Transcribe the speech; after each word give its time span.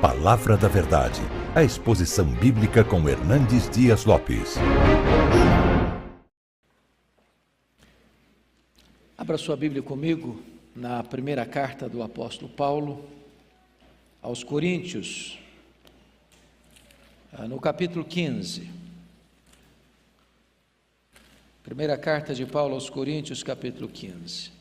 Palavra 0.00 0.58
da 0.58 0.68
Verdade, 0.68 1.22
a 1.54 1.62
exposição 1.62 2.26
bíblica 2.26 2.84
com 2.84 3.08
Hernandes 3.08 3.68
Dias 3.70 4.04
Lopes. 4.04 4.56
Abra 9.16 9.38
sua 9.38 9.56
Bíblia 9.56 9.82
comigo 9.82 10.42
na 10.74 11.02
primeira 11.02 11.46
carta 11.46 11.88
do 11.88 12.02
apóstolo 12.02 12.52
Paulo 12.52 13.06
aos 14.20 14.44
Coríntios, 14.44 15.38
ah, 17.32 17.48
no 17.48 17.58
capítulo 17.58 18.04
15. 18.04 18.70
Primeira 21.64 21.96
carta 21.96 22.34
de 22.34 22.44
Paulo 22.44 22.74
aos 22.74 22.90
Coríntios, 22.90 23.42
capítulo 23.42 23.88
15. 23.88 24.55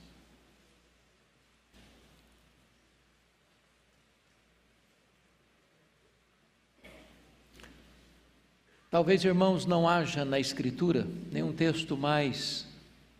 Talvez, 8.89 9.25
irmãos, 9.25 9.65
não 9.65 9.87
haja 9.87 10.23
na 10.23 10.39
Escritura 10.39 11.07
nenhum 11.31 11.51
texto 11.51 11.97
mais 11.97 12.65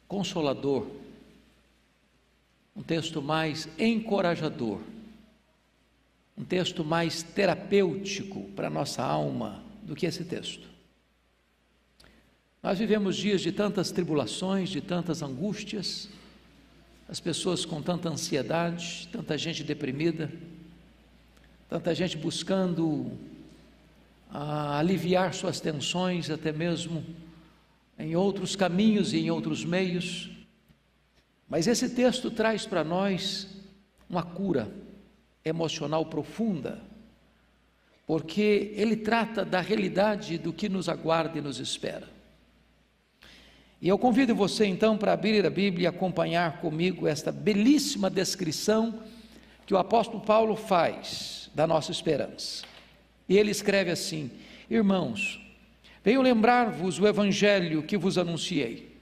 consolador, 0.07 0.87
um 2.75 2.83
texto 2.83 3.21
mais 3.21 3.67
encorajador, 3.77 4.79
um 6.37 6.43
texto 6.43 6.83
mais 6.83 7.23
terapêutico 7.23 8.43
para 8.55 8.67
a 8.67 8.69
nossa 8.69 9.03
alma 9.03 9.63
do 9.83 9.95
que 9.95 10.05
esse 10.05 10.23
texto. 10.23 10.67
Nós 12.61 12.79
vivemos 12.79 13.15
dias 13.15 13.41
de 13.41 13.51
tantas 13.51 13.91
tribulações, 13.91 14.69
de 14.69 14.81
tantas 14.81 15.21
angústias, 15.21 16.09
as 17.07 17.19
pessoas 17.19 17.63
com 17.65 17.81
tanta 17.81 18.09
ansiedade, 18.09 19.07
tanta 19.11 19.37
gente 19.37 19.63
deprimida, 19.63 20.31
tanta 21.69 21.93
gente 21.93 22.17
buscando 22.17 23.11
a 24.37 24.79
aliviar 24.79 25.33
suas 25.33 25.61
tensões, 25.61 26.29
até 26.29 26.51
mesmo 26.51 27.05
em 27.97 28.17
outros 28.17 28.53
caminhos 28.53 29.13
e 29.13 29.19
em 29.19 29.31
outros 29.31 29.63
meios. 29.63 30.29
Mas 31.47 31.67
esse 31.67 31.91
texto 31.91 32.29
traz 32.29 32.65
para 32.65 32.83
nós 32.83 33.47
uma 34.09 34.23
cura 34.23 34.69
emocional 35.43 36.05
profunda, 36.07 36.81
porque 38.05 38.73
ele 38.75 38.97
trata 38.97 39.45
da 39.45 39.61
realidade 39.61 40.37
do 40.37 40.51
que 40.51 40.67
nos 40.67 40.89
aguarda 40.89 41.37
e 41.37 41.41
nos 41.41 41.59
espera. 41.59 42.09
E 43.81 43.87
eu 43.87 43.97
convido 43.97 44.35
você 44.35 44.65
então 44.65 44.97
para 44.97 45.13
abrir 45.13 45.45
a 45.45 45.49
Bíblia 45.49 45.85
e 45.85 45.87
acompanhar 45.87 46.59
comigo 46.59 47.07
esta 47.07 47.31
belíssima 47.31 48.09
descrição 48.09 48.99
que 49.65 49.73
o 49.73 49.77
apóstolo 49.77 50.19
Paulo 50.19 50.57
faz 50.57 51.49
da 51.55 51.65
nossa 51.65 51.93
esperança. 51.93 52.74
E 53.27 53.37
ele 53.37 53.51
escreve 53.51 53.91
assim: 53.91 54.29
Irmãos, 54.69 55.39
venho 56.03 56.21
lembrar-vos 56.21 56.99
o 56.99 57.07
evangelho 57.07 57.83
que 57.83 57.97
vos 57.97 58.17
anunciei, 58.17 58.95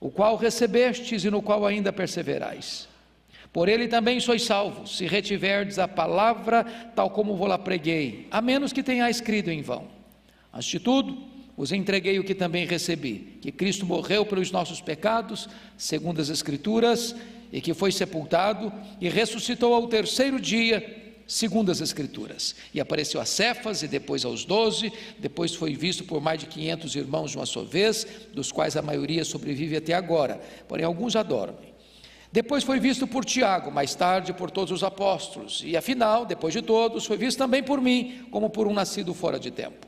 o 0.00 0.10
qual 0.10 0.36
recebestes 0.36 1.24
e 1.24 1.30
no 1.30 1.42
qual 1.42 1.64
ainda 1.64 1.92
perseverais. 1.92 2.88
Por 3.52 3.68
ele 3.68 3.86
também 3.86 4.18
sois 4.18 4.42
salvos, 4.42 4.96
se 4.96 5.06
retiverdes 5.06 5.78
a 5.78 5.86
palavra 5.86 6.64
tal 6.96 7.08
como 7.08 7.36
vou 7.36 7.46
lá 7.46 7.56
preguei, 7.56 8.26
a 8.28 8.42
menos 8.42 8.72
que 8.72 8.82
tenha 8.82 9.08
escrito 9.08 9.48
em 9.48 9.62
vão. 9.62 9.86
Antes 10.52 10.68
de 10.68 10.80
tudo, 10.80 11.16
vos 11.56 11.70
entreguei 11.70 12.18
o 12.18 12.24
que 12.24 12.34
também 12.34 12.66
recebi: 12.66 13.38
que 13.40 13.52
Cristo 13.52 13.86
morreu 13.86 14.26
pelos 14.26 14.50
nossos 14.50 14.80
pecados, 14.80 15.48
segundo 15.78 16.20
as 16.20 16.28
Escrituras, 16.28 17.14
e 17.52 17.60
que 17.60 17.72
foi 17.72 17.92
sepultado 17.92 18.72
e 19.00 19.08
ressuscitou 19.08 19.72
ao 19.72 19.86
terceiro 19.86 20.40
dia 20.40 21.03
segundo 21.26 21.70
as 21.70 21.80
Escrituras. 21.80 22.54
E 22.72 22.80
apareceu 22.80 23.20
a 23.20 23.24
Cefas 23.24 23.82
e 23.82 23.88
depois 23.88 24.24
aos 24.24 24.44
doze, 24.44 24.92
depois 25.18 25.54
foi 25.54 25.74
visto 25.74 26.04
por 26.04 26.20
mais 26.20 26.40
de 26.40 26.46
500 26.46 26.96
irmãos 26.96 27.30
de 27.30 27.36
uma 27.36 27.46
só 27.46 27.62
vez, 27.62 28.06
dos 28.32 28.52
quais 28.52 28.76
a 28.76 28.82
maioria 28.82 29.24
sobrevive 29.24 29.76
até 29.76 29.94
agora, 29.94 30.40
porém 30.68 30.84
alguns 30.84 31.12
já 31.12 31.22
dormem. 31.22 31.74
Depois 32.30 32.64
foi 32.64 32.80
visto 32.80 33.06
por 33.06 33.24
Tiago, 33.24 33.70
mais 33.70 33.94
tarde 33.94 34.32
por 34.32 34.50
todos 34.50 34.72
os 34.72 34.82
apóstolos, 34.82 35.62
e 35.64 35.76
afinal, 35.76 36.26
depois 36.26 36.52
de 36.52 36.62
todos, 36.62 37.06
foi 37.06 37.16
visto 37.16 37.38
também 37.38 37.62
por 37.62 37.80
mim, 37.80 38.26
como 38.30 38.50
por 38.50 38.66
um 38.66 38.72
nascido 38.72 39.14
fora 39.14 39.38
de 39.38 39.52
tempo. 39.52 39.86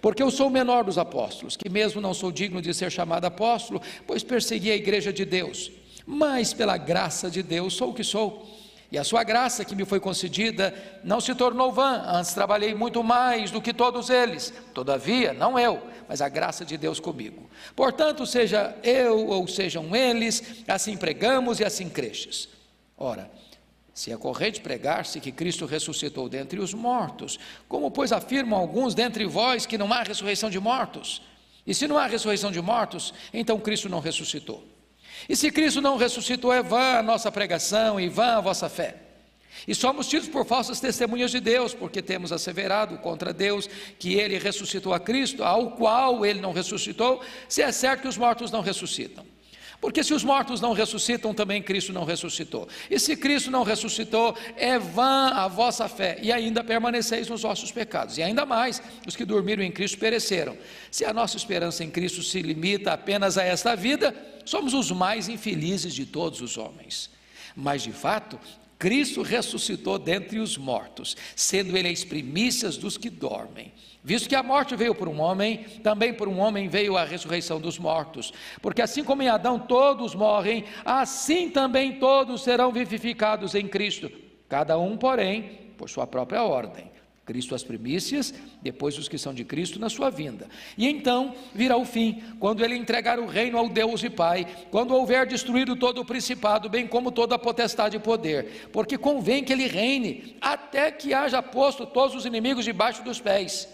Porque 0.00 0.22
eu 0.22 0.30
sou 0.30 0.46
o 0.46 0.50
menor 0.50 0.84
dos 0.84 0.96
apóstolos, 0.96 1.56
que 1.56 1.68
mesmo 1.68 2.00
não 2.00 2.14
sou 2.14 2.32
digno 2.32 2.62
de 2.62 2.72
ser 2.72 2.90
chamado 2.90 3.26
apóstolo, 3.26 3.82
pois 4.06 4.22
persegui 4.22 4.70
a 4.70 4.76
igreja 4.76 5.12
de 5.12 5.26
Deus, 5.26 5.70
mas 6.06 6.54
pela 6.54 6.76
graça 6.78 7.30
de 7.30 7.42
Deus 7.42 7.74
sou 7.74 7.90
o 7.90 7.94
que 7.94 8.02
sou 8.02 8.63
e 8.94 8.98
a 8.98 9.02
sua 9.02 9.24
graça 9.24 9.64
que 9.64 9.74
me 9.74 9.84
foi 9.84 9.98
concedida 9.98 10.72
não 11.02 11.20
se 11.20 11.34
tornou 11.34 11.72
vã, 11.72 12.00
antes 12.06 12.32
trabalhei 12.32 12.76
muito 12.76 13.02
mais 13.02 13.50
do 13.50 13.60
que 13.60 13.74
todos 13.74 14.08
eles. 14.08 14.54
Todavia, 14.72 15.32
não 15.32 15.58
eu, 15.58 15.82
mas 16.08 16.22
a 16.22 16.28
graça 16.28 16.64
de 16.64 16.76
Deus 16.76 17.00
comigo. 17.00 17.50
Portanto, 17.74 18.24
seja 18.24 18.72
eu 18.84 19.26
ou 19.26 19.48
sejam 19.48 19.96
eles, 19.96 20.62
assim 20.68 20.96
pregamos 20.96 21.58
e 21.58 21.64
assim 21.64 21.88
cresces. 21.88 22.48
Ora, 22.96 23.28
se 23.92 24.12
é 24.12 24.16
corrente 24.16 24.60
pregar-se 24.60 25.18
que 25.18 25.32
Cristo 25.32 25.66
ressuscitou 25.66 26.28
dentre 26.28 26.60
os 26.60 26.72
mortos, 26.72 27.36
como 27.68 27.90
pois 27.90 28.12
afirmam 28.12 28.60
alguns 28.60 28.94
dentre 28.94 29.26
vós 29.26 29.66
que 29.66 29.76
não 29.76 29.92
há 29.92 30.04
ressurreição 30.04 30.48
de 30.48 30.60
mortos? 30.60 31.20
E 31.66 31.74
se 31.74 31.88
não 31.88 31.98
há 31.98 32.06
ressurreição 32.06 32.52
de 32.52 32.62
mortos, 32.62 33.12
então 33.32 33.58
Cristo 33.58 33.88
não 33.88 33.98
ressuscitou. 33.98 34.64
E 35.28 35.34
se 35.36 35.50
Cristo 35.50 35.80
não 35.80 35.96
ressuscitou, 35.96 36.52
é 36.52 36.62
vã 36.62 36.98
a 36.98 37.02
nossa 37.02 37.30
pregação 37.32 37.98
e 38.00 38.08
vã 38.08 38.36
a 38.36 38.40
vossa 38.40 38.68
fé. 38.68 38.96
E 39.66 39.74
somos 39.74 40.08
tidos 40.08 40.28
por 40.28 40.44
falsas 40.44 40.80
testemunhas 40.80 41.30
de 41.30 41.40
Deus, 41.40 41.72
porque 41.72 42.02
temos 42.02 42.32
asseverado 42.32 42.98
contra 42.98 43.32
Deus 43.32 43.68
que 43.98 44.14
ele 44.14 44.38
ressuscitou 44.38 44.92
a 44.92 45.00
Cristo, 45.00 45.42
ao 45.42 45.72
qual 45.72 46.26
ele 46.26 46.40
não 46.40 46.52
ressuscitou, 46.52 47.22
se 47.48 47.62
é 47.62 47.72
certo 47.72 48.02
que 48.02 48.08
os 48.08 48.18
mortos 48.18 48.50
não 48.50 48.60
ressuscitam. 48.60 49.24
Porque 49.84 50.02
se 50.02 50.14
os 50.14 50.24
mortos 50.24 50.62
não 50.62 50.72
ressuscitam, 50.72 51.34
também 51.34 51.62
Cristo 51.62 51.92
não 51.92 52.04
ressuscitou. 52.04 52.66
E 52.90 52.98
se 52.98 53.14
Cristo 53.14 53.50
não 53.50 53.62
ressuscitou, 53.62 54.34
é 54.56 54.78
vã 54.78 55.28
a 55.28 55.46
vossa 55.46 55.86
fé, 55.90 56.18
e 56.22 56.32
ainda 56.32 56.64
permaneceis 56.64 57.28
nos 57.28 57.42
vossos 57.42 57.70
pecados. 57.70 58.16
E 58.16 58.22
ainda 58.22 58.46
mais, 58.46 58.82
os 59.06 59.14
que 59.14 59.26
dormiram 59.26 59.62
em 59.62 59.70
Cristo 59.70 59.98
pereceram. 59.98 60.56
Se 60.90 61.04
a 61.04 61.12
nossa 61.12 61.36
esperança 61.36 61.84
em 61.84 61.90
Cristo 61.90 62.22
se 62.22 62.40
limita 62.40 62.94
apenas 62.94 63.36
a 63.36 63.44
esta 63.44 63.76
vida, 63.76 64.16
somos 64.46 64.72
os 64.72 64.90
mais 64.90 65.28
infelizes 65.28 65.92
de 65.92 66.06
todos 66.06 66.40
os 66.40 66.56
homens. 66.56 67.10
Mas 67.54 67.82
de 67.82 67.92
fato, 67.92 68.40
Cristo 68.84 69.22
ressuscitou 69.22 69.98
dentre 69.98 70.38
os 70.38 70.58
mortos, 70.58 71.16
sendo 71.34 71.74
Ele 71.74 71.88
as 71.88 72.04
primícias 72.04 72.76
dos 72.76 72.98
que 72.98 73.08
dormem. 73.08 73.72
Visto 74.02 74.28
que 74.28 74.34
a 74.34 74.42
morte 74.42 74.76
veio 74.76 74.94
por 74.94 75.08
um 75.08 75.22
homem, 75.22 75.64
também 75.82 76.12
por 76.12 76.28
um 76.28 76.38
homem 76.38 76.68
veio 76.68 76.94
a 76.94 77.02
ressurreição 77.02 77.58
dos 77.58 77.78
mortos. 77.78 78.30
Porque 78.60 78.82
assim 78.82 79.02
como 79.02 79.22
em 79.22 79.28
Adão 79.30 79.58
todos 79.58 80.14
morrem, 80.14 80.66
assim 80.84 81.48
também 81.48 81.92
todos 81.92 82.42
serão 82.42 82.70
vivificados 82.70 83.54
em 83.54 83.66
Cristo. 83.66 84.12
Cada 84.50 84.76
um, 84.76 84.98
porém, 84.98 85.72
por 85.78 85.88
sua 85.88 86.06
própria 86.06 86.42
ordem. 86.42 86.92
Cristo 87.24 87.54
as 87.54 87.62
primícias, 87.62 88.34
depois 88.60 88.98
os 88.98 89.08
que 89.08 89.16
são 89.16 89.32
de 89.32 89.44
Cristo 89.44 89.78
na 89.78 89.88
sua 89.88 90.10
vinda. 90.10 90.46
E 90.76 90.86
então 90.86 91.34
virá 91.54 91.76
o 91.76 91.84
fim, 91.84 92.22
quando 92.38 92.62
ele 92.62 92.76
entregar 92.76 93.18
o 93.18 93.26
reino 93.26 93.56
ao 93.56 93.68
Deus 93.68 94.02
e 94.02 94.10
Pai, 94.10 94.46
quando 94.70 94.94
houver 94.94 95.26
destruído 95.26 95.74
todo 95.74 96.00
o 96.00 96.04
principado, 96.04 96.68
bem 96.68 96.86
como 96.86 97.10
toda 97.10 97.34
a 97.36 97.38
potestade 97.38 97.96
e 97.96 98.00
poder, 98.00 98.68
porque 98.72 98.98
convém 98.98 99.42
que 99.42 99.52
ele 99.52 99.66
reine, 99.66 100.36
até 100.40 100.90
que 100.90 101.14
haja 101.14 101.42
posto 101.42 101.86
todos 101.86 102.14
os 102.14 102.26
inimigos 102.26 102.64
debaixo 102.64 103.02
dos 103.02 103.20
pés. 103.20 103.68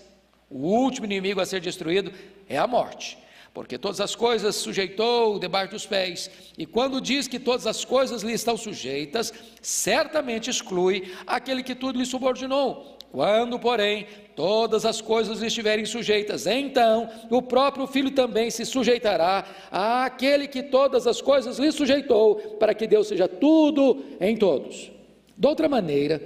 O 0.49 0.59
último 0.59 1.06
inimigo 1.06 1.41
a 1.41 1.47
ser 1.47 1.61
destruído 1.61 2.12
é 2.49 2.56
a 2.56 2.67
morte, 2.67 3.19
porque 3.53 3.78
todas 3.78 4.00
as 4.00 4.15
coisas 4.15 4.55
sujeitou 4.55 5.41
debaixo 5.41 5.72
dos 5.72 5.87
pés. 5.87 6.31
E 6.56 6.67
quando 6.67 7.00
diz 7.00 7.27
que 7.27 7.41
todas 7.41 7.67
as 7.67 7.84
coisas 7.84 8.22
lhe 8.22 8.32
estão 8.32 8.56
sujeitas, 8.56 9.32
certamente 9.61 10.50
exclui 10.50 11.12
aquele 11.27 11.65
que 11.65 11.75
tudo 11.75 11.99
lhe 11.99 12.06
subordinou. 12.06 13.00
Quando, 13.12 13.59
porém, 13.59 14.06
todas 14.37 14.84
as 14.84 15.00
coisas 15.00 15.43
estiverem 15.43 15.84
sujeitas, 15.84 16.46
então 16.46 17.08
o 17.29 17.43
próprio 17.43 17.87
Filho 17.87 18.12
também 18.12 18.50
se 18.50 18.64
sujeitará 18.64 19.44
àquele 19.70 20.46
que 20.46 20.62
todas 20.62 21.06
as 21.06 21.20
coisas 21.20 21.58
lhe 21.58 21.73
sujeitou, 21.73 22.37
para 22.58 22.73
que 22.73 22.87
Deus 22.87 23.08
seja 23.08 23.26
tudo 23.26 24.05
em 24.20 24.37
todos. 24.37 24.93
De 25.37 25.46
outra 25.46 25.69
maneira, 25.69 26.23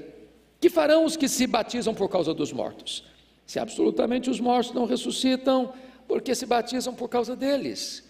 que 0.60 0.68
farão 0.68 1.04
os 1.04 1.16
que 1.16 1.28
se 1.28 1.46
batizam 1.46 1.94
por 1.94 2.08
causa 2.08 2.34
dos 2.34 2.52
mortos? 2.52 3.04
Se 3.46 3.58
absolutamente 3.58 4.28
os 4.28 4.40
mortos 4.40 4.74
não 4.74 4.84
ressuscitam, 4.84 5.72
porque 6.06 6.34
se 6.34 6.44
batizam 6.44 6.94
por 6.94 7.08
causa 7.08 7.34
deles. 7.34 8.04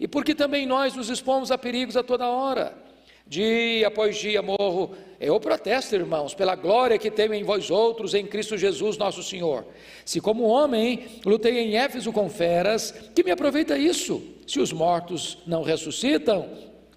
E 0.00 0.08
porque 0.08 0.34
também 0.34 0.66
nós 0.66 0.94
nos 0.94 1.10
expomos 1.10 1.50
a 1.50 1.58
perigos 1.58 1.96
a 1.96 2.02
toda 2.02 2.28
hora. 2.28 2.85
Dia 3.26 3.88
após 3.88 4.16
dia 4.16 4.40
morro. 4.40 4.94
Eu 5.18 5.40
protesto, 5.40 5.94
irmãos, 5.94 6.34
pela 6.34 6.54
glória 6.54 6.98
que 6.98 7.10
tenho 7.10 7.34
em 7.34 7.42
vós 7.42 7.70
outros, 7.70 8.14
em 8.14 8.24
Cristo 8.24 8.56
Jesus 8.56 8.96
nosso 8.96 9.22
Senhor. 9.22 9.64
Se 10.04 10.20
como 10.20 10.44
homem 10.44 11.06
lutei 11.24 11.58
em 11.58 11.76
Éfeso 11.76 12.12
com 12.12 12.28
feras, 12.28 12.92
que 13.14 13.24
me 13.24 13.30
aproveita 13.30 13.76
isso? 13.76 14.22
Se 14.46 14.60
os 14.60 14.72
mortos 14.72 15.38
não 15.46 15.62
ressuscitam, 15.62 16.48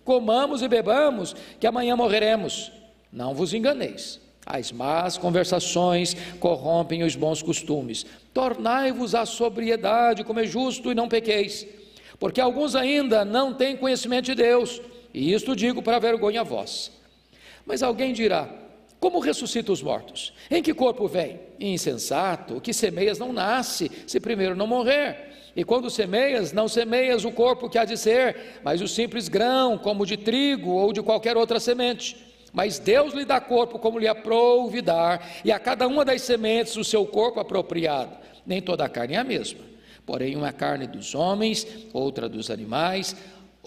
comamos 0.04 0.62
e 0.62 0.68
bebamos, 0.68 1.36
que 1.60 1.66
amanhã 1.66 1.96
morreremos. 1.96 2.72
Não 3.12 3.34
vos 3.34 3.54
enganeis. 3.54 4.20
As 4.46 4.72
más 4.72 5.18
conversações 5.18 6.16
corrompem 6.40 7.04
os 7.04 7.16
bons 7.16 7.42
costumes. 7.42 8.06
Tornai-vos 8.34 9.16
à 9.16 9.26
sobriedade, 9.26 10.24
como 10.24 10.40
é 10.40 10.46
justo, 10.46 10.92
e 10.92 10.96
não 10.96 11.08
pequeis, 11.08 11.68
porque 12.20 12.42
alguns 12.42 12.76
ainda 12.76 13.24
não 13.24 13.54
têm 13.54 13.78
conhecimento 13.78 14.26
de 14.26 14.36
Deus, 14.36 14.82
e 15.14 15.34
isto 15.34 15.56
digo 15.56 15.82
para 15.82 16.00
vergonha 16.00 16.44
vós. 16.44 16.92
Mas 17.66 17.84
alguém 17.84 18.14
dirá: 18.14 18.50
como 19.00 19.20
ressuscita 19.20 19.72
os 19.72 19.82
mortos? 19.82 20.34
Em 20.52 20.62
que 20.62 20.74
corpo 20.74 21.08
vem? 21.08 21.40
Insensato, 21.60 22.58
o 22.58 22.62
que 22.62 22.74
semeias 22.74 23.18
não 23.18 23.32
nasce, 23.32 23.90
se 24.06 24.20
primeiro 24.20 24.56
não 24.56 24.68
morrer. 24.68 25.30
E 25.56 25.64
quando 25.64 25.90
semeias, 25.90 26.52
não 26.52 26.68
semeias 26.68 27.26
o 27.26 27.32
corpo 27.32 27.70
que 27.70 27.78
há 27.78 27.86
de 27.86 27.98
ser, 27.98 28.60
mas 28.64 28.82
o 28.82 28.88
simples 28.88 29.28
grão, 29.28 29.78
como 29.78 30.06
de 30.06 30.18
trigo 30.18 30.72
ou 30.72 30.92
de 30.92 31.02
qualquer 31.02 31.38
outra 31.38 31.60
semente. 31.60 32.18
Mas 32.52 32.78
Deus 32.78 33.14
lhe 33.14 33.26
dá 33.26 33.40
corpo 33.40 33.80
como 33.80 34.00
lhe 34.00 34.08
aprouve 34.08 34.82
dar, 34.82 35.28
e 35.46 35.52
a 35.52 35.60
cada 35.60 35.88
uma 35.88 36.04
das 36.04 36.22
sementes 36.22 36.76
o 36.76 36.84
seu 36.84 37.06
corpo 37.06 37.40
apropriado. 37.40 38.18
Nem 38.46 38.62
toda 38.62 38.84
a 38.84 38.90
carne 38.90 39.16
é 39.16 39.18
a 39.18 39.24
mesma. 39.24 39.60
Porém, 40.06 40.36
uma 40.36 40.50
é 40.50 40.52
carne 40.52 40.88
dos 40.88 41.14
homens, 41.14 41.68
outra 41.94 42.28
dos 42.28 42.50
animais, 42.50 43.16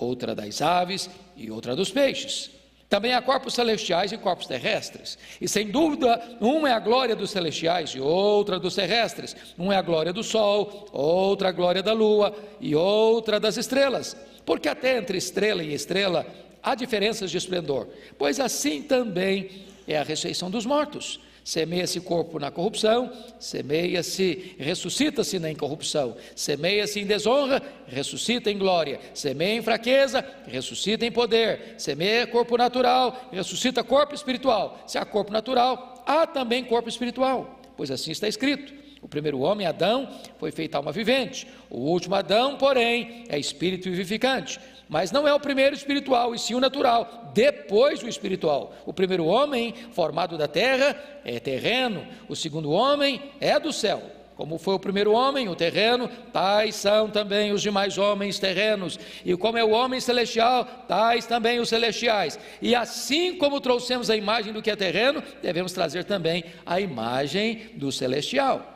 outra 0.03 0.35
das 0.35 0.61
aves 0.61 1.09
e 1.37 1.51
outra 1.51 1.77
dos 1.77 1.91
peixes. 1.91 2.51
Também 2.93 3.15
há 3.15 3.23
corpos 3.23 3.55
celestiais 3.55 4.13
e 4.13 4.19
corpos 4.19 4.47
terrestres. 4.47 5.17
E 5.41 5.49
sem 5.49 5.71
dúvida, 5.71 6.21
uma 6.39 6.69
é 6.69 6.73
a 6.73 6.79
glória 6.79 7.17
dos 7.17 7.31
celestiais 7.31 7.91
e 7.91 8.01
outra 8.01 8.59
dos 8.59 8.75
terrestres. 8.75 9.35
Uma 9.57 9.73
é 9.73 9.79
a 9.79 9.83
glória 9.83 10.13
do 10.13 10.23
sol, 10.23 10.89
outra 10.93 11.49
a 11.49 11.53
glória 11.53 11.83
da 11.83 11.95
lua 11.95 12.37
e 12.61 12.75
outra 12.75 13.41
das 13.41 13.57
estrelas. 13.57 14.15
Porque 14.45 14.69
até 14.69 14.99
entre 14.99 15.17
estrela 15.17 15.63
e 15.63 15.73
estrela 15.73 16.27
há 16.63 16.75
diferenças 16.75 17.31
de 17.31 17.39
esplendor. 17.39 17.89
Pois 18.19 18.39
assim 18.39 18.83
também 18.83 19.65
é 19.89 19.97
a 19.97 20.03
ressurreição 20.03 20.51
dos 20.51 20.67
mortos. 20.67 21.19
Semeia-se 21.45 22.01
corpo 22.01 22.39
na 22.39 22.51
corrupção, 22.51 23.13
semeia-se, 23.39 24.55
ressuscita-se 24.59 25.39
na 25.39 25.51
incorrupção, 25.51 26.17
semeia-se 26.37 27.01
em 27.01 27.07
desonra, 27.07 27.61
ressuscita 27.87 28.51
em 28.51 28.57
glória, 28.57 29.01
semeia 29.13 29.57
em 29.57 29.63
fraqueza, 29.63 30.25
ressuscita 30.47 31.05
em 31.05 31.11
poder, 31.11 31.75
semeia 31.79 32.27
corpo 32.27 32.57
natural, 32.57 33.29
ressuscita 33.33 33.83
corpo 33.83 34.15
espiritual. 34.15 34.83
Se 34.87 34.99
há 34.99 35.05
corpo 35.05 35.33
natural, 35.33 36.05
há 36.07 36.27
também 36.27 36.63
corpo 36.63 36.89
espiritual, 36.89 37.61
pois 37.77 37.91
assim 37.91 38.13
está 38.13 38.29
escrito. 38.29 38.82
O 39.03 39.09
primeiro 39.09 39.41
homem, 39.41 39.67
Adão, 39.67 40.09
foi 40.39 40.53
feito 40.53 40.77
alma 40.77 40.93
vivente. 40.93 41.49
O 41.69 41.81
último 41.81 42.15
Adão, 42.15 42.57
porém, 42.57 43.25
é 43.29 43.37
espírito 43.37 43.91
vivificante. 43.91 44.61
Mas 44.89 45.11
não 45.11 45.27
é 45.27 45.35
o 45.35 45.41
primeiro 45.41 45.75
espiritual, 45.75 46.35
e 46.35 46.39
sim 46.39 46.55
o 46.55 46.61
natural, 46.61 47.33
depois 47.35 48.01
o 48.03 48.09
espiritual. 48.09 48.75
O 48.87 48.93
primeiro 48.93 49.25
homem, 49.25 49.75
formado 49.91 50.39
da 50.39 50.47
terra, 50.47 50.97
é 51.25 51.41
terreno, 51.41 52.07
o 52.29 52.37
segundo 52.37 52.71
homem 52.71 53.21
é 53.41 53.59
do 53.59 53.73
céu. 53.73 54.03
Como 54.37 54.57
foi 54.57 54.75
o 54.75 54.79
primeiro 54.79 55.13
homem, 55.13 55.49
o 55.49 55.57
terreno, 55.57 56.09
tais 56.33 56.77
são 56.77 57.11
também 57.11 57.53
os 57.53 57.61
demais 57.61 57.99
homens 57.99 58.39
terrenos. 58.39 58.99
E 59.25 59.37
como 59.37 59.59
é 59.59 59.65
o 59.65 59.71
homem 59.71 60.01
celestial, 60.01 60.65
tais 60.87 61.27
também 61.27 61.59
os 61.59 61.69
celestiais. 61.69 62.39
E 62.61 62.75
assim 62.75 63.37
como 63.37 63.61
trouxemos 63.61 64.11
a 64.11 64.17
imagem 64.17 64.53
do 64.53 64.63
que 64.63 64.71
é 64.71 64.77
terreno, 64.77 65.23
devemos 65.43 65.73
trazer 65.73 66.05
também 66.05 66.45
a 66.65 66.81
imagem 66.81 67.71
do 67.75 67.91
celestial. 67.93 68.72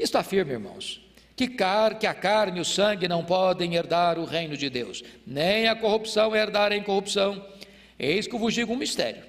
Isto 0.00 0.16
afirma, 0.16 0.52
irmãos, 0.52 0.98
que, 1.36 1.46
car, 1.46 1.98
que 1.98 2.06
a 2.06 2.14
carne 2.14 2.58
e 2.58 2.62
o 2.62 2.64
sangue 2.64 3.06
não 3.06 3.22
podem 3.22 3.74
herdar 3.74 4.18
o 4.18 4.24
reino 4.24 4.56
de 4.56 4.70
Deus, 4.70 5.04
nem 5.26 5.68
a 5.68 5.76
corrupção 5.76 6.34
herdar 6.34 6.72
a 6.72 6.76
incorrupção. 6.76 7.46
Eis 7.98 8.26
que 8.26 8.38
vos 8.38 8.54
digo 8.54 8.72
um 8.72 8.76
mistério. 8.76 9.22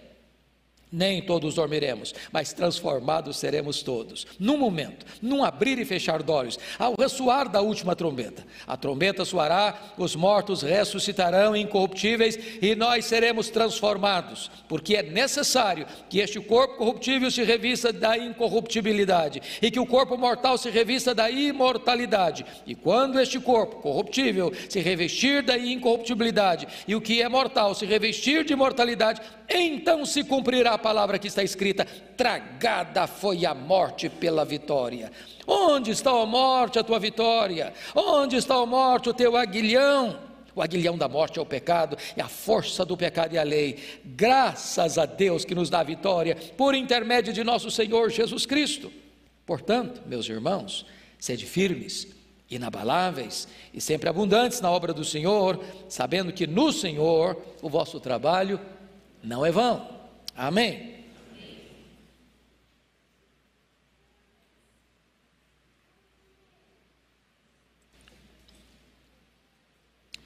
Nem 0.92 1.22
todos 1.22 1.56
dormiremos, 1.56 2.14
mas 2.34 2.52
transformados 2.52 3.38
seremos 3.38 3.82
todos. 3.82 4.28
Num 4.38 4.58
momento, 4.58 5.06
num 5.22 5.42
abrir 5.42 5.80
e 5.80 5.86
fechar 5.86 6.22
de 6.22 6.30
olhos, 6.30 6.60
ao 6.78 6.96
ressoar 7.00 7.48
da 7.48 7.62
última 7.62 7.96
trombeta. 7.96 8.46
A 8.68 8.76
trombeta 8.76 9.24
soará, 9.24 9.94
os 9.98 10.18
mortos 10.18 10.62
ressuscitarão 10.62 11.56
incorruptíveis 11.56 12.38
e 12.62 12.76
nós 12.76 13.06
seremos 13.06 13.50
transformados, 13.50 14.52
porque 14.68 14.98
é 14.98 15.04
necessário 15.04 15.88
que 16.10 16.20
este 16.20 16.42
corpo 16.42 16.76
corruptível 16.76 17.32
se 17.32 17.42
revista 17.44 17.94
da 17.94 18.18
incorruptibilidade 18.18 19.42
e 19.62 19.72
que 19.72 19.80
o 19.80 19.86
corpo 19.86 20.18
mortal 20.18 20.58
se 20.58 20.70
revista 20.70 21.16
da 21.16 21.32
imortalidade. 21.32 22.46
E 22.68 22.76
quando 22.76 23.18
este 23.18 23.40
corpo 23.40 23.78
corruptível 23.78 24.52
se 24.68 24.82
revestir 24.82 25.42
da 25.42 25.58
incorruptibilidade 25.58 26.68
e 26.86 26.96
o 26.96 27.02
que 27.02 27.22
é 27.22 27.30
mortal 27.30 27.74
se 27.74 27.86
revestir 27.86 28.44
de 28.44 28.52
imortalidade, 28.52 29.22
então 29.50 30.06
se 30.06 30.24
cumprirá 30.24 30.78
palavra 30.82 31.18
que 31.18 31.28
está 31.28 31.42
escrita: 31.42 31.86
tragada 32.18 33.08
foi 33.08 33.46
a 33.46 33.54
morte 33.54 34.10
pela 34.10 34.44
vitória. 34.44 35.12
Onde 35.48 35.92
está 35.92 36.12
a 36.12 36.26
morte, 36.26 36.78
a 36.78 36.84
tua 36.84 37.00
vitória? 37.00 37.74
Onde 37.96 38.36
está 38.36 38.56
a 38.56 38.66
morte, 38.66 39.10
o 39.10 39.14
teu 39.14 39.38
aguilhão? 39.38 40.20
O 40.54 40.62
aguilhão 40.62 40.98
da 40.98 41.08
morte 41.08 41.40
é 41.40 41.42
o 41.42 41.46
pecado, 41.46 41.98
é 42.16 42.22
a 42.22 42.28
força 42.28 42.84
do 42.84 42.98
pecado 42.98 43.34
e 43.34 43.38
a 43.38 43.44
lei. 43.44 44.02
Graças 44.04 44.98
a 44.98 45.06
Deus 45.06 45.46
que 45.46 45.56
nos 45.56 45.70
dá 45.70 45.80
a 45.80 45.84
vitória 45.84 46.36
por 46.58 46.76
intermédio 46.76 47.32
de 47.32 47.44
nosso 47.44 47.72
Senhor 47.72 48.10
Jesus 48.10 48.46
Cristo. 48.46 48.92
Portanto, 49.46 50.02
meus 50.06 50.28
irmãos, 50.28 50.86
sede 51.18 51.46
firmes, 51.46 52.08
inabaláveis 52.50 53.48
e 53.74 53.80
sempre 53.80 54.10
abundantes 54.10 54.60
na 54.60 54.70
obra 54.70 54.94
do 54.94 55.06
Senhor, 55.06 55.64
sabendo 55.88 56.34
que 56.34 56.46
no 56.46 56.74
Senhor 56.74 57.42
o 57.62 57.70
vosso 57.70 58.00
trabalho 58.00 58.60
não 59.24 59.46
é 59.46 59.52
vão. 59.52 60.01
Amém. 60.36 61.06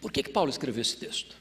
Por 0.02 0.12
que, 0.12 0.22
que 0.22 0.30
Paulo 0.30 0.52
escreveu 0.52 0.82
esse 0.82 0.98
texto? 0.98 1.36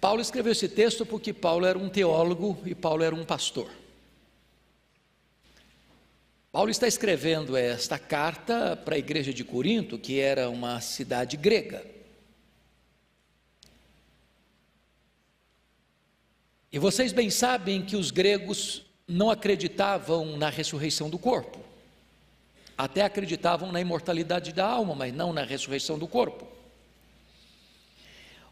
Paulo 0.00 0.20
escreveu 0.20 0.50
esse 0.50 0.68
texto 0.68 1.06
porque 1.06 1.32
Paulo 1.32 1.64
era 1.64 1.78
um 1.78 1.88
teólogo 1.88 2.60
e 2.66 2.74
Paulo 2.74 3.04
era 3.04 3.14
um 3.14 3.24
pastor. 3.24 3.70
Paulo 6.50 6.70
está 6.70 6.88
escrevendo 6.88 7.56
esta 7.56 7.98
carta 7.98 8.76
para 8.76 8.96
a 8.96 8.98
igreja 8.98 9.32
de 9.32 9.44
Corinto, 9.44 9.96
que 9.96 10.18
era 10.18 10.50
uma 10.50 10.80
cidade 10.80 11.36
grega. 11.36 12.01
E 16.72 16.78
vocês 16.78 17.12
bem 17.12 17.28
sabem 17.28 17.82
que 17.82 17.96
os 17.96 18.10
gregos 18.10 18.82
não 19.06 19.30
acreditavam 19.30 20.38
na 20.38 20.48
ressurreição 20.48 21.10
do 21.10 21.18
corpo. 21.18 21.58
Até 22.78 23.02
acreditavam 23.02 23.70
na 23.70 23.80
imortalidade 23.80 24.52
da 24.54 24.66
alma, 24.66 24.94
mas 24.94 25.12
não 25.12 25.34
na 25.34 25.44
ressurreição 25.44 25.98
do 25.98 26.08
corpo. 26.08 26.48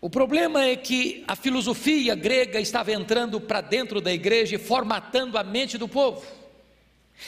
O 0.02 0.10
problema 0.10 0.64
é 0.64 0.76
que 0.76 1.24
a 1.26 1.34
filosofia 1.34 2.14
grega 2.14 2.60
estava 2.60 2.92
entrando 2.92 3.40
para 3.40 3.62
dentro 3.62 4.02
da 4.02 4.12
igreja 4.12 4.56
e 4.56 4.58
formatando 4.58 5.38
a 5.38 5.42
mente 5.42 5.78
do 5.78 5.88
povo. 5.88 6.24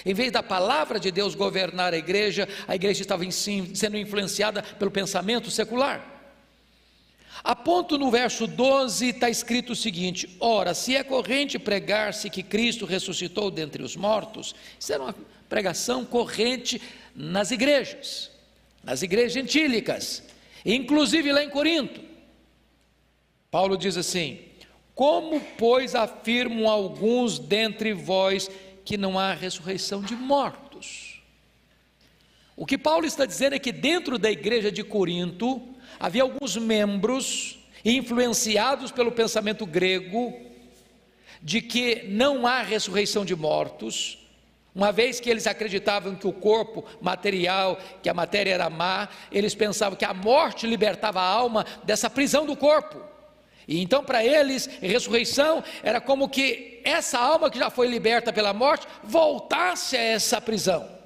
Em 0.04 0.12
vez 0.12 0.30
da 0.30 0.42
palavra 0.42 1.00
de 1.00 1.11
Deus 1.11 1.34
governar 1.34 1.94
a 1.94 1.99
igreja, 1.99 2.46
a 2.68 2.75
igreja 2.75 3.00
estava 3.00 3.25
sendo 3.30 3.96
influenciada 3.96 4.62
pelo 4.62 4.90
pensamento 4.90 5.50
secular. 5.50 6.12
A 7.44 7.56
ponto 7.56 7.99
no 7.99 8.11
verso 8.11 8.46
12 8.46 9.08
está 9.08 9.28
escrito 9.28 9.72
o 9.72 9.76
seguinte: 9.76 10.37
Ora, 10.38 10.75
se 10.75 10.94
é 10.94 11.02
corrente 11.02 11.58
pregar-se 11.58 12.30
que 12.30 12.42
Cristo 12.42 12.87
ressuscitou 12.87 13.50
dentre 13.50 13.82
os 13.82 13.96
mortos, 13.96 14.54
isso 14.78 14.92
era 14.92 15.02
uma 15.02 15.14
pregação 15.49 16.04
corrente 16.04 16.80
nas 17.14 17.50
igrejas, 17.50 18.30
nas 18.82 19.02
igrejas 19.02 19.32
gentílicas, 19.32 20.22
inclusive 20.64 21.32
lá 21.32 21.42
em 21.42 21.50
Corinto. 21.50 22.00
Paulo 23.50 23.76
diz 23.76 23.96
assim: 23.96 24.38
Como, 24.94 25.40
pois, 25.58 25.96
afirmam 25.96 26.68
alguns 26.68 27.40
dentre 27.40 27.92
vós 27.92 28.49
que 28.84 28.96
não 28.96 29.18
há 29.18 29.34
ressurreição 29.34 30.00
de 30.00 30.14
mortos? 30.14 31.20
O 32.54 32.64
que 32.64 32.78
Paulo 32.78 33.04
está 33.04 33.26
dizendo 33.26 33.54
é 33.54 33.58
que 33.58 33.72
dentro 33.72 34.16
da 34.16 34.30
igreja 34.30 34.70
de 34.70 34.84
Corinto, 34.84 35.61
havia 36.02 36.25
alguns 36.25 36.56
membros 36.56 37.61
influenciados 37.85 38.90
pelo 38.90 39.12
pensamento 39.12 39.64
grego 39.64 40.35
de 41.40 41.62
que 41.62 42.02
não 42.09 42.44
há 42.44 42.61
ressurreição 42.61 43.25
de 43.25 43.37
mortos, 43.37 44.18
uma 44.75 44.90
vez 44.90 45.21
que 45.21 45.30
eles 45.30 45.47
acreditavam 45.47 46.16
que 46.16 46.26
o 46.26 46.32
corpo 46.32 46.85
material, 47.00 47.78
que 48.02 48.09
a 48.09 48.14
matéria 48.14 48.52
era 48.52 48.68
má, 48.68 49.09
eles 49.30 49.54
pensavam 49.54 49.97
que 49.97 50.04
a 50.04 50.12
morte 50.12 50.66
libertava 50.66 51.21
a 51.21 51.25
alma 51.25 51.64
dessa 51.85 52.11
prisão 52.11 52.44
do 52.44 52.56
corpo. 52.56 53.00
E 53.68 53.80
então, 53.80 54.02
para 54.02 54.25
eles, 54.25 54.66
ressurreição 54.80 55.62
era 55.85 56.00
como 56.00 56.28
que 56.28 56.80
essa 56.82 57.16
alma 57.16 57.49
que 57.49 57.61
já 57.61 57.71
foi 57.71 57.87
liberta 57.87 58.32
pela 58.32 58.52
morte 58.52 58.88
voltasse 59.04 59.97
a 59.97 60.02
essa 60.02 60.40
prisão. 60.40 61.01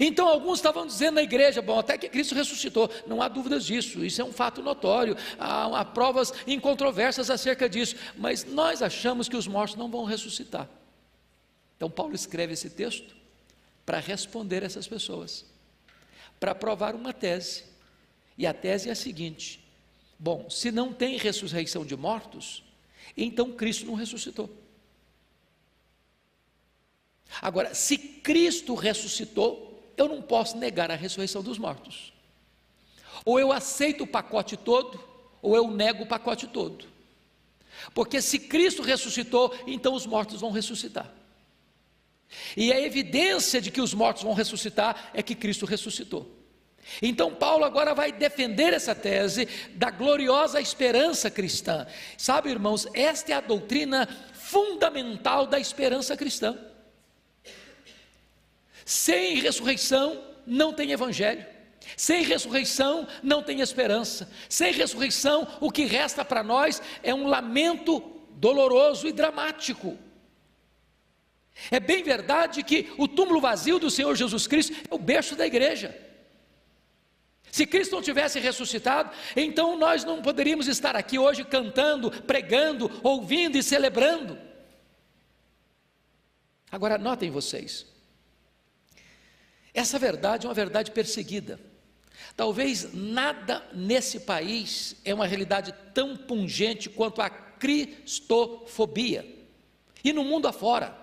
Então 0.00 0.26
alguns 0.26 0.58
estavam 0.58 0.86
dizendo 0.86 1.16
na 1.16 1.22
igreja, 1.22 1.60
bom, 1.60 1.78
até 1.78 1.98
que 1.98 2.08
Cristo 2.08 2.34
ressuscitou, 2.34 2.90
não 3.06 3.20
há 3.20 3.28
dúvidas 3.28 3.66
disso, 3.66 4.02
isso 4.02 4.22
é 4.22 4.24
um 4.24 4.32
fato 4.32 4.62
notório, 4.62 5.14
há, 5.38 5.80
há 5.80 5.84
provas 5.84 6.32
incontroversas 6.46 7.28
acerca 7.28 7.68
disso, 7.68 7.94
mas 8.16 8.42
nós 8.46 8.80
achamos 8.80 9.28
que 9.28 9.36
os 9.36 9.46
mortos 9.46 9.76
não 9.76 9.90
vão 9.90 10.04
ressuscitar. 10.04 10.66
Então 11.76 11.90
Paulo 11.90 12.14
escreve 12.14 12.54
esse 12.54 12.70
texto 12.70 13.14
para 13.84 13.98
responder 13.98 14.62
essas 14.62 14.88
pessoas, 14.88 15.44
para 16.38 16.54
provar 16.54 16.94
uma 16.94 17.12
tese, 17.12 17.64
e 18.38 18.46
a 18.46 18.54
tese 18.54 18.88
é 18.88 18.92
a 18.92 18.96
seguinte: 18.96 19.62
bom, 20.18 20.48
se 20.48 20.72
não 20.72 20.94
tem 20.94 21.18
ressurreição 21.18 21.84
de 21.84 21.94
mortos, 21.94 22.64
então 23.14 23.52
Cristo 23.52 23.84
não 23.84 23.94
ressuscitou. 23.94 24.48
Agora, 27.42 27.74
se 27.74 27.98
Cristo 27.98 28.74
ressuscitou, 28.74 29.69
eu 30.00 30.08
não 30.08 30.22
posso 30.22 30.56
negar 30.56 30.90
a 30.90 30.96
ressurreição 30.96 31.42
dos 31.42 31.58
mortos. 31.58 32.12
Ou 33.24 33.38
eu 33.38 33.52
aceito 33.52 34.04
o 34.04 34.06
pacote 34.06 34.56
todo, 34.56 35.02
ou 35.42 35.56
eu 35.56 35.70
nego 35.70 36.04
o 36.04 36.06
pacote 36.06 36.46
todo. 36.46 36.86
Porque 37.94 38.20
se 38.20 38.38
Cristo 38.38 38.82
ressuscitou, 38.82 39.54
então 39.66 39.94
os 39.94 40.06
mortos 40.06 40.40
vão 40.40 40.50
ressuscitar. 40.50 41.10
E 42.56 42.72
a 42.72 42.80
evidência 42.80 43.60
de 43.60 43.70
que 43.70 43.80
os 43.80 43.92
mortos 43.92 44.22
vão 44.22 44.34
ressuscitar 44.34 45.10
é 45.12 45.22
que 45.22 45.34
Cristo 45.34 45.66
ressuscitou. 45.66 46.40
Então, 47.02 47.34
Paulo 47.34 47.64
agora 47.64 47.94
vai 47.94 48.10
defender 48.10 48.72
essa 48.72 48.94
tese 48.94 49.46
da 49.74 49.90
gloriosa 49.90 50.60
esperança 50.60 51.30
cristã. 51.30 51.86
Sabe, 52.16 52.50
irmãos, 52.50 52.86
esta 52.94 53.32
é 53.32 53.34
a 53.34 53.40
doutrina 53.40 54.08
fundamental 54.32 55.46
da 55.46 55.58
esperança 55.58 56.16
cristã. 56.16 56.58
Sem 58.90 59.36
ressurreição 59.36 60.20
não 60.44 60.72
tem 60.72 60.90
evangelho. 60.90 61.46
Sem 61.96 62.24
ressurreição 62.24 63.06
não 63.22 63.40
tem 63.40 63.60
esperança. 63.60 64.28
Sem 64.48 64.72
ressurreição, 64.72 65.46
o 65.60 65.70
que 65.70 65.84
resta 65.84 66.24
para 66.24 66.42
nós 66.42 66.82
é 67.00 67.14
um 67.14 67.28
lamento 67.28 68.02
doloroso 68.30 69.06
e 69.06 69.12
dramático. 69.12 69.96
É 71.70 71.78
bem 71.78 72.02
verdade 72.02 72.64
que 72.64 72.92
o 72.98 73.06
túmulo 73.06 73.40
vazio 73.40 73.78
do 73.78 73.92
Senhor 73.92 74.16
Jesus 74.16 74.48
Cristo 74.48 74.74
é 74.90 74.92
o 74.92 74.98
berço 74.98 75.36
da 75.36 75.46
igreja. 75.46 75.96
Se 77.48 77.68
Cristo 77.68 77.94
não 77.94 78.02
tivesse 78.02 78.40
ressuscitado, 78.40 79.12
então 79.36 79.78
nós 79.78 80.02
não 80.02 80.20
poderíamos 80.20 80.66
estar 80.66 80.96
aqui 80.96 81.16
hoje 81.16 81.44
cantando, 81.44 82.10
pregando, 82.22 82.90
ouvindo 83.04 83.56
e 83.56 83.62
celebrando. 83.62 84.36
Agora, 86.72 86.98
notem 86.98 87.30
vocês, 87.30 87.86
essa 89.72 89.98
verdade 89.98 90.46
é 90.46 90.48
uma 90.48 90.54
verdade 90.54 90.90
perseguida. 90.90 91.60
Talvez 92.36 92.92
nada 92.92 93.66
nesse 93.72 94.20
país 94.20 94.96
é 95.04 95.14
uma 95.14 95.26
realidade 95.26 95.74
tão 95.94 96.16
pungente 96.16 96.88
quanto 96.88 97.20
a 97.20 97.30
cristofobia. 97.30 99.26
E 100.02 100.12
no 100.12 100.24
mundo 100.24 100.48
afora. 100.48 100.96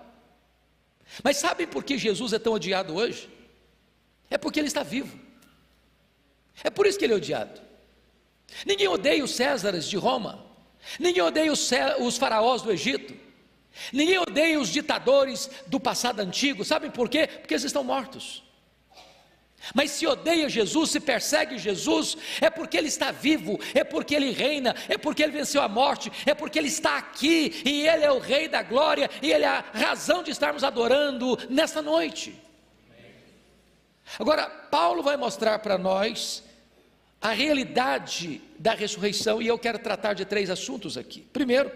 Mas 1.22 1.36
sabem 1.38 1.66
por 1.66 1.84
que 1.84 1.96
Jesus 1.96 2.32
é 2.32 2.38
tão 2.38 2.52
odiado 2.52 2.94
hoje? 2.94 3.28
É 4.30 4.36
porque 4.36 4.58
ele 4.58 4.68
está 4.68 4.82
vivo. 4.82 5.18
É 6.62 6.70
por 6.70 6.86
isso 6.86 6.98
que 6.98 7.04
ele 7.04 7.14
é 7.14 7.16
odiado. 7.16 7.60
Ninguém 8.66 8.88
odeia 8.88 9.22
os 9.22 9.30
Césares 9.30 9.88
de 9.88 9.96
Roma. 9.96 10.44
Ninguém 10.98 11.22
odeia 11.22 11.52
os, 11.52 11.70
os 12.00 12.16
faraós 12.16 12.62
do 12.62 12.72
Egito. 12.72 13.14
Ninguém 13.92 14.18
odeia 14.18 14.58
os 14.58 14.68
ditadores 14.68 15.48
do 15.66 15.78
passado 15.78 16.20
antigo. 16.20 16.64
Sabem 16.64 16.90
por 16.90 17.08
quê? 17.08 17.26
Porque 17.26 17.54
eles 17.54 17.64
estão 17.64 17.84
mortos. 17.84 18.42
Mas 19.74 19.90
se 19.90 20.06
odeia 20.06 20.48
Jesus, 20.48 20.90
se 20.90 21.00
persegue 21.00 21.58
Jesus, 21.58 22.16
é 22.40 22.48
porque 22.48 22.76
ele 22.76 22.88
está 22.88 23.10
vivo, 23.10 23.58
é 23.74 23.84
porque 23.84 24.14
ele 24.14 24.30
reina, 24.30 24.74
é 24.88 24.96
porque 24.96 25.22
ele 25.22 25.32
venceu 25.32 25.60
a 25.60 25.68
morte, 25.68 26.10
é 26.24 26.34
porque 26.34 26.58
ele 26.58 26.68
está 26.68 26.96
aqui 26.96 27.62
e 27.64 27.86
ele 27.86 28.04
é 28.04 28.10
o 28.10 28.18
Rei 28.18 28.48
da 28.48 28.62
glória 28.62 29.10
e 29.20 29.30
ele 29.30 29.44
é 29.44 29.48
a 29.48 29.64
razão 29.72 30.22
de 30.22 30.30
estarmos 30.30 30.64
adorando 30.64 31.38
nesta 31.50 31.82
noite. 31.82 32.34
Agora, 34.18 34.48
Paulo 34.48 35.02
vai 35.02 35.16
mostrar 35.16 35.58
para 35.58 35.76
nós 35.76 36.42
a 37.20 37.30
realidade 37.30 38.40
da 38.58 38.72
ressurreição 38.72 39.42
e 39.42 39.46
eu 39.48 39.58
quero 39.58 39.78
tratar 39.78 40.14
de 40.14 40.24
três 40.24 40.48
assuntos 40.48 40.96
aqui. 40.96 41.20
Primeiro, 41.32 41.70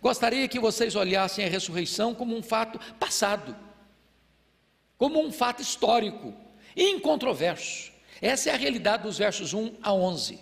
gostaria 0.00 0.46
que 0.48 0.58
vocês 0.58 0.96
olhassem 0.96 1.44
a 1.44 1.48
ressurreição 1.48 2.14
como 2.14 2.36
um 2.36 2.42
fato 2.42 2.78
passado, 2.96 3.56
como 4.98 5.24
um 5.24 5.32
fato 5.32 5.62
histórico 5.62 6.34
incontroverso. 6.76 7.90
Essa 8.20 8.50
é 8.50 8.52
a 8.52 8.56
realidade 8.56 9.02
dos 9.02 9.18
versos 9.18 9.52
1 9.52 9.74
a 9.82 9.92
11. 9.92 10.38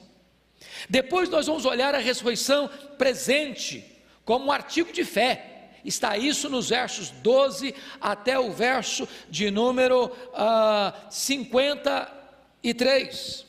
Depois 0.89 1.29
nós 1.29 1.47
vamos 1.47 1.65
olhar 1.65 1.93
a 1.95 1.99
ressurreição 1.99 2.69
presente 2.99 3.85
como 4.25 4.47
um 4.47 4.53
artigo 4.53 4.93
de 4.93 5.05
fé. 5.05 5.47
Está 5.85 6.17
isso 6.17 6.49
nos 6.51 6.69
versos 6.69 7.11
12 7.11 7.75
até 8.01 8.39
o 8.39 8.53
verso 8.53 9.09
de 9.31 9.51
número 9.51 10.07
uh, 10.07 10.13
ah, 10.35 10.95
53. 11.11 13.47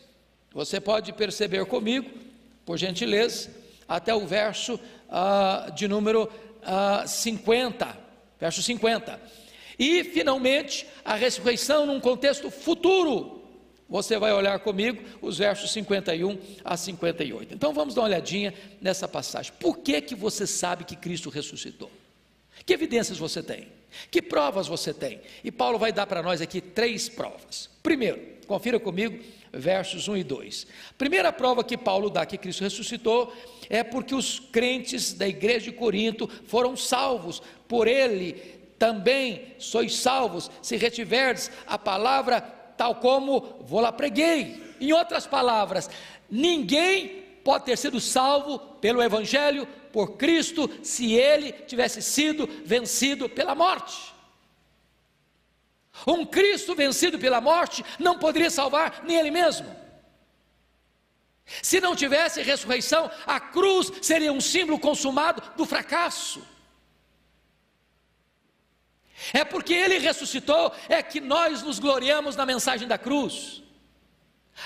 Você 0.54 0.80
pode 0.80 1.12
perceber 1.14 1.66
comigo, 1.66 2.10
por 2.66 2.78
gentileza, 2.78 3.52
até 3.88 4.14
o 4.16 4.26
verso 4.26 4.76
uh, 4.76 5.72
de 5.74 5.88
número 5.88 6.24
uh, 6.24 7.08
50. 7.08 7.98
Verso 8.40 8.64
50. 8.64 9.20
E, 9.82 10.04
finalmente, 10.04 10.86
a 11.04 11.16
ressurreição 11.16 11.88
num 11.88 12.00
contexto 12.00 12.52
futuro. 12.52 13.42
Você 13.90 14.16
vai 14.20 14.32
olhar 14.32 14.60
comigo 14.60 15.04
os 15.20 15.40
versos 15.40 15.72
51 15.72 16.38
a 16.64 16.78
58. 16.78 17.56
Então 17.56 17.74
vamos 17.74 17.96
dar 17.96 18.02
uma 18.02 18.08
olhadinha 18.10 18.54
nessa 18.80 19.08
passagem. 19.08 19.52
Por 19.60 19.80
que, 19.80 20.00
que 20.00 20.14
você 20.14 20.46
sabe 20.46 20.84
que 20.84 20.96
Cristo 20.96 21.32
ressuscitou? 21.32 21.90
Que 22.64 22.74
evidências 22.74 23.18
você 23.18 23.42
tem? 23.42 23.70
Que 24.12 24.22
provas 24.22 24.68
você 24.68 24.94
tem? 24.94 25.20
E 25.44 25.52
Paulo 25.52 25.80
vai 25.80 25.92
dar 25.92 26.06
para 26.06 26.22
nós 26.22 26.42
aqui 26.42 26.62
três 26.62 27.10
provas. 27.10 27.68
Primeiro, 27.82 28.22
confira 28.46 28.80
comigo 28.80 29.20
versos 29.52 30.08
1 30.08 30.18
e 30.18 30.24
2. 30.24 30.68
Primeira 30.96 31.34
prova 31.34 31.64
que 31.64 31.76
Paulo 31.76 32.12
dá 32.12 32.24
que 32.24 32.38
Cristo 32.38 32.62
ressuscitou 32.62 33.36
é 33.68 33.84
porque 33.84 34.14
os 34.14 34.40
crentes 34.40 35.12
da 35.12 35.28
igreja 35.28 35.72
de 35.72 35.72
Corinto 35.72 36.30
foram 36.46 36.78
salvos 36.78 37.42
por 37.68 37.88
ele 37.88 38.61
também 38.82 39.54
sois 39.60 39.96
salvos, 39.96 40.50
se 40.60 40.76
retiverdes 40.76 41.52
a 41.68 41.78
palavra 41.78 42.42
tal 42.76 42.96
como 42.96 43.60
vou 43.62 43.80
lá 43.80 43.92
preguei. 43.92 44.76
Em 44.82 44.92
outras 44.92 45.28
palavras, 45.28 45.88
ninguém 46.28 47.22
pode 47.44 47.66
ter 47.66 47.78
sido 47.78 48.00
salvo 48.00 48.58
pelo 48.58 49.04
Evangelho, 49.04 49.68
por 49.94 50.18
Cristo, 50.18 50.68
se 50.82 51.14
ele 51.14 51.52
tivesse 51.52 52.02
sido 52.02 52.50
vencido 52.66 53.30
pela 53.30 53.54
morte. 53.54 54.16
Um 56.08 56.26
Cristo 56.26 56.74
vencido 56.74 57.20
pela 57.20 57.40
morte 57.40 57.86
não 58.00 58.18
poderia 58.18 58.50
salvar 58.50 59.04
nem 59.04 59.16
ele 59.16 59.30
mesmo. 59.30 59.68
Se 61.62 61.80
não 61.80 61.96
tivesse 61.96 62.42
ressurreição, 62.42 63.12
a 63.28 63.40
cruz 63.40 63.92
seria 64.02 64.34
um 64.34 64.42
símbolo 64.42 64.80
consumado 64.80 65.40
do 65.56 65.68
fracasso. 65.68 66.42
É 69.34 69.44
porque 69.44 69.74
ele 69.74 69.98
ressuscitou, 70.00 70.72
é 70.90 71.02
que 71.02 71.22
nós 71.22 71.62
nos 71.62 71.80
gloriamos 71.80 72.36
na 72.36 72.46
mensagem 72.46 72.88
da 72.88 72.98
cruz. 72.98 73.62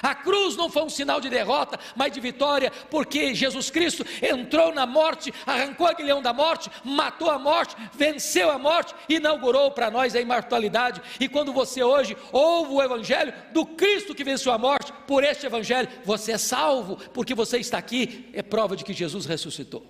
A 0.01 0.13
cruz 0.13 0.55
não 0.55 0.69
foi 0.69 0.83
um 0.83 0.89
sinal 0.89 1.21
de 1.21 1.29
derrota, 1.29 1.79
mas 1.95 2.11
de 2.11 2.19
vitória, 2.19 2.71
porque 2.89 3.33
Jesus 3.33 3.69
Cristo 3.69 4.05
entrou 4.21 4.73
na 4.73 4.85
morte, 4.85 5.33
arrancou 5.45 5.87
aquele 5.87 6.07
leão 6.07 6.21
da 6.21 6.33
morte, 6.33 6.69
matou 6.83 7.29
a 7.29 7.39
morte, 7.39 7.75
venceu 7.93 8.49
a 8.49 8.59
morte, 8.59 8.93
inaugurou 9.07 9.71
para 9.71 9.89
nós 9.89 10.15
a 10.15 10.19
imortalidade. 10.19 11.01
E 11.19 11.29
quando 11.29 11.53
você 11.53 11.81
hoje 11.83 12.17
ouve 12.31 12.73
o 12.73 12.81
Evangelho 12.81 13.33
do 13.53 13.65
Cristo 13.65 14.13
que 14.13 14.23
venceu 14.23 14.51
a 14.51 14.57
morte, 14.57 14.91
por 15.07 15.23
este 15.23 15.45
Evangelho, 15.45 15.87
você 16.03 16.33
é 16.33 16.37
salvo, 16.37 16.97
porque 17.13 17.33
você 17.33 17.57
está 17.59 17.77
aqui, 17.77 18.29
é 18.33 18.41
prova 18.41 18.75
de 18.75 18.83
que 18.83 18.93
Jesus 18.93 19.25
ressuscitou. 19.25 19.85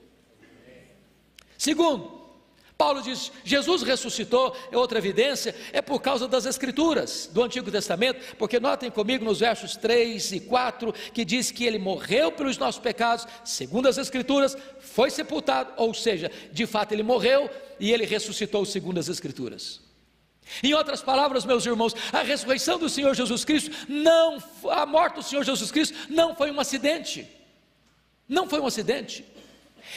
Segundo, 1.57 2.24
Paulo 2.77 3.01
diz: 3.01 3.31
Jesus 3.43 3.83
ressuscitou, 3.83 4.55
é 4.71 4.77
outra 4.77 4.97
evidência, 4.97 5.55
é 5.71 5.81
por 5.81 6.01
causa 6.01 6.27
das 6.27 6.45
Escrituras 6.45 7.29
do 7.31 7.41
Antigo 7.41 7.71
Testamento, 7.71 8.35
porque 8.37 8.59
notem 8.59 8.91
comigo 8.91 9.23
nos 9.23 9.39
versos 9.39 9.77
3 9.77 10.33
e 10.33 10.39
4 10.41 10.93
que 11.13 11.23
diz 11.23 11.51
que 11.51 11.65
ele 11.65 11.79
morreu 11.79 12.31
pelos 12.31 12.57
nossos 12.57 12.81
pecados, 12.81 13.25
segundo 13.45 13.87
as 13.87 13.97
Escrituras, 13.97 14.57
foi 14.79 15.09
sepultado, 15.09 15.71
ou 15.77 15.93
seja, 15.93 16.29
de 16.51 16.65
fato 16.65 16.91
ele 16.91 17.03
morreu 17.03 17.49
e 17.79 17.91
ele 17.91 18.05
ressuscitou 18.05 18.65
segundo 18.65 18.99
as 18.99 19.07
Escrituras. 19.07 19.81
Em 20.61 20.73
outras 20.73 21.01
palavras, 21.01 21.45
meus 21.45 21.65
irmãos, 21.65 21.95
a 22.11 22.21
ressurreição 22.21 22.77
do 22.77 22.89
Senhor 22.89 23.15
Jesus 23.15 23.43
Cristo, 23.45 23.71
não, 23.87 24.37
a 24.69 24.85
morte 24.85 25.15
do 25.15 25.23
Senhor 25.23 25.43
Jesus 25.43 25.71
Cristo 25.71 25.97
não 26.09 26.35
foi 26.35 26.51
um 26.51 26.59
acidente, 26.59 27.27
não 28.27 28.47
foi 28.47 28.59
um 28.59 28.67
acidente. 28.67 29.25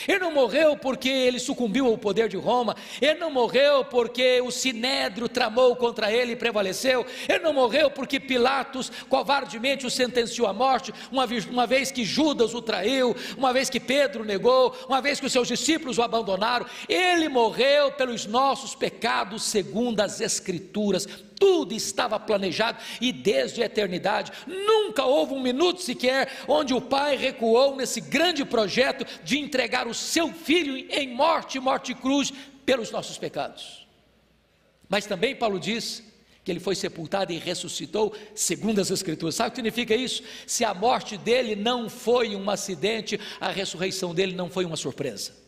Ele 0.06 0.18
não 0.18 0.32
morreu 0.32 0.76
porque 0.76 1.08
ele 1.08 1.38
sucumbiu 1.38 1.86
ao 1.86 1.98
poder 1.98 2.28
de 2.28 2.36
Roma, 2.36 2.76
ele 3.00 3.18
não 3.18 3.30
morreu 3.30 3.84
porque 3.84 4.40
o 4.40 4.50
sinédrio 4.50 5.28
tramou 5.28 5.74
contra 5.76 6.12
ele 6.12 6.32
e 6.32 6.36
prevaleceu, 6.36 7.06
ele 7.28 7.40
não 7.40 7.52
morreu 7.52 7.90
porque 7.90 8.20
Pilatos 8.20 8.90
covardemente 9.08 9.86
o 9.86 9.90
sentenciou 9.90 10.46
à 10.46 10.52
morte, 10.52 10.92
uma 11.10 11.26
vez, 11.26 11.46
uma 11.46 11.66
vez 11.66 11.90
que 11.90 12.04
Judas 12.04 12.54
o 12.54 12.62
traiu, 12.62 13.16
uma 13.36 13.52
vez 13.52 13.70
que 13.70 13.80
Pedro 13.80 14.24
negou, 14.24 14.76
uma 14.88 15.00
vez 15.00 15.18
que 15.18 15.26
os 15.26 15.32
seus 15.32 15.48
discípulos 15.48 15.98
o 15.98 16.02
abandonaram, 16.02 16.66
ele 16.88 17.28
morreu 17.28 17.92
pelos 17.92 18.26
nossos 18.26 18.74
pecados, 18.74 19.42
segundo 19.42 20.00
as 20.00 20.20
Escrituras 20.20 21.06
tudo 21.38 21.74
estava 21.74 22.18
planejado 22.18 22.78
e 23.00 23.12
desde 23.12 23.62
a 23.62 23.66
eternidade, 23.66 24.32
nunca 24.46 25.04
houve 25.04 25.34
um 25.34 25.42
minuto 25.42 25.82
sequer 25.82 26.30
onde 26.46 26.74
o 26.74 26.80
Pai 26.80 27.16
recuou 27.16 27.76
nesse 27.76 28.00
grande 28.00 28.44
projeto 28.44 29.06
de 29.22 29.38
entregar 29.38 29.86
o 29.86 29.94
seu 29.94 30.32
filho 30.32 30.76
em 30.90 31.14
morte, 31.14 31.60
morte 31.60 31.92
e 31.92 31.94
cruz, 31.94 32.32
pelos 32.66 32.90
nossos 32.90 33.16
pecados. 33.16 33.86
Mas 34.88 35.06
também 35.06 35.34
Paulo 35.34 35.58
diz 35.58 36.02
que 36.44 36.52
ele 36.52 36.60
foi 36.60 36.74
sepultado 36.74 37.32
e 37.32 37.38
ressuscitou, 37.38 38.14
segundo 38.34 38.80
as 38.80 38.90
Escrituras. 38.90 39.34
Sabe 39.34 39.48
o 39.48 39.50
que 39.52 39.56
significa 39.56 39.94
isso? 39.94 40.22
Se 40.46 40.64
a 40.64 40.72
morte 40.72 41.16
dele 41.16 41.54
não 41.54 41.90
foi 41.90 42.34
um 42.34 42.48
acidente, 42.48 43.20
a 43.40 43.50
ressurreição 43.50 44.14
dele 44.14 44.34
não 44.34 44.48
foi 44.48 44.64
uma 44.64 44.76
surpresa. 44.76 45.47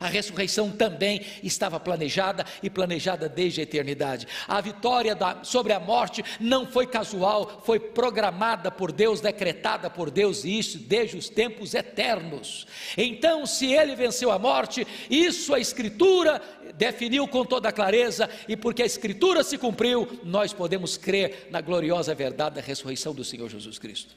A 0.00 0.06
ressurreição 0.06 0.70
também 0.70 1.20
estava 1.42 1.78
planejada 1.78 2.44
e 2.62 2.70
planejada 2.70 3.28
desde 3.28 3.60
a 3.60 3.62
eternidade. 3.64 4.26
A 4.48 4.60
vitória 4.60 5.14
da, 5.14 5.44
sobre 5.44 5.72
a 5.72 5.78
morte 5.80 6.24
não 6.40 6.66
foi 6.66 6.86
casual, 6.86 7.62
foi 7.64 7.78
programada 7.78 8.70
por 8.70 8.90
Deus, 8.90 9.20
decretada 9.20 9.90
por 9.90 10.10
Deus, 10.10 10.44
e 10.44 10.58
isso 10.58 10.78
desde 10.78 11.16
os 11.16 11.28
tempos 11.28 11.74
eternos. 11.74 12.66
Então, 12.96 13.44
se 13.44 13.72
ele 13.72 13.94
venceu 13.94 14.30
a 14.30 14.38
morte, 14.38 14.86
isso 15.10 15.54
a 15.54 15.60
Escritura 15.60 16.40
definiu 16.74 17.28
com 17.28 17.44
toda 17.44 17.70
clareza, 17.70 18.28
e 18.48 18.56
porque 18.56 18.82
a 18.82 18.86
Escritura 18.86 19.44
se 19.44 19.58
cumpriu, 19.58 20.20
nós 20.24 20.52
podemos 20.52 20.96
crer 20.96 21.48
na 21.50 21.60
gloriosa 21.60 22.14
verdade 22.14 22.56
da 22.56 22.60
ressurreição 22.62 23.14
do 23.14 23.24
Senhor 23.24 23.48
Jesus 23.48 23.78
Cristo. 23.78 24.14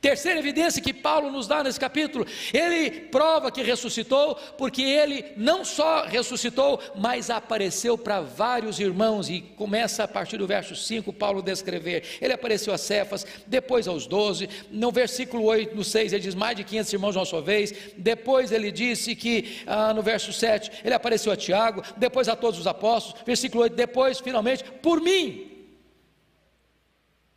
Terceira 0.00 0.38
evidência 0.38 0.80
que 0.80 0.94
Paulo 0.94 1.28
nos 1.28 1.48
dá 1.48 1.64
nesse 1.64 1.80
capítulo, 1.80 2.24
ele 2.54 2.88
prova 2.88 3.50
que 3.50 3.62
ressuscitou, 3.62 4.36
porque 4.56 4.80
ele 4.80 5.24
não 5.36 5.64
só 5.64 6.04
ressuscitou, 6.04 6.80
mas 6.94 7.30
apareceu 7.30 7.98
para 7.98 8.20
vários 8.20 8.78
irmãos, 8.78 9.28
e 9.28 9.40
começa 9.40 10.04
a 10.04 10.08
partir 10.08 10.36
do 10.36 10.46
verso 10.46 10.76
5, 10.76 11.12
Paulo 11.12 11.42
descrever. 11.42 12.04
Ele 12.20 12.32
apareceu 12.32 12.72
a 12.72 12.78
Cefas, 12.78 13.26
depois 13.44 13.88
aos 13.88 14.06
doze, 14.06 14.48
no 14.70 14.92
versículo 14.92 15.42
8, 15.44 15.74
no 15.74 15.82
6, 15.82 16.12
ele 16.12 16.22
diz 16.22 16.34
mais 16.34 16.56
de 16.56 16.62
500 16.62 16.92
irmãos 16.92 17.12
de 17.12 17.18
uma 17.18 17.24
sua 17.24 17.42
vez, 17.42 17.74
depois 17.96 18.52
ele 18.52 18.70
disse 18.70 19.16
que 19.16 19.62
ah, 19.66 19.92
no 19.92 20.00
verso 20.00 20.32
7, 20.32 20.70
ele 20.84 20.94
apareceu 20.94 21.32
a 21.32 21.36
Tiago, 21.36 21.82
depois 21.96 22.28
a 22.28 22.36
todos 22.36 22.60
os 22.60 22.68
apóstolos, 22.68 23.20
versículo 23.26 23.64
8, 23.64 23.74
depois, 23.74 24.20
finalmente, 24.20 24.62
por 24.80 25.00
mim. 25.00 25.50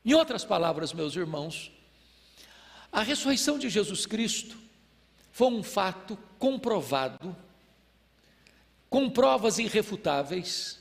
Em 0.05 0.13
outras 0.13 0.45
palavras, 0.45 0.93
meus 0.93 1.15
irmãos, 1.15 1.71
a 2.91 3.01
ressurreição 3.01 3.57
de 3.57 3.69
Jesus 3.69 4.05
Cristo 4.05 4.57
foi 5.31 5.47
um 5.47 5.63
fato 5.63 6.17
comprovado, 6.37 7.35
com 8.89 9.09
provas 9.09 9.57
irrefutáveis, 9.57 10.79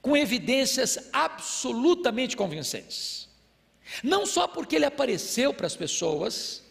com 0.00 0.16
evidências 0.16 1.10
absolutamente 1.12 2.36
convincentes. 2.36 3.28
Não 4.02 4.24
só 4.24 4.48
porque 4.48 4.76
ele 4.76 4.86
apareceu 4.86 5.52
para 5.52 5.66
as 5.66 5.76
pessoas, 5.76 6.62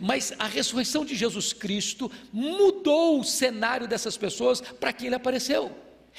mas 0.00 0.32
a 0.38 0.46
ressurreição 0.46 1.04
de 1.04 1.14
Jesus 1.14 1.52
Cristo 1.52 2.10
mudou 2.32 3.20
o 3.20 3.24
cenário 3.24 3.86
dessas 3.86 4.16
pessoas 4.16 4.60
para 4.60 4.92
quem 4.92 5.06
ele 5.06 5.14
apareceu. 5.16 5.76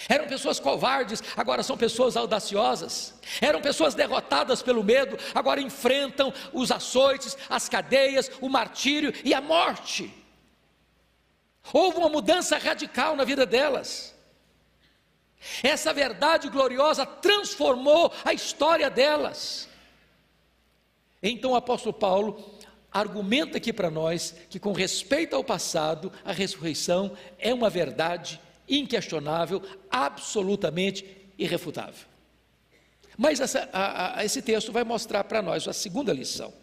Eram 0.08 0.28
pessoas 0.28 0.60
covardes, 0.60 1.22
agora 1.36 1.64
são 1.64 1.78
pessoas 1.78 2.16
audaciosas. 2.16 3.14
Eram 3.40 3.62
pessoas 3.62 3.94
derrotadas 3.94 4.62
pelo 4.62 4.84
medo, 4.84 5.18
agora 5.34 5.62
enfrentam 5.62 6.34
os 6.54 6.72
açoites, 6.72 7.38
as 7.50 7.70
cadeias, 7.70 8.32
o 8.42 8.50
martírio 8.50 9.14
e 9.24 9.34
a 9.34 9.42
morte. 9.42 10.14
Houve 11.74 11.98
uma 11.98 12.10
mudança 12.10 12.58
radical 12.58 13.16
na 13.16 13.24
vida 13.24 13.46
delas. 13.46 14.16
Essa 15.64 15.94
verdade 15.94 16.50
gloriosa 16.50 17.06
transformou 17.06 18.14
a 18.24 18.34
história 18.34 18.90
delas. 18.90 19.68
Então 21.22 21.52
o 21.52 21.56
apóstolo 21.56 21.94
Paulo 21.94 22.60
argumenta 22.92 23.58
aqui 23.58 23.72
para 23.72 23.90
nós 23.90 24.36
que, 24.50 24.60
com 24.60 24.74
respeito 24.74 25.36
ao 25.36 25.44
passado, 25.44 26.12
a 26.26 26.32
ressurreição 26.32 27.16
é 27.40 27.54
uma 27.54 27.70
verdade 27.70 28.40
inquestionável, 28.72 29.62
absolutamente 29.90 31.06
irrefutável. 31.38 32.08
Mas 33.18 33.40
essa, 33.40 33.70
a, 33.74 34.20
a, 34.20 34.26
esse 34.26 34.42
texto 34.42 34.72
vai 34.72 34.84
mostrar 34.84 35.24
para 35.26 35.42
nós 35.42 35.68
a 35.68 35.74
segunda 35.74 36.14
lição: 36.14 36.54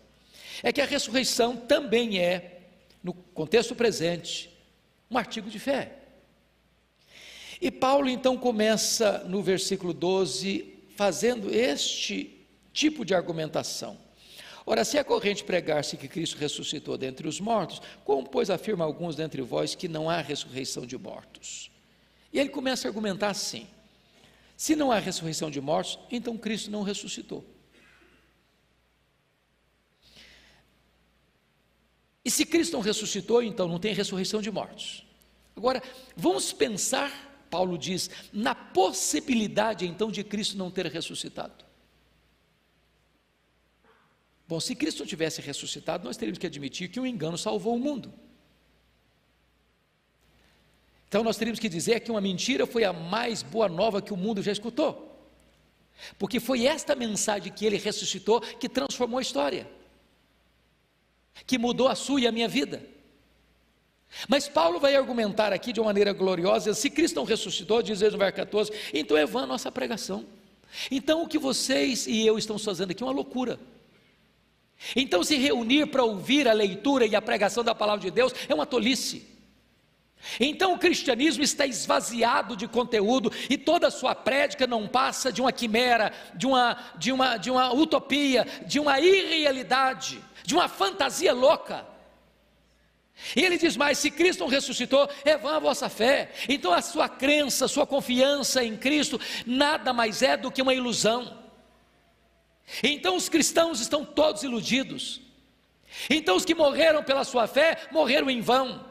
é 0.62 0.72
que 0.72 0.80
a 0.80 0.86
ressurreição 0.86 1.56
também 1.56 2.18
é, 2.18 2.62
no 3.02 3.12
contexto 3.12 3.74
presente, 3.74 4.50
um 5.10 5.18
artigo 5.18 5.50
de 5.50 5.58
fé. 5.58 5.92
E 7.60 7.70
Paulo 7.70 8.08
então 8.08 8.36
começa 8.36 9.24
no 9.24 9.42
versículo 9.42 9.92
12 9.92 10.74
fazendo 10.96 11.52
este 11.52 12.46
tipo 12.72 13.04
de 13.04 13.14
argumentação. 13.14 13.98
Ora, 14.64 14.84
se 14.84 14.98
a 14.98 15.04
corrente 15.04 15.42
pregar-se 15.44 15.96
que 15.96 16.06
Cristo 16.06 16.36
ressuscitou 16.36 16.98
dentre 16.98 17.26
os 17.26 17.40
mortos, 17.40 17.80
como, 18.04 18.28
pois, 18.28 18.50
afirma 18.50 18.84
alguns 18.84 19.16
dentre 19.16 19.40
vós 19.40 19.74
que 19.74 19.88
não 19.88 20.10
há 20.10 20.20
ressurreição 20.20 20.84
de 20.84 20.98
mortos? 20.98 21.70
E 22.32 22.38
ele 22.38 22.50
começa 22.50 22.86
a 22.86 22.90
argumentar 22.90 23.30
assim: 23.30 23.66
se 24.56 24.74
não 24.74 24.90
há 24.90 24.98
ressurreição 24.98 25.50
de 25.50 25.60
mortos, 25.60 25.98
então 26.10 26.36
Cristo 26.36 26.70
não 26.70 26.82
ressuscitou. 26.82 27.44
E 32.24 32.30
se 32.30 32.44
Cristo 32.44 32.72
não 32.74 32.80
ressuscitou, 32.80 33.42
então 33.42 33.66
não 33.66 33.78
tem 33.78 33.94
ressurreição 33.94 34.42
de 34.42 34.50
mortos. 34.50 35.06
Agora, 35.56 35.82
vamos 36.14 36.52
pensar, 36.52 37.46
Paulo 37.48 37.78
diz, 37.78 38.10
na 38.32 38.54
possibilidade 38.54 39.86
então 39.86 40.10
de 40.10 40.22
Cristo 40.22 40.56
não 40.56 40.70
ter 40.70 40.86
ressuscitado. 40.86 41.64
Bom, 44.46 44.60
se 44.60 44.74
Cristo 44.74 45.00
não 45.00 45.06
tivesse 45.06 45.40
ressuscitado, 45.40 46.04
nós 46.04 46.16
teríamos 46.16 46.38
que 46.38 46.46
admitir 46.46 46.88
que 46.90 47.00
um 47.00 47.06
engano 47.06 47.38
salvou 47.38 47.74
o 47.74 47.78
mundo. 47.78 48.12
Então 51.08 51.24
nós 51.24 51.36
teríamos 51.36 51.58
que 51.58 51.68
dizer 51.68 52.00
que 52.00 52.10
uma 52.10 52.20
mentira 52.20 52.66
foi 52.66 52.84
a 52.84 52.92
mais 52.92 53.42
boa 53.42 53.68
nova 53.68 54.02
que 54.02 54.12
o 54.12 54.16
mundo 54.16 54.42
já 54.42 54.52
escutou. 54.52 55.06
Porque 56.18 56.38
foi 56.38 56.66
esta 56.66 56.94
mensagem 56.94 57.52
que 57.52 57.64
ele 57.64 57.78
ressuscitou 57.78 58.40
que 58.40 58.68
transformou 58.68 59.18
a 59.18 59.22
história, 59.22 59.68
que 61.46 61.58
mudou 61.58 61.88
a 61.88 61.94
sua 61.94 62.20
e 62.20 62.26
a 62.26 62.32
minha 62.32 62.46
vida. 62.46 62.82
Mas 64.28 64.48
Paulo 64.48 64.78
vai 64.78 64.94
argumentar 64.94 65.52
aqui 65.52 65.72
de 65.72 65.80
uma 65.80 65.86
maneira 65.86 66.12
gloriosa: 66.12 66.72
se 66.74 66.88
Cristo 66.90 67.16
não 67.16 67.24
ressuscitou, 67.24 67.82
diz 67.82 68.00
ele 68.00 68.12
no 68.12 68.18
verso 68.18 68.36
14, 68.36 68.72
então 68.92 69.16
é 69.16 69.26
vã 69.26 69.42
a 69.42 69.46
nossa 69.46 69.72
pregação. 69.72 70.24
Então 70.90 71.22
o 71.22 71.28
que 71.28 71.38
vocês 71.38 72.06
e 72.06 72.26
eu 72.26 72.38
estamos 72.38 72.64
fazendo 72.64 72.90
aqui 72.90 73.02
é 73.02 73.06
uma 73.06 73.12
loucura. 73.12 73.58
Então 74.94 75.24
se 75.24 75.36
reunir 75.36 75.86
para 75.86 76.04
ouvir 76.04 76.46
a 76.46 76.52
leitura 76.52 77.06
e 77.06 77.16
a 77.16 77.22
pregação 77.22 77.64
da 77.64 77.74
palavra 77.74 78.02
de 78.02 78.10
Deus 78.10 78.32
é 78.48 78.54
uma 78.54 78.66
tolice. 78.66 79.37
Então 80.40 80.74
o 80.74 80.78
cristianismo 80.78 81.42
está 81.42 81.64
esvaziado 81.66 82.56
de 82.56 82.66
conteúdo 82.66 83.32
e 83.48 83.56
toda 83.56 83.86
a 83.86 83.90
sua 83.90 84.14
prédica 84.14 84.66
não 84.66 84.86
passa 84.86 85.32
de 85.32 85.40
uma 85.40 85.52
quimera, 85.52 86.12
de 86.34 86.46
uma, 86.46 86.76
de 86.96 87.12
uma, 87.12 87.36
de 87.36 87.50
uma 87.50 87.72
utopia, 87.72 88.46
de 88.66 88.80
uma 88.80 89.00
irrealidade, 89.00 90.22
de 90.44 90.54
uma 90.54 90.68
fantasia 90.68 91.32
louca. 91.32 91.86
E 93.34 93.44
ele 93.44 93.58
diz 93.58 93.76
mais: 93.76 93.98
se 93.98 94.10
Cristo 94.10 94.40
não 94.40 94.48
ressuscitou, 94.48 95.08
é 95.24 95.36
vã 95.36 95.56
a 95.56 95.60
vossa 95.60 95.88
fé. 95.88 96.30
Então 96.48 96.72
a 96.72 96.82
sua 96.82 97.08
crença, 97.08 97.64
a 97.64 97.68
sua 97.68 97.86
confiança 97.86 98.62
em 98.62 98.76
Cristo, 98.76 99.20
nada 99.46 99.92
mais 99.92 100.22
é 100.22 100.36
do 100.36 100.50
que 100.50 100.62
uma 100.62 100.74
ilusão. 100.74 101.36
Então 102.82 103.16
os 103.16 103.28
cristãos 103.28 103.80
estão 103.80 104.04
todos 104.04 104.42
iludidos. 104.42 105.20
Então 106.08 106.36
os 106.36 106.44
que 106.44 106.54
morreram 106.54 107.02
pela 107.02 107.24
sua 107.24 107.46
fé 107.46 107.88
morreram 107.90 108.28
em 108.28 108.40
vão. 108.40 108.87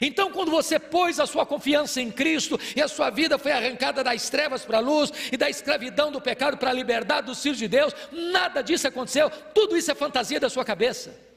Então, 0.00 0.30
quando 0.30 0.50
você 0.50 0.78
pôs 0.78 1.18
a 1.18 1.26
sua 1.26 1.46
confiança 1.46 2.00
em 2.00 2.10
Cristo 2.10 2.58
e 2.76 2.82
a 2.82 2.88
sua 2.88 3.10
vida 3.10 3.38
foi 3.38 3.52
arrancada 3.52 4.04
das 4.04 4.28
trevas 4.28 4.64
para 4.64 4.78
a 4.78 4.80
luz 4.80 5.10
e 5.32 5.36
da 5.36 5.48
escravidão 5.48 6.12
do 6.12 6.20
pecado 6.20 6.56
para 6.56 6.70
a 6.70 6.74
liberdade 6.74 7.26
dos 7.26 7.42
filhos 7.42 7.58
de 7.58 7.66
Deus, 7.66 7.94
nada 8.12 8.62
disso 8.62 8.86
aconteceu, 8.86 9.30
tudo 9.54 9.76
isso 9.76 9.90
é 9.90 9.94
fantasia 9.94 10.38
da 10.38 10.50
sua 10.50 10.64
cabeça. 10.64 11.30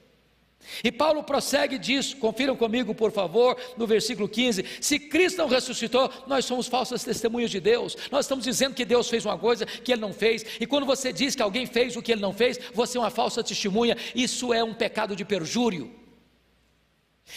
E 0.83 0.91
Paulo 0.91 1.23
prossegue 1.23 1.75
e 1.75 1.79
diz: 1.79 2.13
confiram 2.13 2.55
comigo, 2.55 2.95
por 2.95 3.11
favor, 3.11 3.57
no 3.77 3.85
versículo 3.85 4.29
15: 4.29 4.65
se 4.79 4.99
Cristo 4.99 5.37
não 5.37 5.47
ressuscitou, 5.47 6.09
nós 6.27 6.45
somos 6.45 6.67
falsas 6.67 7.03
testemunhas 7.03 7.51
de 7.51 7.59
Deus, 7.59 7.97
nós 8.11 8.25
estamos 8.25 8.45
dizendo 8.45 8.73
que 8.73 8.85
Deus 8.85 9.09
fez 9.09 9.25
uma 9.25 9.37
coisa 9.37 9.65
que 9.65 9.91
Ele 9.91 10.01
não 10.01 10.13
fez, 10.13 10.45
e 10.59 10.65
quando 10.65 10.85
você 10.85 11.11
diz 11.11 11.35
que 11.35 11.41
alguém 11.41 11.65
fez 11.65 11.95
o 11.95 12.01
que 12.01 12.11
Ele 12.11 12.21
não 12.21 12.33
fez, 12.33 12.59
você 12.73 12.97
é 12.97 13.01
uma 13.01 13.09
falsa 13.09 13.43
testemunha, 13.43 13.97
isso 14.15 14.53
é 14.53 14.63
um 14.63 14.73
pecado 14.73 15.15
de 15.15 15.25
perjúrio. 15.25 16.02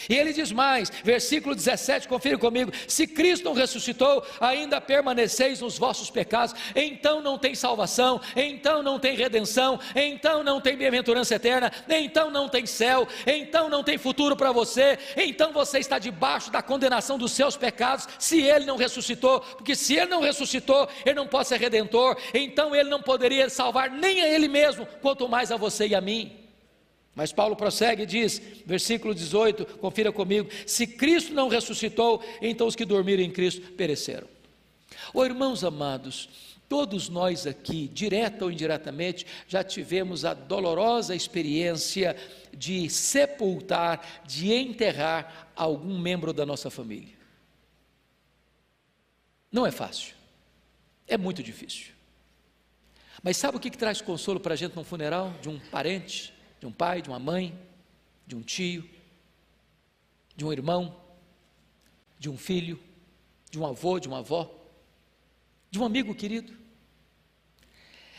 E 0.09 0.15
ele 0.15 0.31
diz 0.31 0.51
mais, 0.51 0.89
versículo 1.03 1.55
17, 1.55 2.07
confira 2.07 2.37
comigo: 2.37 2.71
se 2.87 3.07
Cristo 3.07 3.45
não 3.45 3.53
ressuscitou, 3.53 4.25
ainda 4.39 4.79
permaneceis 4.79 5.61
nos 5.61 5.77
vossos 5.77 6.09
pecados, 6.09 6.53
então 6.75 7.21
não 7.21 7.37
tem 7.37 7.55
salvação, 7.55 8.21
então 8.35 8.83
não 8.83 8.99
tem 8.99 9.15
redenção, 9.15 9.79
então 9.95 10.43
não 10.43 10.61
tem 10.61 10.77
bem-aventurança 10.77 11.35
eterna, 11.35 11.71
então 11.89 12.29
não 12.29 12.47
tem 12.47 12.65
céu, 12.65 13.07
então 13.25 13.69
não 13.69 13.83
tem 13.83 13.97
futuro 13.97 14.35
para 14.35 14.51
você, 14.51 14.99
então 15.15 15.51
você 15.51 15.79
está 15.79 15.97
debaixo 15.97 16.51
da 16.51 16.61
condenação 16.61 17.17
dos 17.17 17.31
seus 17.31 17.57
pecados, 17.57 18.07
se 18.19 18.41
ele 18.41 18.65
não 18.65 18.77
ressuscitou, 18.77 19.39
porque 19.39 19.75
se 19.75 19.95
ele 19.95 20.11
não 20.11 20.21
ressuscitou, 20.21 20.87
ele 21.05 21.15
não 21.15 21.27
pode 21.27 21.47
ser 21.47 21.59
redentor, 21.59 22.17
então 22.33 22.75
ele 22.75 22.89
não 22.89 23.01
poderia 23.01 23.49
salvar 23.49 23.89
nem 23.89 24.21
a 24.21 24.27
ele 24.27 24.47
mesmo, 24.47 24.85
quanto 25.01 25.27
mais 25.27 25.51
a 25.51 25.57
você 25.57 25.87
e 25.87 25.95
a 25.95 26.01
mim. 26.01 26.46
Mas 27.17 27.33
Paulo 27.33 27.55
prossegue 27.55 28.03
e 28.03 28.05
diz, 28.05 28.39
versículo 28.63 29.15
18, 29.15 29.65
confira 29.79 30.11
comigo: 30.11 30.51
se 30.67 30.85
Cristo 30.85 31.33
não 31.33 31.47
ressuscitou, 31.47 32.23
então 32.39 32.67
os 32.67 32.75
que 32.75 32.85
dormiram 32.85 33.23
em 33.23 33.31
Cristo 33.31 33.71
pereceram. 33.71 34.27
Oh, 35.11 35.25
irmãos 35.25 35.63
amados, 35.63 36.29
todos 36.69 37.09
nós 37.09 37.47
aqui, 37.47 37.87
direta 37.87 38.45
ou 38.45 38.51
indiretamente, 38.51 39.25
já 39.47 39.63
tivemos 39.63 40.25
a 40.25 40.35
dolorosa 40.35 41.15
experiência 41.15 42.15
de 42.55 42.87
sepultar, 42.87 44.21
de 44.27 44.53
enterrar 44.53 45.49
algum 45.55 45.97
membro 45.97 46.31
da 46.31 46.45
nossa 46.45 46.69
família. 46.69 47.17
Não 49.51 49.65
é 49.65 49.71
fácil, 49.71 50.13
é 51.07 51.17
muito 51.17 51.41
difícil. 51.41 51.93
Mas 53.23 53.37
sabe 53.37 53.57
o 53.57 53.59
que, 53.59 53.71
que 53.71 53.77
traz 53.77 54.01
consolo 54.01 54.39
para 54.39 54.53
a 54.53 54.57
gente 54.57 54.75
num 54.75 54.83
funeral 54.83 55.33
de 55.41 55.49
um 55.49 55.57
parente? 55.57 56.36
De 56.59 56.65
um 56.65 56.71
pai, 56.71 57.01
de 57.01 57.09
uma 57.09 57.19
mãe, 57.19 57.57
de 58.25 58.35
um 58.35 58.41
tio, 58.41 58.87
de 60.35 60.45
um 60.45 60.51
irmão, 60.51 60.95
de 62.19 62.29
um 62.29 62.37
filho, 62.37 62.79
de 63.49 63.59
um 63.59 63.65
avô, 63.65 63.99
de 63.99 64.07
uma 64.07 64.19
avó, 64.19 64.53
de 65.69 65.79
um 65.79 65.85
amigo 65.85 66.13
querido. 66.13 66.55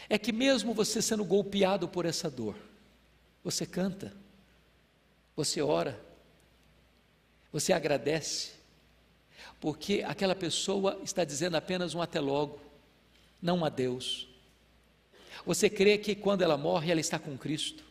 É 0.09 0.19
que 0.19 0.33
mesmo 0.33 0.73
você 0.73 1.03
sendo 1.03 1.25
golpeado 1.25 1.89
por 1.89 2.07
essa 2.07 2.31
dor, 2.31 2.57
você 3.45 3.67
canta, 3.67 4.15
você 5.37 5.61
ora, 5.61 6.01
você 7.53 7.73
agradece, 7.73 8.53
porque 9.61 10.03
aquela 10.07 10.35
pessoa 10.35 11.01
está 11.03 11.25
dizendo 11.25 11.57
apenas 11.57 11.95
um 11.95 12.01
até 12.01 12.21
logo, 12.21 12.61
não 13.41 13.59
um 13.59 13.65
adeus. 13.65 14.29
Você 15.45 15.71
crê 15.71 15.99
que 15.99 16.15
quando 16.15 16.43
ela 16.43 16.57
morre, 16.57 16.91
ela 16.91 17.01
está 17.01 17.19
com 17.19 17.37
Cristo. 17.37 17.88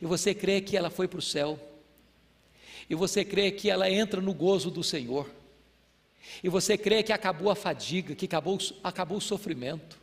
E 0.00 0.06
você 0.06 0.34
crê 0.34 0.60
que 0.60 0.76
ela 0.76 0.90
foi 0.90 1.08
para 1.08 1.18
o 1.18 1.22
céu. 1.22 1.58
E 2.88 2.94
você 2.94 3.24
crê 3.24 3.50
que 3.50 3.70
ela 3.70 3.90
entra 3.90 4.20
no 4.20 4.34
gozo 4.34 4.70
do 4.70 4.82
Senhor. 4.82 5.28
E 6.42 6.48
você 6.48 6.76
crê 6.76 7.02
que 7.02 7.12
acabou 7.12 7.50
a 7.50 7.54
fadiga, 7.54 8.14
que 8.14 8.26
acabou, 8.26 8.58
acabou 8.82 9.18
o 9.18 9.20
sofrimento. 9.20 10.01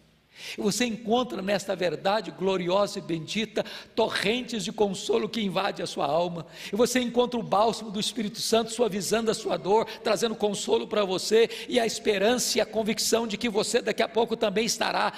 E 0.58 0.62
você 0.62 0.86
encontra 0.86 1.42
nesta 1.42 1.76
verdade 1.76 2.32
gloriosa 2.32 3.00
e 3.00 3.02
bendita 3.02 3.65
torrentes 3.94 4.63
de 4.63 4.72
consolo 4.72 5.30
que 5.30 5.42
invade 5.42 5.82
a 5.82 5.88
sua 5.88 6.06
alma. 6.06 6.46
E 6.72 6.76
você 6.76 7.00
encontra 7.00 7.39
o 7.39 7.44
bálsamo 7.44 7.92
do 7.92 8.00
Espírito 8.00 8.39
Santo 8.39 8.72
suavizando 8.72 9.30
a 9.30 9.34
sua 9.34 9.58
dor, 9.58 9.86
trazendo 10.04 10.36
consolo 10.36 10.88
para 10.88 11.04
você 11.04 11.50
e 11.68 11.80
a 11.80 11.86
esperança 11.86 12.58
e 12.58 12.62
a 12.62 12.65
convicção 12.65 13.28
de 13.28 13.38
que 13.38 13.50
você 13.50 13.82
daqui 13.82 14.02
a 14.02 14.08
pouco 14.08 14.36
também 14.36 14.65
estará, 14.65 15.13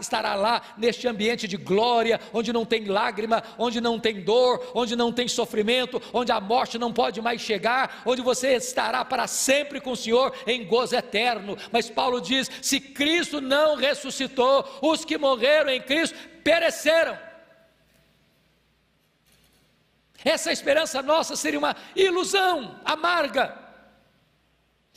estará 0.00 0.34
lá 0.34 0.62
neste 0.76 1.06
ambiente 1.06 1.46
de 1.46 1.56
glória, 1.56 2.20
onde 2.32 2.52
não 2.52 2.64
tem 2.64 2.86
lágrima, 2.86 3.42
onde 3.58 3.80
não 3.80 4.00
tem 4.00 4.22
dor, 4.22 4.72
onde 4.74 4.96
não 4.96 5.12
tem 5.12 5.28
sofrimento, 5.28 6.00
onde 6.12 6.32
a 6.32 6.40
morte 6.40 6.78
não 6.78 6.92
pode 6.92 7.20
mais 7.20 7.40
chegar, 7.40 8.02
onde 8.04 8.22
você 8.22 8.54
estará 8.56 9.04
para 9.04 9.26
sempre 9.26 9.80
com 9.80 9.92
o 9.92 9.96
Senhor 9.96 10.32
em 10.46 10.64
gozo 10.64 10.96
eterno. 10.96 11.56
Mas 11.70 11.90
Paulo 11.90 12.20
diz: 12.20 12.50
se 12.62 12.80
Cristo 12.80 13.40
não 13.40 13.76
ressuscitou, 14.36 14.78
os 14.82 15.04
que 15.04 15.16
morreram 15.16 15.70
em 15.70 15.80
Cristo 15.80 16.16
pereceram. 16.44 17.18
Essa 20.24 20.52
esperança 20.52 21.02
nossa 21.02 21.36
seria 21.36 21.58
uma 21.58 21.74
ilusão 21.94 22.78
amarga. 22.84 23.64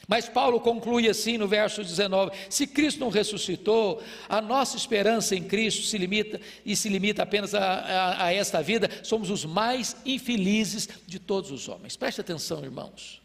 Mas 0.08 0.28
Paulo 0.28 0.60
conclui 0.60 1.08
assim 1.08 1.38
no 1.38 1.48
verso 1.48 1.84
19: 1.84 2.36
se 2.50 2.66
Cristo 2.66 3.00
não 3.00 3.10
ressuscitou, 3.10 4.02
a 4.28 4.42
nossa 4.42 4.76
esperança 4.76 5.36
em 5.36 5.44
Cristo 5.44 5.84
se 5.84 5.98
limita 5.98 6.42
e 6.66 6.76
se 6.76 6.90
limita 6.90 7.22
apenas 7.22 7.54
a, 7.54 7.62
a, 7.62 8.26
a 8.26 8.34
esta 8.34 8.62
vida, 8.62 8.90
somos 9.04 9.30
os 9.30 9.46
mais 9.46 9.96
infelizes 10.06 10.90
de 11.06 11.20
todos 11.20 11.52
os 11.52 11.68
homens. 11.68 11.96
Preste 11.96 12.22
atenção, 12.22 12.64
irmãos. 12.64 13.22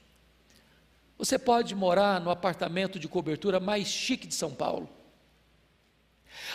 Você 1.16 1.38
pode 1.38 1.74
morar 1.74 2.20
no 2.20 2.28
apartamento 2.28 2.98
de 2.98 3.08
cobertura 3.08 3.60
mais 3.60 3.86
chique 3.86 4.26
de 4.26 4.34
São 4.34 4.50
Paulo. 4.50 4.90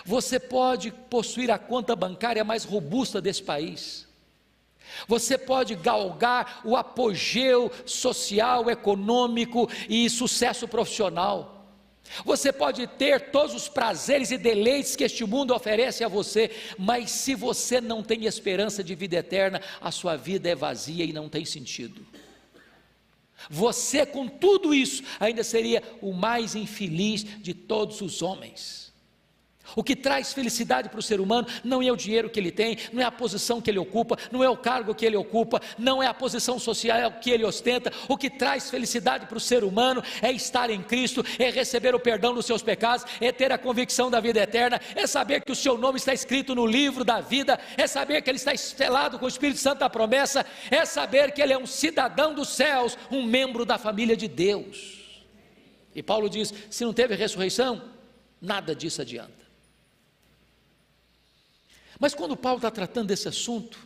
Você 0.06 0.40
pode 0.40 0.92
possuir 0.92 1.52
a 1.52 1.58
conta 1.58 1.96
bancária 1.96 2.44
mais 2.44 2.64
robusta 2.64 3.22
desse 3.22 3.44
país. 3.44 4.08
Você 5.08 5.38
pode 5.38 5.76
galgar 5.76 6.62
o 6.66 6.76
apogeu 6.76 7.72
social, 7.86 8.70
econômico 8.70 9.70
e 9.88 10.10
sucesso 10.10 10.68
profissional. 10.68 11.60
Você 12.26 12.52
pode 12.52 12.88
ter 12.88 13.30
todos 13.30 13.54
os 13.54 13.70
prazeres 13.70 14.32
e 14.32 14.38
deleites 14.38 14.96
que 14.96 15.04
este 15.04 15.24
mundo 15.26 15.54
oferece 15.54 16.04
a 16.04 16.08
você, 16.08 16.50
mas 16.78 17.12
se 17.12 17.36
você 17.36 17.80
não 17.80 18.02
tem 18.02 18.26
esperança 18.26 18.84
de 18.84 18.96
vida 18.96 19.18
eterna, 19.18 19.62
a 19.80 19.92
sua 19.92 20.16
vida 20.16 20.50
é 20.50 20.56
vazia 20.56 21.06
e 21.06 21.14
não 21.14 21.30
tem 21.30 21.46
sentido. 21.46 22.06
Você, 23.50 24.06
com 24.06 24.28
tudo 24.28 24.74
isso, 24.74 25.04
ainda 25.20 25.44
seria 25.44 25.84
o 26.02 26.12
mais 26.12 26.56
infeliz 26.56 27.24
de 27.24 27.54
todos 27.54 28.02
os 28.02 28.22
homens. 28.22 28.89
O 29.76 29.84
que 29.84 29.96
traz 29.96 30.34
felicidade 30.34 30.90
para 30.90 31.00
o 31.00 31.04
ser 31.04 31.20
humano 31.20 31.48
não 31.64 31.82
é 31.82 31.92
o 31.92 31.96
dinheiro 31.96 32.30
que 32.30 32.40
ele 32.40 32.52
tem, 32.52 32.78
não 32.92 33.02
é 33.02 33.06
a 33.06 33.12
posição 33.12 33.62
que 33.62 33.70
ele 33.70 33.80
ocupa, 33.80 34.18
não 34.32 34.44
é 34.44 34.50
o 34.50 34.58
cargo 34.58 34.96
que 34.96 35.06
ele 35.06 35.18
ocupa, 35.18 35.62
não 35.78 36.02
é 36.02 36.08
a 36.08 36.14
posição 36.14 36.60
social 36.60 37.12
que 37.22 37.30
ele 37.30 37.46
ostenta. 37.46 37.92
O 38.08 38.18
que 38.18 38.30
traz 38.30 38.70
felicidade 38.70 39.26
para 39.26 39.38
o 39.38 39.42
ser 39.42 39.64
humano 39.64 40.04
é 40.22 40.32
estar 40.32 40.70
em 40.70 40.82
Cristo, 40.82 41.24
é 41.38 41.50
receber 41.50 41.96
o 41.96 42.00
perdão 42.00 42.34
dos 42.34 42.46
seus 42.46 42.62
pecados, 42.62 43.06
é 43.20 43.32
ter 43.32 43.52
a 43.52 43.58
convicção 43.58 44.10
da 44.10 44.20
vida 44.20 44.40
eterna, 44.40 44.80
é 44.96 45.06
saber 45.08 45.44
que 45.44 45.52
o 45.52 45.56
seu 45.56 45.78
nome 45.78 45.98
está 45.98 46.14
escrito 46.14 46.56
no 46.56 46.66
livro 46.66 47.04
da 47.04 47.22
vida, 47.22 47.60
é 47.78 47.88
saber 47.88 48.22
que 48.22 48.30
ele 48.30 48.38
está 48.38 48.54
estelado 48.54 49.20
com 49.20 49.26
o 49.26 49.30
Espírito 49.30 49.60
Santo 49.60 49.80
da 49.80 49.90
promessa, 49.90 50.46
é 50.70 50.86
saber 50.86 51.32
que 51.32 51.42
ele 51.42 51.54
é 51.54 51.58
um 51.58 51.66
cidadão 51.66 52.34
dos 52.34 52.50
céus, 52.50 52.98
um 53.12 53.24
membro 53.24 53.66
da 53.66 53.78
família 53.78 54.16
de 54.16 54.28
Deus. 54.28 55.00
E 55.96 56.04
Paulo 56.04 56.30
diz: 56.30 56.54
se 56.70 56.86
não 56.86 56.94
teve 56.94 57.16
ressurreição, 57.16 57.82
nada 58.42 58.76
disso 58.76 59.02
adianta. 59.02 59.49
Mas 62.00 62.14
quando 62.14 62.38
Paulo 62.38 62.58
está 62.60 62.72
tratando 62.72 63.08
desse 63.08 63.28
assunto, 63.28 63.78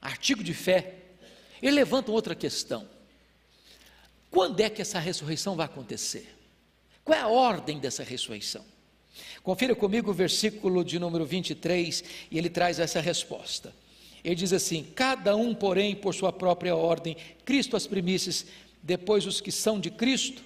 artigo 0.00 0.44
de 0.44 0.52
fé, 0.52 0.96
ele 1.62 1.72
levanta 1.72 2.12
outra 2.12 2.34
questão. 2.34 2.86
Quando 4.30 4.60
é 4.60 4.68
que 4.68 4.82
essa 4.82 4.98
ressurreição 4.98 5.56
vai 5.56 5.64
acontecer? 5.66 6.36
Qual 7.02 7.18
é 7.18 7.22
a 7.22 7.28
ordem 7.28 7.78
dessa 7.78 8.04
ressurreição? 8.04 8.64
Confira 9.42 9.74
comigo 9.74 10.10
o 10.10 10.14
versículo 10.14 10.84
de 10.84 10.98
número 10.98 11.24
23 11.24 12.04
e 12.30 12.36
ele 12.36 12.50
traz 12.50 12.78
essa 12.78 13.00
resposta. 13.00 13.74
Ele 14.22 14.34
diz 14.34 14.52
assim: 14.52 14.84
Cada 14.94 15.34
um, 15.34 15.54
porém, 15.54 15.96
por 15.96 16.14
sua 16.14 16.32
própria 16.32 16.76
ordem, 16.76 17.16
Cristo 17.44 17.76
as 17.76 17.86
primícias, 17.86 18.44
depois 18.82 19.26
os 19.26 19.40
que 19.40 19.50
são 19.50 19.80
de 19.80 19.90
Cristo, 19.90 20.42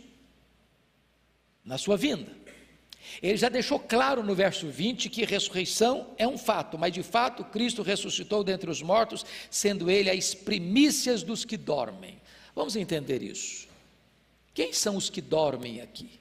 na 1.65 1.77
sua 1.77 1.97
vinda. 1.97 2.42
Ele 3.21 3.37
já 3.37 3.49
deixou 3.49 3.79
claro 3.79 4.23
no 4.23 4.35
verso 4.35 4.69
20 4.69 5.11
que 5.11 5.25
ressurreição 5.25 6.15
é 6.17 6.27
um 6.27 6.39
fato, 6.39 6.79
mas 6.79 6.93
de 6.93 7.03
fato 7.03 7.45
Cristo 7.45 7.83
ressuscitou 7.83 8.45
dentre 8.45 8.71
os 8.71 8.81
mortos, 8.81 9.27
sendo 9.51 9.91
ele 9.91 10.09
as 10.09 10.35
primícias 10.35 11.23
dos 11.23 11.45
que 11.45 11.57
dormem. 11.57 12.21
Vamos 12.55 12.77
entender 12.77 13.23
isso. 13.23 13.69
Quem 14.55 14.73
são 14.73 14.97
os 14.97 15.11
que 15.11 15.21
dormem 15.21 15.81
aqui? 15.81 16.21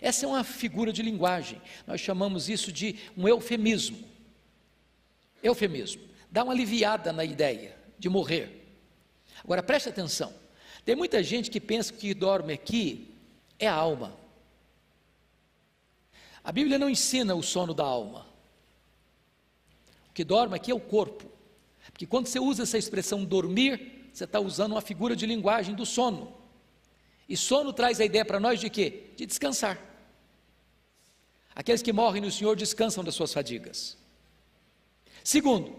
Essa 0.00 0.26
é 0.26 0.28
uma 0.28 0.44
figura 0.44 0.92
de 0.92 1.02
linguagem, 1.02 1.60
nós 1.86 2.00
chamamos 2.00 2.48
isso 2.48 2.70
de 2.70 2.96
um 3.16 3.26
eufemismo. 3.26 3.98
Eufemismo, 5.42 6.02
dá 6.30 6.44
uma 6.44 6.52
aliviada 6.52 7.12
na 7.12 7.24
ideia 7.24 7.76
de 7.98 8.08
morrer. 8.08 8.66
Agora 9.42 9.62
preste 9.62 9.88
atenção: 9.88 10.34
tem 10.84 10.94
muita 10.94 11.22
gente 11.22 11.50
que 11.50 11.60
pensa 11.60 11.92
que 11.92 12.12
dorme 12.12 12.52
aqui 12.52 13.08
é 13.58 13.66
a 13.66 13.74
alma. 13.74 14.25
A 16.46 16.52
Bíblia 16.52 16.78
não 16.78 16.88
ensina 16.88 17.34
o 17.34 17.42
sono 17.42 17.74
da 17.74 17.82
alma. 17.82 18.24
O 20.08 20.12
que 20.14 20.22
dorme 20.22 20.54
aqui 20.54 20.70
é 20.70 20.74
o 20.74 20.78
corpo. 20.78 21.28
Porque 21.90 22.06
quando 22.06 22.28
você 22.28 22.38
usa 22.38 22.62
essa 22.62 22.78
expressão 22.78 23.24
dormir, 23.24 24.08
você 24.12 24.22
está 24.22 24.38
usando 24.38 24.70
uma 24.70 24.80
figura 24.80 25.16
de 25.16 25.26
linguagem 25.26 25.74
do 25.74 25.84
sono. 25.84 26.32
E 27.28 27.36
sono 27.36 27.72
traz 27.72 28.00
a 28.00 28.04
ideia 28.04 28.24
para 28.24 28.38
nós 28.38 28.60
de 28.60 28.70
quê? 28.70 29.10
De 29.16 29.26
descansar. 29.26 29.76
Aqueles 31.52 31.82
que 31.82 31.92
morrem 31.92 32.22
no 32.22 32.30
Senhor 32.30 32.54
descansam 32.54 33.02
das 33.02 33.16
suas 33.16 33.32
fadigas. 33.32 33.98
Segundo, 35.24 35.74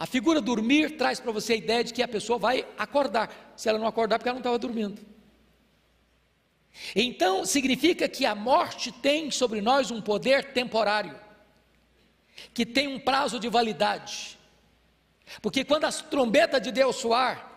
A 0.00 0.06
figura 0.06 0.40
dormir 0.40 0.96
traz 0.96 1.18
para 1.18 1.32
você 1.32 1.54
a 1.54 1.56
ideia 1.56 1.82
de 1.82 1.92
que 1.92 2.00
a 2.00 2.06
pessoa 2.06 2.38
vai 2.38 2.64
acordar. 2.78 3.52
Se 3.56 3.68
ela 3.68 3.80
não 3.80 3.86
acordar, 3.88 4.16
porque 4.16 4.28
ela 4.28 4.36
não 4.36 4.40
estava 4.40 4.56
dormindo. 4.56 5.04
Então, 6.94 7.44
significa 7.44 8.08
que 8.08 8.24
a 8.24 8.34
morte 8.34 8.92
tem 8.92 9.30
sobre 9.30 9.60
nós 9.60 9.90
um 9.90 10.00
poder 10.00 10.52
temporário, 10.52 11.18
que 12.54 12.64
tem 12.64 12.88
um 12.88 12.98
prazo 12.98 13.38
de 13.38 13.48
validade. 13.48 14.38
Porque 15.42 15.64
quando 15.64 15.84
a 15.84 15.92
trombeta 15.92 16.60
de 16.60 16.72
Deus 16.72 16.96
soar, 16.96 17.50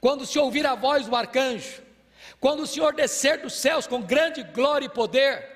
quando 0.00 0.26
se 0.26 0.38
ouvir 0.38 0.66
a 0.66 0.74
voz 0.74 1.06
do 1.06 1.16
arcanjo, 1.16 1.82
quando 2.40 2.60
o 2.60 2.66
Senhor 2.66 2.94
descer 2.94 3.40
dos 3.40 3.54
céus 3.54 3.86
com 3.86 4.02
grande 4.02 4.42
glória 4.42 4.86
e 4.86 4.90
poder, 4.90 5.54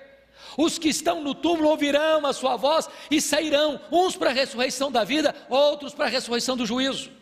os 0.56 0.78
que 0.78 0.88
estão 0.88 1.22
no 1.22 1.34
túmulo 1.34 1.68
ouvirão 1.68 2.24
a 2.26 2.32
sua 2.32 2.56
voz 2.56 2.88
e 3.10 3.20
sairão, 3.20 3.80
uns 3.90 4.16
para 4.16 4.30
a 4.30 4.32
ressurreição 4.32 4.90
da 4.90 5.04
vida, 5.04 5.34
outros 5.48 5.94
para 5.94 6.06
a 6.06 6.08
ressurreição 6.08 6.56
do 6.56 6.66
juízo. 6.66 7.17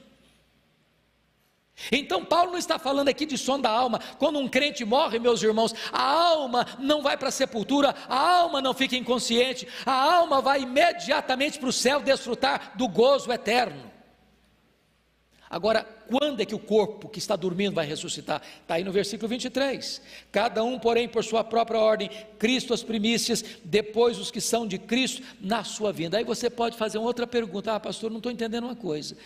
Então, 1.92 2.24
Paulo 2.24 2.52
não 2.52 2.58
está 2.58 2.78
falando 2.78 3.08
aqui 3.08 3.26
de 3.26 3.36
som 3.36 3.60
da 3.60 3.70
alma. 3.70 4.00
Quando 4.18 4.38
um 4.38 4.48
crente 4.48 4.84
morre, 4.84 5.18
meus 5.18 5.42
irmãos, 5.42 5.74
a 5.92 6.02
alma 6.02 6.66
não 6.78 7.02
vai 7.02 7.16
para 7.16 7.28
a 7.28 7.32
sepultura, 7.32 7.94
a 8.08 8.38
alma 8.38 8.60
não 8.60 8.72
fica 8.72 8.96
inconsciente, 8.96 9.68
a 9.84 9.92
alma 9.92 10.40
vai 10.40 10.62
imediatamente 10.62 11.58
para 11.58 11.68
o 11.68 11.72
céu 11.72 12.00
desfrutar 12.00 12.72
do 12.76 12.88
gozo 12.88 13.30
eterno. 13.30 13.96
Agora, 15.48 15.84
quando 16.08 16.40
é 16.40 16.44
que 16.44 16.54
o 16.54 16.58
corpo 16.58 17.08
que 17.08 17.20
está 17.20 17.36
dormindo 17.36 17.74
vai 17.74 17.86
ressuscitar? 17.86 18.42
Está 18.62 18.74
aí 18.74 18.84
no 18.84 18.90
versículo 18.90 19.28
23. 19.28 20.02
Cada 20.32 20.64
um, 20.64 20.76
porém, 20.76 21.08
por 21.08 21.22
sua 21.22 21.44
própria 21.44 21.78
ordem, 21.78 22.10
Cristo 22.36 22.74
as 22.74 22.82
primícias, 22.82 23.44
depois 23.62 24.18
os 24.18 24.30
que 24.30 24.40
são 24.40 24.66
de 24.66 24.76
Cristo 24.76 25.22
na 25.40 25.62
sua 25.62 25.92
vinda. 25.92 26.18
Aí 26.18 26.24
você 26.24 26.50
pode 26.50 26.76
fazer 26.76 26.98
uma 26.98 27.06
outra 27.06 27.28
pergunta: 27.28 27.74
Ah, 27.74 27.78
pastor, 27.78 28.10
não 28.10 28.16
estou 28.16 28.32
entendendo 28.32 28.64
uma 28.64 28.74
coisa. 28.74 29.16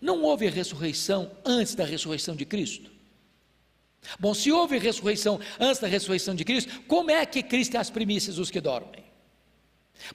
Não 0.00 0.22
houve 0.22 0.48
ressurreição 0.48 1.30
antes 1.44 1.74
da 1.74 1.84
ressurreição 1.84 2.34
de 2.34 2.44
Cristo? 2.44 2.90
Bom, 4.18 4.32
se 4.32 4.50
houve 4.50 4.78
ressurreição 4.78 5.38
antes 5.58 5.78
da 5.80 5.86
ressurreição 5.86 6.34
de 6.34 6.44
Cristo, 6.44 6.80
como 6.88 7.10
é 7.10 7.24
que 7.26 7.42
Cristo 7.42 7.76
é 7.76 7.78
as 7.78 7.90
primícias 7.90 8.36
dos 8.36 8.50
que 8.50 8.60
dormem? 8.60 9.04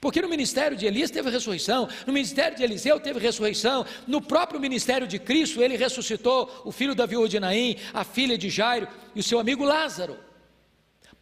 Porque 0.02 0.22
no 0.22 0.28
ministério 0.28 0.76
de 0.76 0.86
Elias 0.86 1.12
teve 1.12 1.30
ressurreição, 1.30 1.88
no 2.08 2.14
ministério 2.14 2.58
de 2.58 2.64
Eliseu 2.64 3.00
teve 3.00 3.20
ressurreição, 3.20 3.86
no 4.08 4.20
próprio 4.20 4.60
ministério 4.60 5.08
de 5.08 5.20
Cristo 5.20 5.62
ele 5.62 5.78
ressuscitou 5.78 6.64
o 6.66 6.72
filho 6.72 6.96
da 6.96 7.06
viúva 7.06 7.30
de 7.30 7.40
Naim, 7.40 7.78
a 7.94 8.04
filha 8.04 8.38
de 8.38 8.50
Jairo 8.50 8.88
e 9.14 9.20
o 9.20 9.24
seu 9.24 9.40
amigo 9.40 9.64
Lázaro. 9.64 10.18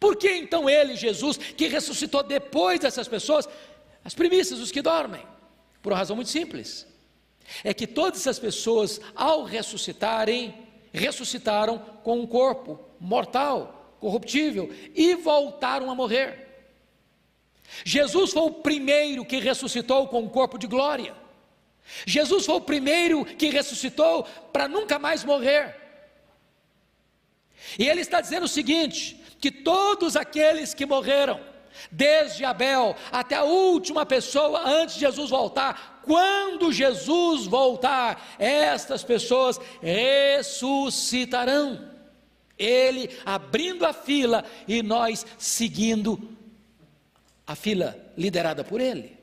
Por 0.00 0.16
que 0.16 0.30
então 0.30 0.68
ele, 0.68 0.96
Jesus, 0.96 1.36
que 1.36 1.68
ressuscitou 1.68 2.22
depois 2.22 2.80
dessas 2.80 3.06
pessoas, 3.06 3.46
as 4.02 4.14
primícias, 4.14 4.58
os 4.58 4.72
que 4.72 4.82
dormem? 4.82 5.22
Por 5.82 5.92
uma 5.92 5.98
razão 5.98 6.16
muito 6.16 6.30
simples. 6.30 6.86
É 7.62 7.74
que 7.74 7.86
todas 7.86 8.20
essas 8.20 8.38
pessoas, 8.38 9.00
ao 9.14 9.44
ressuscitarem, 9.44 10.54
ressuscitaram 10.92 11.78
com 12.02 12.20
um 12.20 12.26
corpo 12.26 12.80
mortal, 12.98 13.96
corruptível, 14.00 14.72
e 14.94 15.14
voltaram 15.14 15.90
a 15.90 15.94
morrer. 15.94 16.44
Jesus 17.84 18.32
foi 18.32 18.42
o 18.42 18.50
primeiro 18.50 19.24
que 19.24 19.38
ressuscitou 19.38 20.08
com 20.08 20.20
um 20.20 20.28
corpo 20.28 20.58
de 20.58 20.66
glória. 20.66 21.14
Jesus 22.06 22.46
foi 22.46 22.54
o 22.56 22.60
primeiro 22.60 23.24
que 23.24 23.48
ressuscitou 23.48 24.24
para 24.52 24.68
nunca 24.68 24.98
mais 24.98 25.24
morrer. 25.24 25.76
E 27.78 27.88
ele 27.88 28.00
está 28.00 28.20
dizendo 28.20 28.44
o 28.44 28.48
seguinte: 28.48 29.20
que 29.40 29.50
todos 29.50 30.16
aqueles 30.16 30.72
que 30.72 30.86
morreram, 30.86 31.40
desde 31.90 32.44
Abel 32.44 32.94
até 33.10 33.36
a 33.36 33.44
última 33.44 34.06
pessoa 34.06 34.62
antes 34.66 34.94
de 34.94 35.00
Jesus 35.00 35.30
voltar, 35.30 36.02
quando 36.04 36.72
Jesus 36.72 37.46
voltar, 37.46 38.36
estas 38.38 39.02
pessoas 39.02 39.58
ressuscitarão. 39.80 41.92
Ele 42.56 43.10
abrindo 43.24 43.84
a 43.84 43.92
fila 43.92 44.44
e 44.68 44.82
nós 44.82 45.26
seguindo 45.38 46.20
a 47.46 47.54
fila 47.54 47.98
liderada 48.16 48.62
por 48.62 48.80
ele. 48.80 49.16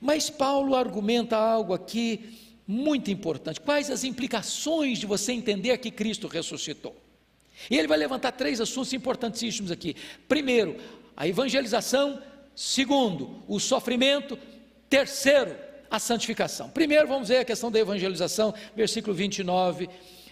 Mas 0.00 0.28
Paulo 0.28 0.74
argumenta 0.74 1.36
algo 1.36 1.72
aqui 1.72 2.38
muito 2.66 3.10
importante. 3.10 3.60
Quais 3.60 3.90
as 3.90 4.04
implicações 4.04 4.98
de 4.98 5.06
você 5.06 5.32
entender 5.32 5.76
que 5.78 5.90
Cristo 5.90 6.26
ressuscitou? 6.26 7.01
E 7.70 7.78
ele 7.78 7.88
vai 7.88 7.98
levantar 7.98 8.32
três 8.32 8.60
assuntos 8.60 8.92
importantíssimos 8.92 9.70
aqui. 9.70 9.96
Primeiro, 10.28 10.76
a 11.16 11.26
evangelização. 11.26 12.20
Segundo, 12.54 13.42
o 13.48 13.58
sofrimento. 13.58 14.38
Terceiro, 14.88 15.56
a 15.90 15.98
santificação. 15.98 16.68
Primeiro, 16.70 17.08
vamos 17.08 17.28
ver 17.28 17.38
a 17.38 17.44
questão 17.44 17.70
da 17.70 17.78
evangelização, 17.78 18.54
versículo 18.74 19.14
29. 19.14 19.88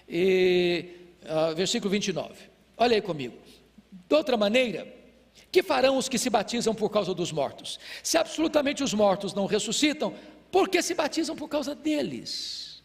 E, 0.09 0.87
uh, 1.23 1.55
versículo 1.55 1.91
29. 1.91 2.35
Olha 2.77 2.97
aí 2.97 3.03
comigo. 3.03 3.37
De 4.09 4.15
outra 4.15 4.37
maneira, 4.37 4.87
que 5.53 5.63
farão 5.63 5.97
os 5.97 6.09
que 6.09 6.19
se 6.19 6.31
batizam 6.31 6.75
por 6.75 6.91
causa 6.91 7.13
dos 7.15 7.33
mortos? 7.33 7.79
Se 8.03 8.17
absolutamente 8.17 8.83
os 8.83 8.95
mortos 8.95 9.35
não 9.35 9.47
ressuscitam, 9.47 10.15
por 10.51 10.69
que 10.69 10.83
se 10.83 10.95
batizam 10.95 11.37
por 11.37 11.49
causa 11.49 11.75
deles? 11.75 12.83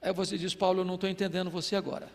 Aí 0.00 0.12
você 0.12 0.36
diz, 0.36 0.54
Paulo, 0.54 0.80
eu 0.80 0.84
não 0.84 0.94
estou 0.94 1.08
entendendo 1.08 1.50
você 1.50 1.76
agora. 1.76 2.08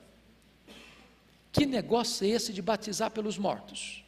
Que 1.52 1.66
negócio 1.66 2.26
é 2.26 2.30
esse 2.30 2.54
de 2.54 2.62
batizar 2.62 3.12
pelos 3.12 3.38
mortos? 3.38 4.04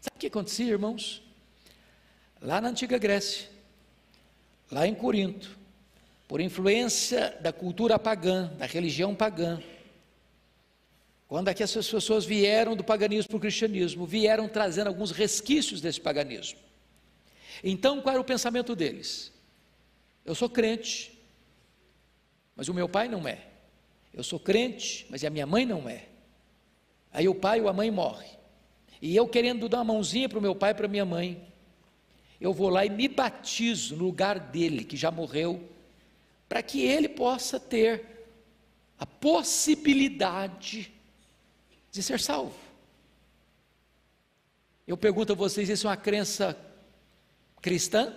Sabe 0.00 0.16
o 0.16 0.20
que 0.20 0.26
acontecia, 0.26 0.66
irmãos? 0.66 1.22
Lá 2.40 2.60
na 2.60 2.68
antiga 2.68 2.98
Grécia, 2.98 3.48
lá 4.70 4.86
em 4.86 4.94
Corinto, 4.94 5.58
por 6.28 6.40
influência 6.40 7.36
da 7.40 7.52
cultura 7.52 7.98
pagã, 7.98 8.52
da 8.58 8.66
religião 8.66 9.14
pagã, 9.14 9.60
quando 11.26 11.48
aqui 11.48 11.62
essas 11.62 11.88
pessoas 11.88 12.24
vieram 12.24 12.74
do 12.74 12.84
paganismo 12.84 13.28
para 13.28 13.36
o 13.36 13.40
cristianismo, 13.40 14.06
vieram 14.06 14.48
trazendo 14.48 14.86
alguns 14.86 15.10
resquícios 15.10 15.80
desse 15.80 16.00
paganismo. 16.00 16.58
Então, 17.62 18.00
qual 18.00 18.14
era 18.14 18.20
o 18.20 18.24
pensamento 18.24 18.74
deles? 18.74 19.32
Eu 20.24 20.34
sou 20.34 20.48
crente, 20.48 21.18
mas 22.54 22.68
o 22.68 22.74
meu 22.74 22.88
pai 22.88 23.08
não 23.08 23.26
é. 23.26 23.46
Eu 24.12 24.22
sou 24.22 24.40
crente, 24.40 25.06
mas 25.10 25.24
a 25.24 25.30
minha 25.30 25.46
mãe 25.46 25.64
não 25.64 25.88
é. 25.88 26.06
Aí 27.12 27.28
o 27.28 27.34
pai 27.34 27.60
ou 27.60 27.68
a 27.68 27.72
mãe 27.72 27.90
morre. 27.90 28.28
E 29.00 29.14
eu 29.14 29.28
querendo 29.28 29.68
dar 29.68 29.78
uma 29.78 29.94
mãozinha 29.94 30.28
para 30.28 30.38
o 30.38 30.42
meu 30.42 30.54
pai 30.54 30.72
e 30.72 30.74
para 30.74 30.86
a 30.86 30.90
minha 30.90 31.04
mãe, 31.04 31.46
eu 32.40 32.52
vou 32.52 32.68
lá 32.68 32.84
e 32.84 32.90
me 32.90 33.08
batizo 33.08 33.96
no 33.96 34.04
lugar 34.04 34.38
dele, 34.38 34.84
que 34.84 34.96
já 34.96 35.10
morreu, 35.10 35.68
para 36.48 36.62
que 36.62 36.82
ele 36.82 37.08
possa 37.08 37.60
ter 37.60 38.26
a 38.98 39.06
possibilidade 39.06 40.92
de 41.90 42.02
ser 42.02 42.20
salvo. 42.20 42.56
Eu 44.86 44.96
pergunto 44.96 45.32
a 45.32 45.36
vocês: 45.36 45.68
isso 45.68 45.86
é 45.86 45.90
uma 45.90 45.96
crença 45.96 46.58
cristã? 47.60 48.14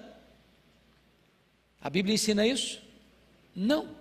A 1.81 1.89
Bíblia 1.89 2.15
ensina 2.15 2.45
isso? 2.45 2.81
Não. 3.55 4.00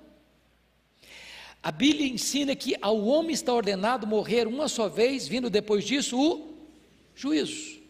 A 1.62 1.70
Bíblia 1.70 2.06
ensina 2.06 2.56
que 2.56 2.74
ao 2.80 3.04
homem 3.04 3.32
está 3.32 3.52
ordenado 3.52 4.06
morrer 4.06 4.46
uma 4.46 4.66
só 4.66 4.88
vez, 4.88 5.28
vindo 5.28 5.50
depois 5.50 5.84
disso 5.84 6.18
o 6.18 6.54
juízo. 7.14 7.80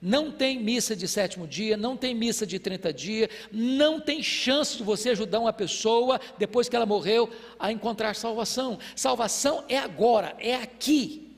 Não 0.00 0.32
tem 0.32 0.58
missa 0.58 0.96
de 0.96 1.06
sétimo 1.06 1.46
dia, 1.46 1.76
não 1.76 1.96
tem 1.96 2.14
missa 2.14 2.46
de 2.46 2.58
30 2.58 2.92
dias, 2.92 3.28
não 3.52 4.00
tem 4.00 4.22
chance 4.22 4.78
de 4.78 4.82
você 4.82 5.10
ajudar 5.10 5.40
uma 5.40 5.52
pessoa, 5.52 6.18
depois 6.38 6.68
que 6.68 6.76
ela 6.76 6.86
morreu, 6.86 7.28
a 7.58 7.70
encontrar 7.70 8.14
salvação. 8.14 8.78
Salvação 8.96 9.64
é 9.68 9.76
agora, 9.76 10.34
é 10.38 10.54
aqui, 10.54 11.36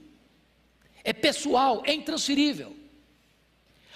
é 1.02 1.12
pessoal, 1.12 1.82
é 1.84 1.92
intransferível. 1.92 2.72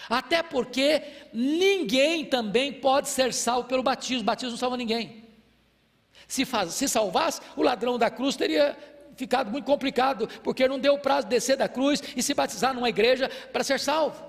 Até 0.08 0.42
porque 0.42 1.02
ninguém 1.32 2.24
também 2.24 2.72
pode 2.72 3.08
ser 3.08 3.32
salvo 3.32 3.68
pelo 3.68 3.82
batismo, 3.82 4.24
batismo 4.24 4.52
não 4.52 4.58
salva 4.58 4.76
ninguém. 4.76 5.25
Se, 6.26 6.44
faz, 6.44 6.74
se 6.74 6.88
salvasse, 6.88 7.40
o 7.56 7.62
ladrão 7.62 7.98
da 7.98 8.10
cruz 8.10 8.36
teria 8.36 8.76
ficado 9.16 9.50
muito 9.50 9.64
complicado, 9.64 10.28
porque 10.42 10.68
não 10.68 10.78
deu 10.78 10.98
prazo 10.98 11.26
de 11.26 11.30
descer 11.30 11.56
da 11.56 11.68
cruz 11.68 12.02
e 12.14 12.22
se 12.22 12.34
batizar 12.34 12.74
numa 12.74 12.88
igreja 12.88 13.30
para 13.52 13.64
ser 13.64 13.80
salvo. 13.80 14.24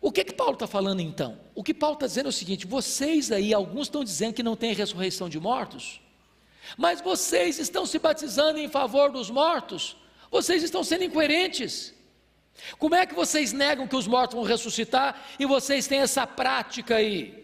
O 0.00 0.10
que 0.10 0.24
que 0.24 0.34
Paulo 0.34 0.54
está 0.54 0.66
falando 0.66 1.00
então? 1.00 1.38
O 1.54 1.62
que 1.62 1.72
Paulo 1.72 1.94
está 1.94 2.06
dizendo 2.06 2.26
é 2.26 2.28
o 2.28 2.32
seguinte: 2.32 2.66
vocês 2.66 3.30
aí, 3.30 3.54
alguns 3.54 3.86
estão 3.86 4.02
dizendo 4.02 4.34
que 4.34 4.42
não 4.42 4.56
tem 4.56 4.74
ressurreição 4.74 5.28
de 5.28 5.38
mortos, 5.38 6.00
mas 6.76 7.00
vocês 7.00 7.58
estão 7.60 7.86
se 7.86 8.00
batizando 8.00 8.58
em 8.58 8.68
favor 8.68 9.12
dos 9.12 9.30
mortos, 9.30 9.96
vocês 10.30 10.62
estão 10.62 10.82
sendo 10.82 11.04
incoerentes. 11.04 11.94
Como 12.78 12.94
é 12.94 13.06
que 13.06 13.14
vocês 13.14 13.52
negam 13.52 13.88
que 13.88 13.96
os 13.96 14.06
mortos 14.06 14.34
vão 14.34 14.44
ressuscitar 14.44 15.18
e 15.38 15.46
vocês 15.46 15.86
têm 15.86 16.00
essa 16.00 16.26
prática 16.26 16.96
aí? 16.96 17.41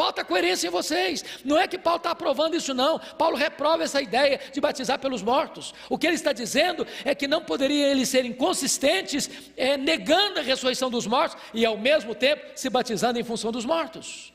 Falta 0.00 0.24
coerência 0.24 0.66
em 0.66 0.70
vocês. 0.70 1.22
Não 1.44 1.58
é 1.58 1.68
que 1.68 1.76
Paulo 1.76 1.98
está 1.98 2.12
aprovando 2.12 2.56
isso, 2.56 2.72
não. 2.72 2.98
Paulo 3.18 3.36
reprova 3.36 3.84
essa 3.84 4.00
ideia 4.00 4.40
de 4.50 4.58
batizar 4.58 4.98
pelos 4.98 5.22
mortos. 5.22 5.74
O 5.90 5.98
que 5.98 6.06
ele 6.06 6.16
está 6.16 6.32
dizendo 6.32 6.86
é 7.04 7.14
que 7.14 7.28
não 7.28 7.42
poderia 7.42 7.88
eles 7.88 8.08
serem 8.08 8.32
consistentes, 8.32 9.28
é, 9.58 9.76
negando 9.76 10.40
a 10.40 10.42
ressurreição 10.42 10.88
dos 10.88 11.06
mortos 11.06 11.36
e 11.52 11.66
ao 11.66 11.76
mesmo 11.76 12.14
tempo 12.14 12.42
se 12.54 12.70
batizando 12.70 13.18
em 13.18 13.22
função 13.22 13.52
dos 13.52 13.66
mortos. 13.66 14.32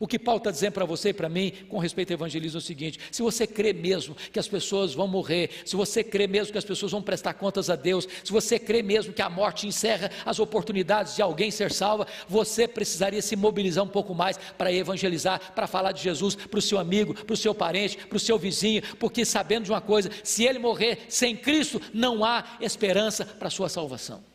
O 0.00 0.06
que 0.06 0.18
Paulo 0.18 0.38
está 0.38 0.50
dizendo 0.50 0.72
para 0.72 0.86
você 0.86 1.10
e 1.10 1.12
para 1.12 1.28
mim 1.28 1.52
com 1.68 1.76
respeito 1.76 2.10
ao 2.10 2.14
evangelismo 2.14 2.56
é 2.56 2.62
o 2.62 2.62
seguinte: 2.62 2.98
se 3.12 3.20
você 3.20 3.46
crê 3.46 3.74
mesmo 3.74 4.16
que 4.32 4.38
as 4.38 4.48
pessoas 4.48 4.94
vão 4.94 5.06
morrer, 5.06 5.50
se 5.66 5.76
você 5.76 6.02
crê 6.02 6.26
mesmo 6.26 6.52
que 6.52 6.58
as 6.58 6.64
pessoas 6.64 6.90
vão 6.90 7.02
prestar 7.02 7.34
contas 7.34 7.68
a 7.68 7.76
Deus, 7.76 8.08
se 8.24 8.32
você 8.32 8.58
crê 8.58 8.82
mesmo 8.82 9.12
que 9.12 9.20
a 9.20 9.28
morte 9.28 9.66
encerra 9.66 10.10
as 10.24 10.38
oportunidades 10.38 11.14
de 11.16 11.20
alguém 11.20 11.50
ser 11.50 11.70
salva, 11.70 12.06
você 12.26 12.66
precisaria 12.66 13.20
se 13.20 13.36
mobilizar 13.36 13.84
um 13.84 13.88
pouco 13.88 14.14
mais 14.14 14.38
para 14.56 14.72
evangelizar, 14.72 15.52
para 15.54 15.66
falar 15.66 15.92
de 15.92 16.02
Jesus 16.02 16.34
para 16.34 16.58
o 16.58 16.62
seu 16.62 16.78
amigo, 16.78 17.14
para 17.14 17.34
o 17.34 17.36
seu 17.36 17.54
parente, 17.54 17.98
para 17.98 18.16
o 18.16 18.20
seu 18.20 18.38
vizinho, 18.38 18.82
porque 18.98 19.26
sabendo 19.26 19.64
de 19.64 19.70
uma 19.70 19.82
coisa: 19.82 20.10
se 20.24 20.44
ele 20.44 20.58
morrer 20.58 21.00
sem 21.10 21.36
Cristo, 21.36 21.78
não 21.92 22.24
há 22.24 22.56
esperança 22.58 23.26
para 23.26 23.48
a 23.48 23.50
sua 23.50 23.68
salvação. 23.68 24.29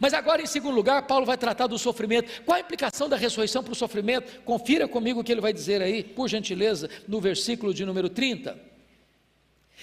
Mas 0.00 0.12
agora, 0.12 0.42
em 0.42 0.46
segundo 0.46 0.74
lugar, 0.74 1.06
Paulo 1.06 1.24
vai 1.24 1.36
tratar 1.36 1.66
do 1.66 1.78
sofrimento. 1.78 2.42
Qual 2.42 2.56
a 2.56 2.60
implicação 2.60 3.08
da 3.08 3.16
ressurreição 3.16 3.62
para 3.62 3.72
o 3.72 3.76
sofrimento? 3.76 4.40
Confira 4.42 4.88
comigo 4.88 5.20
o 5.20 5.24
que 5.24 5.32
ele 5.32 5.40
vai 5.40 5.52
dizer 5.52 5.80
aí, 5.80 6.02
por 6.02 6.28
gentileza, 6.28 6.88
no 7.06 7.20
versículo 7.20 7.72
de 7.72 7.84
número 7.84 8.08
30. 8.08 8.58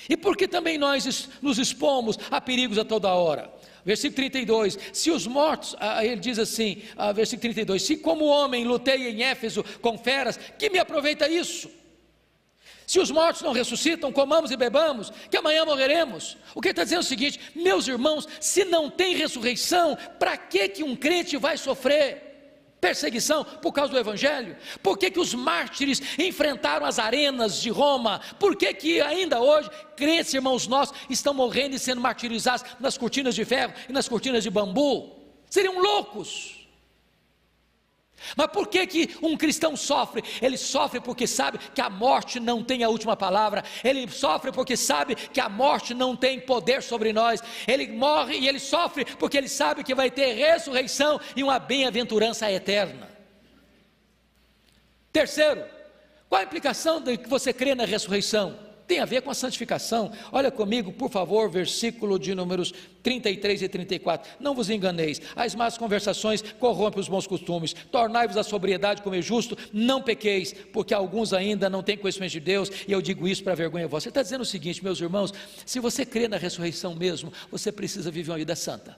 E 0.10 0.18
por 0.18 0.36
que 0.36 0.48
também 0.48 0.78
nós 0.78 1.30
nos 1.42 1.58
expomos 1.60 2.18
a 2.30 2.42
perigos 2.42 2.78
a 2.78 2.86
toda 2.86 3.14
hora? 3.14 3.52
Versículo 3.86 4.16
32: 4.16 4.78
Se 4.94 5.12
os 5.12 5.28
mortos, 5.28 5.76
ah, 5.80 6.04
ele 6.06 6.20
diz 6.20 6.40
assim, 6.40 6.82
ah, 6.98 7.12
versículo 7.12 7.42
32: 7.42 7.84
Se 7.84 7.98
como 7.98 8.26
homem 8.26 8.66
lutei 8.66 9.10
em 9.10 9.24
Éfeso 9.24 9.64
com 9.82 9.98
feras, 9.98 10.40
que 10.58 10.70
me 10.70 10.80
aproveita 10.80 11.28
isso? 11.28 11.70
Se 12.92 13.00
os 13.00 13.10
mortos 13.10 13.42
não 13.42 13.54
ressuscitam, 13.54 14.12
comamos 14.12 14.52
e 14.52 14.58
bebamos, 14.58 15.14
que 15.30 15.38
amanhã 15.38 15.64
morreremos. 15.64 16.36
O 16.54 16.60
que 16.60 16.68
está 16.68 16.84
dizendo 16.84 16.98
é 16.98 17.04
o 17.04 17.08
seguinte: 17.08 17.40
meus 17.56 17.88
irmãos, 17.88 18.28
se 18.42 18.66
não 18.66 18.90
tem 18.90 19.16
ressurreição, 19.16 19.98
para 20.20 20.36
que, 20.36 20.68
que 20.68 20.84
um 20.84 20.94
crente 20.94 21.38
vai 21.38 21.56
sofrer? 21.56 22.76
Perseguição 22.82 23.46
por 23.46 23.72
causa 23.72 23.94
do 23.94 23.98
Evangelho? 23.98 24.58
Por 24.84 24.98
que, 24.98 25.10
que 25.10 25.22
os 25.22 25.34
mártires 25.34 26.02
enfrentaram 26.20 26.86
as 26.86 27.00
arenas 27.00 27.62
de 27.62 27.70
Roma? 27.70 28.20
Por 28.38 28.58
que, 28.58 28.74
que 28.74 29.00
ainda 29.00 29.40
hoje 29.40 29.70
crentes, 29.96 30.34
irmãos 30.34 30.68
nossos, 30.68 30.94
estão 31.10 31.34
morrendo 31.34 31.78
e 31.78 31.80
sendo 31.80 32.02
martirizados 32.02 32.66
nas 32.78 32.98
cortinas 32.98 33.36
de 33.36 33.46
ferro 33.46 33.74
e 33.88 33.94
nas 33.94 34.10
cortinas 34.10 34.44
de 34.44 34.50
bambu? 34.50 35.16
Seriam 35.50 35.80
loucos. 35.80 36.61
Mas 38.36 38.48
por 38.48 38.68
que, 38.68 38.86
que 38.88 39.16
um 39.22 39.36
cristão 39.36 39.76
sofre? 39.76 40.24
Ele 40.42 40.58
sofre 40.58 41.00
porque 41.00 41.28
sabe 41.28 41.58
que 41.58 41.82
a 41.82 41.90
morte 41.90 42.40
não 42.40 42.64
tem 42.64 42.84
a 42.84 42.90
última 42.90 43.16
palavra, 43.16 43.64
ele 43.84 44.10
sofre 44.10 44.52
porque 44.52 44.78
sabe 44.78 45.16
que 45.16 45.40
a 45.40 45.50
morte 45.50 45.94
não 45.94 46.16
tem 46.16 46.40
poder 46.40 46.82
sobre 46.84 47.12
nós, 47.12 47.42
ele 47.68 47.88
morre 47.88 48.38
e 48.38 48.48
ele 48.48 48.60
sofre 48.60 49.06
porque 49.06 49.38
ele 49.38 49.50
sabe 49.50 49.84
que 49.84 49.96
vai 49.96 50.10
ter 50.10 50.34
ressurreição 50.34 51.20
e 51.36 51.44
uma 51.44 51.60
bem-aventurança 51.60 52.52
eterna. 52.52 53.10
Terceiro, 55.12 55.66
qual 56.30 56.42
a 56.42 56.46
implicação 56.46 57.02
de 57.02 57.18
que 57.18 57.28
você 57.28 57.52
crê 57.52 57.76
na 57.76 57.86
ressurreição? 57.86 58.71
Tem 58.92 59.00
a 59.00 59.06
ver 59.06 59.22
com 59.22 59.32
a 59.32 59.34
santificação. 59.34 60.12
Olha 60.34 60.52
comigo, 60.52 60.92
por 60.92 61.10
favor, 61.10 61.50
versículo 61.50 62.20
de 62.20 62.36
números 62.36 62.74
33 63.02 63.62
e 63.62 63.70
34. 63.70 64.30
Não 64.38 64.54
vos 64.54 64.70
enganeis, 64.70 65.22
as 65.34 65.56
más 65.56 65.78
conversações 65.78 66.42
corrompem 66.60 67.00
os 67.00 67.08
bons 67.08 67.26
costumes. 67.26 67.74
Tornai-vos 67.90 68.36
a 68.36 68.44
sobriedade 68.44 69.02
como 69.02 69.16
é 69.16 69.22
justo, 69.22 69.58
não 69.72 70.02
pequeis, 70.02 70.52
porque 70.74 70.94
alguns 70.94 71.32
ainda 71.32 71.70
não 71.70 71.82
têm 71.82 71.96
conhecimento 71.96 72.34
de 72.34 72.42
Deus, 72.42 72.70
e 72.86 72.92
eu 72.92 73.02
digo 73.02 73.30
isso 73.30 73.42
para 73.46 73.56
vergonha 73.56 73.88
vossa. 73.88 74.04
Você 74.04 74.10
está 74.10 74.22
dizendo 74.22 74.42
o 74.42 74.46
seguinte, 74.46 74.84
meus 74.84 75.00
irmãos: 75.00 75.34
se 75.66 75.80
você 75.80 76.06
crê 76.06 76.28
na 76.28 76.36
ressurreição 76.36 76.94
mesmo, 76.94 77.32
você 77.50 77.72
precisa 77.72 78.12
viver 78.12 78.32
uma 78.32 78.40
vida 78.40 78.58
santa. 78.58 78.98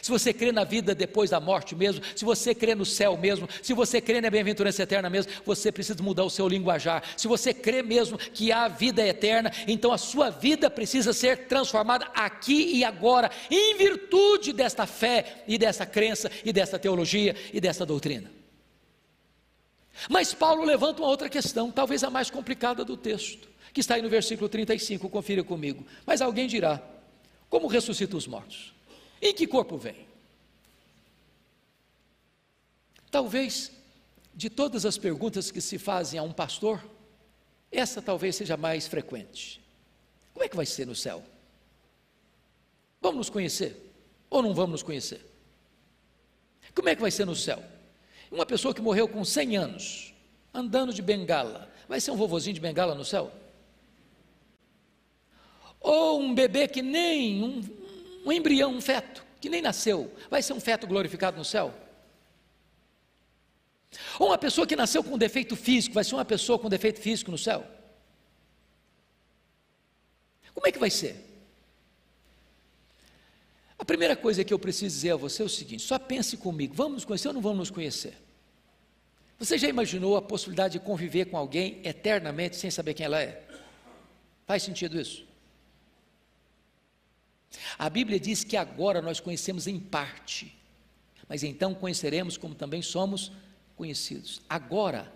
Se 0.00 0.10
você 0.10 0.32
crê 0.32 0.52
na 0.52 0.64
vida 0.64 0.94
depois 0.94 1.30
da 1.30 1.40
morte 1.40 1.74
mesmo, 1.74 2.02
se 2.16 2.24
você 2.24 2.54
crê 2.54 2.74
no 2.74 2.84
céu 2.84 3.16
mesmo, 3.16 3.48
se 3.60 3.74
você 3.74 4.00
crê 4.00 4.20
na 4.20 4.30
bem-aventurança 4.30 4.82
eterna 4.82 5.10
mesmo, 5.10 5.32
você 5.44 5.70
precisa 5.70 6.02
mudar 6.02 6.24
o 6.24 6.30
seu 6.30 6.48
linguajar. 6.48 7.02
Se 7.16 7.28
você 7.28 7.52
crê 7.52 7.82
mesmo 7.82 8.16
que 8.16 8.52
há 8.52 8.68
vida 8.68 9.06
eterna, 9.06 9.52
então 9.66 9.92
a 9.92 9.98
sua 9.98 10.30
vida 10.30 10.70
precisa 10.70 11.12
ser 11.12 11.46
transformada 11.46 12.06
aqui 12.14 12.76
e 12.76 12.84
agora, 12.84 13.30
em 13.50 13.76
virtude 13.76 14.52
desta 14.52 14.86
fé 14.86 15.42
e 15.46 15.58
dessa 15.58 15.84
crença 15.84 16.30
e 16.44 16.52
dessa 16.52 16.78
teologia 16.78 17.36
e 17.52 17.60
dessa 17.60 17.84
doutrina. 17.84 18.30
Mas 20.08 20.32
Paulo 20.32 20.64
levanta 20.64 21.02
uma 21.02 21.08
outra 21.08 21.28
questão, 21.28 21.70
talvez 21.70 22.02
a 22.02 22.10
mais 22.10 22.30
complicada 22.30 22.84
do 22.84 22.96
texto, 22.96 23.48
que 23.72 23.80
está 23.80 23.94
aí 23.94 24.02
no 24.02 24.08
versículo 24.08 24.48
35, 24.48 25.08
confira 25.08 25.44
comigo. 25.44 25.84
Mas 26.06 26.20
alguém 26.20 26.46
dirá: 26.46 26.82
como 27.48 27.66
ressuscita 27.66 28.16
os 28.16 28.26
mortos? 28.26 28.72
Em 29.22 29.32
que 29.32 29.46
corpo 29.46 29.78
vem? 29.78 30.08
Talvez, 33.08 33.70
de 34.34 34.50
todas 34.50 34.84
as 34.84 34.98
perguntas 34.98 35.52
que 35.52 35.60
se 35.60 35.78
fazem 35.78 36.18
a 36.18 36.24
um 36.24 36.32
pastor, 36.32 36.84
essa 37.70 38.02
talvez 38.02 38.34
seja 38.34 38.56
mais 38.56 38.88
frequente. 38.88 39.62
Como 40.34 40.44
é 40.44 40.48
que 40.48 40.56
vai 40.56 40.66
ser 40.66 40.86
no 40.88 40.94
céu? 40.96 41.22
Vamos 43.00 43.18
nos 43.18 43.30
conhecer? 43.30 43.76
Ou 44.28 44.42
não 44.42 44.52
vamos 44.52 44.72
nos 44.72 44.82
conhecer? 44.82 45.24
Como 46.74 46.88
é 46.88 46.96
que 46.96 47.00
vai 47.00 47.10
ser 47.10 47.24
no 47.24 47.36
céu? 47.36 47.62
Uma 48.30 48.46
pessoa 48.46 48.74
que 48.74 48.80
morreu 48.80 49.06
com 49.06 49.24
100 49.24 49.56
anos, 49.56 50.14
andando 50.52 50.92
de 50.92 51.02
bengala, 51.02 51.70
vai 51.88 52.00
ser 52.00 52.10
um 52.10 52.16
vovozinho 52.16 52.54
de 52.54 52.60
bengala 52.60 52.94
no 52.94 53.04
céu? 53.04 53.30
Ou 55.78 56.20
um 56.20 56.34
bebê 56.34 56.66
que 56.66 56.80
nem 56.80 57.42
um, 57.42 57.81
um 58.24 58.32
embrião, 58.32 58.72
um 58.72 58.80
feto, 58.80 59.24
que 59.40 59.48
nem 59.48 59.60
nasceu, 59.60 60.12
vai 60.30 60.42
ser 60.42 60.52
um 60.52 60.60
feto 60.60 60.86
glorificado 60.86 61.36
no 61.36 61.44
céu? 61.44 61.74
Ou 64.18 64.28
uma 64.28 64.38
pessoa 64.38 64.66
que 64.66 64.76
nasceu 64.76 65.02
com 65.02 65.18
defeito 65.18 65.54
físico, 65.56 65.94
vai 65.94 66.04
ser 66.04 66.14
uma 66.14 66.24
pessoa 66.24 66.58
com 66.58 66.68
defeito 66.68 67.00
físico 67.00 67.30
no 67.30 67.38
céu? 67.38 67.66
Como 70.54 70.66
é 70.66 70.72
que 70.72 70.78
vai 70.78 70.90
ser? 70.90 71.28
A 73.78 73.84
primeira 73.84 74.14
coisa 74.14 74.44
que 74.44 74.54
eu 74.54 74.58
preciso 74.58 74.94
dizer 74.94 75.10
a 75.10 75.16
você 75.16 75.42
é 75.42 75.44
o 75.44 75.48
seguinte: 75.48 75.82
só 75.82 75.98
pense 75.98 76.36
comigo, 76.36 76.74
vamos 76.74 76.92
nos 76.94 77.04
conhecer 77.04 77.28
ou 77.28 77.34
não 77.34 77.40
vamos 77.40 77.58
nos 77.58 77.70
conhecer? 77.70 78.14
Você 79.38 79.58
já 79.58 79.68
imaginou 79.68 80.16
a 80.16 80.22
possibilidade 80.22 80.78
de 80.78 80.84
conviver 80.84 81.24
com 81.24 81.36
alguém 81.36 81.80
eternamente 81.82 82.54
sem 82.56 82.70
saber 82.70 82.94
quem 82.94 83.06
ela 83.06 83.20
é? 83.20 83.42
Faz 84.46 84.62
sentido 84.62 85.00
isso? 85.00 85.26
A 87.78 87.88
Bíblia 87.90 88.18
diz 88.18 88.44
que 88.44 88.56
agora 88.56 89.02
nós 89.02 89.20
conhecemos 89.20 89.66
em 89.66 89.78
parte, 89.78 90.56
mas 91.28 91.42
então 91.42 91.74
conheceremos 91.74 92.36
como 92.36 92.54
também 92.54 92.82
somos 92.82 93.32
conhecidos. 93.76 94.40
Agora, 94.48 95.12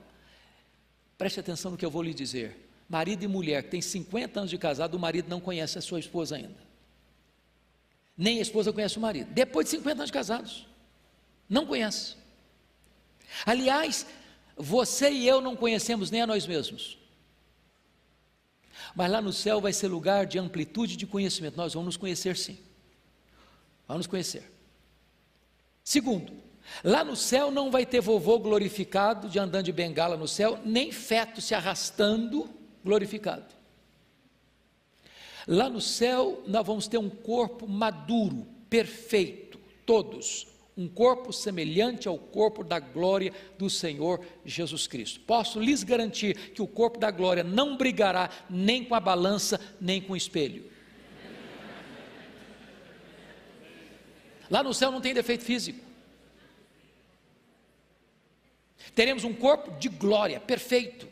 preste 1.16 1.40
atenção 1.40 1.70
no 1.70 1.76
que 1.76 1.84
eu 1.84 1.90
vou 1.90 2.02
lhe 2.02 2.14
dizer. 2.14 2.68
Marido 2.88 3.24
e 3.24 3.28
mulher 3.28 3.64
que 3.64 3.70
tem 3.70 3.80
50 3.80 4.40
anos 4.40 4.50
de 4.50 4.58
casado, 4.58 4.94
o 4.94 5.00
marido 5.00 5.28
não 5.28 5.40
conhece 5.40 5.78
a 5.78 5.80
sua 5.80 5.98
esposa 5.98 6.36
ainda. 6.36 6.66
Nem 8.16 8.38
a 8.38 8.42
esposa 8.42 8.72
conhece 8.72 8.96
o 8.96 9.00
marido. 9.00 9.32
Depois 9.32 9.66
de 9.66 9.70
50 9.72 9.94
anos 9.94 10.06
de 10.06 10.12
casados, 10.12 10.66
não 11.48 11.66
conhece. 11.66 12.16
Aliás, 13.44 14.06
você 14.56 15.10
e 15.10 15.26
eu 15.26 15.40
não 15.40 15.56
conhecemos 15.56 16.10
nem 16.10 16.22
a 16.22 16.26
nós 16.26 16.46
mesmos. 16.46 16.98
Mas 18.94 19.10
lá 19.10 19.20
no 19.20 19.32
céu 19.32 19.60
vai 19.60 19.72
ser 19.72 19.88
lugar 19.88 20.26
de 20.26 20.38
amplitude 20.38 20.96
de 20.96 21.06
conhecimento. 21.06 21.56
Nós 21.56 21.74
vamos 21.74 21.86
nos 21.86 21.96
conhecer 21.96 22.36
sim. 22.36 22.58
Vamos 23.86 24.00
nos 24.00 24.06
conhecer. 24.06 24.50
Segundo, 25.84 26.32
lá 26.82 27.04
no 27.04 27.14
céu 27.14 27.50
não 27.50 27.70
vai 27.70 27.86
ter 27.86 28.00
vovô 28.00 28.38
glorificado 28.38 29.28
de 29.28 29.38
andando 29.38 29.66
de 29.66 29.72
bengala 29.72 30.16
no 30.16 30.26
céu, 30.26 30.58
nem 30.64 30.90
feto 30.90 31.40
se 31.40 31.54
arrastando 31.54 32.50
glorificado. 32.84 33.54
Lá 35.46 35.68
no 35.68 35.80
céu 35.80 36.42
nós 36.46 36.66
vamos 36.66 36.88
ter 36.88 36.98
um 36.98 37.08
corpo 37.08 37.68
maduro, 37.68 38.46
perfeito, 38.68 39.60
todos, 39.84 40.48
um 40.76 40.86
corpo 40.88 41.32
semelhante 41.32 42.06
ao 42.06 42.18
corpo 42.18 42.62
da 42.62 42.78
glória 42.78 43.32
do 43.56 43.70
Senhor 43.70 44.20
Jesus 44.44 44.86
Cristo. 44.86 45.20
Posso 45.20 45.58
lhes 45.58 45.82
garantir 45.82 46.50
que 46.50 46.60
o 46.60 46.66
corpo 46.66 46.98
da 46.98 47.10
glória 47.10 47.42
não 47.42 47.76
brigará 47.76 48.28
nem 48.50 48.84
com 48.84 48.94
a 48.94 49.00
balança, 49.00 49.58
nem 49.80 50.02
com 50.02 50.12
o 50.12 50.16
espelho. 50.16 50.70
Lá 54.50 54.62
no 54.62 54.74
céu 54.74 54.92
não 54.92 55.00
tem 55.00 55.14
defeito 55.14 55.44
físico. 55.44 55.84
Teremos 58.94 59.24
um 59.24 59.32
corpo 59.32 59.72
de 59.78 59.88
glória, 59.88 60.38
perfeito. 60.38 61.08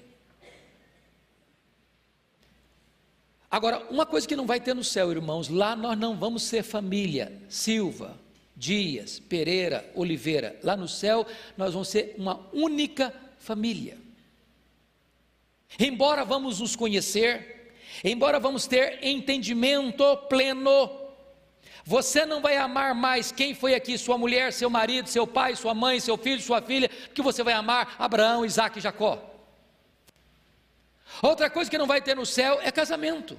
Agora, 3.50 3.86
uma 3.90 4.04
coisa 4.04 4.26
que 4.26 4.36
não 4.36 4.46
vai 4.46 4.60
ter 4.60 4.74
no 4.74 4.84
céu, 4.84 5.10
irmãos, 5.10 5.48
lá 5.48 5.74
nós 5.76 5.98
não 5.98 6.16
vamos 6.16 6.42
ser 6.42 6.62
família, 6.62 7.40
Silva, 7.48 8.18
Dias, 8.56 9.18
Pereira, 9.18 9.90
Oliveira. 9.94 10.58
Lá 10.62 10.76
no 10.76 10.88
céu, 10.88 11.26
nós 11.56 11.72
vamos 11.72 11.88
ser 11.88 12.14
uma 12.16 12.40
única 12.52 13.12
família. 13.38 13.98
Embora 15.78 16.24
vamos 16.24 16.60
nos 16.60 16.76
conhecer, 16.76 17.74
embora 18.02 18.38
vamos 18.38 18.66
ter 18.66 19.04
entendimento 19.04 20.16
pleno, 20.28 20.90
você 21.84 22.24
não 22.24 22.40
vai 22.40 22.56
amar 22.56 22.94
mais 22.94 23.30
quem 23.30 23.54
foi 23.54 23.74
aqui, 23.74 23.98
sua 23.98 24.16
mulher, 24.16 24.52
seu 24.52 24.70
marido, 24.70 25.08
seu 25.08 25.26
pai, 25.26 25.54
sua 25.56 25.74
mãe, 25.74 26.00
seu 26.00 26.16
filho, 26.16 26.40
sua 26.40 26.62
filha, 26.62 26.88
que 26.88 27.20
você 27.20 27.42
vai 27.42 27.54
amar 27.54 27.96
Abraão, 27.98 28.44
Isaac 28.44 28.78
e 28.78 28.82
Jacó. 28.82 29.22
Outra 31.20 31.50
coisa 31.50 31.70
que 31.70 31.78
não 31.78 31.86
vai 31.86 32.00
ter 32.00 32.16
no 32.16 32.24
céu 32.24 32.58
é 32.62 32.70
casamento. 32.72 33.38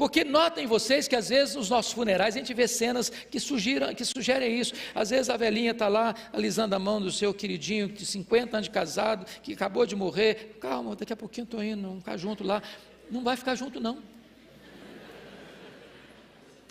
Porque 0.00 0.24
notem 0.24 0.66
vocês 0.66 1.06
que 1.06 1.14
às 1.14 1.28
vezes 1.28 1.56
nos 1.56 1.68
nossos 1.68 1.92
funerais 1.92 2.34
a 2.34 2.38
gente 2.38 2.54
vê 2.54 2.66
cenas 2.66 3.10
que, 3.10 3.38
sugiram, 3.38 3.94
que 3.94 4.02
sugerem 4.02 4.58
isso. 4.58 4.72
Às 4.94 5.10
vezes 5.10 5.28
a 5.28 5.36
velhinha 5.36 5.72
está 5.72 5.88
lá 5.88 6.14
alisando 6.32 6.74
a 6.74 6.78
mão 6.78 7.02
do 7.02 7.12
seu 7.12 7.34
queridinho 7.34 7.86
de 7.86 8.06
50 8.06 8.56
anos 8.56 8.66
de 8.66 8.72
casado, 8.72 9.26
que 9.42 9.52
acabou 9.52 9.84
de 9.84 9.94
morrer. 9.94 10.56
Calma, 10.58 10.96
daqui 10.96 11.12
a 11.12 11.16
pouquinho 11.16 11.44
estou 11.44 11.62
indo, 11.62 11.82
vamos 11.82 11.98
ficar 11.98 12.16
junto 12.16 12.42
lá. 12.42 12.62
Não 13.10 13.22
vai 13.22 13.36
ficar 13.36 13.54
junto, 13.54 13.78
não. 13.78 13.98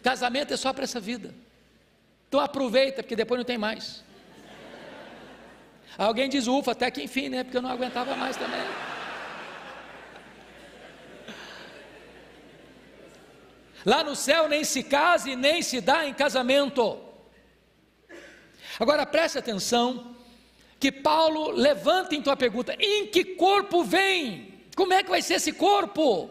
Casamento 0.01 0.51
é 0.51 0.57
só 0.57 0.73
para 0.73 0.85
essa 0.85 0.99
vida. 0.99 1.31
Então 2.27 2.39
aproveita, 2.39 3.03
porque 3.03 3.15
depois 3.15 3.37
não 3.37 3.45
tem 3.45 3.59
mais. 3.59 4.03
Alguém 5.95 6.27
diz 6.27 6.47
ufa, 6.47 6.71
até 6.71 6.89
que 6.89 7.03
enfim, 7.03 7.29
né? 7.29 7.43
Porque 7.43 7.57
eu 7.57 7.61
não 7.61 7.69
aguentava 7.69 8.15
mais 8.15 8.35
também. 8.35 8.98
Lá 13.85 14.03
no 14.03 14.15
céu 14.15 14.47
nem 14.47 14.63
se 14.63 14.83
casa 14.83 15.29
e 15.29 15.35
nem 15.35 15.61
se 15.61 15.79
dá 15.81 16.05
em 16.05 16.13
casamento. 16.13 16.99
Agora 18.79 19.05
preste 19.05 19.37
atenção 19.37 20.15
que 20.79 20.91
Paulo 20.91 21.51
levanta 21.51 22.15
em 22.15 22.21
tua 22.21 22.35
pergunta: 22.35 22.75
em 22.79 23.07
que 23.07 23.23
corpo 23.23 23.83
vem? 23.83 24.53
Como 24.75 24.93
é 24.93 25.03
que 25.03 25.09
vai 25.09 25.21
ser 25.21 25.35
esse 25.35 25.51
corpo? 25.51 26.29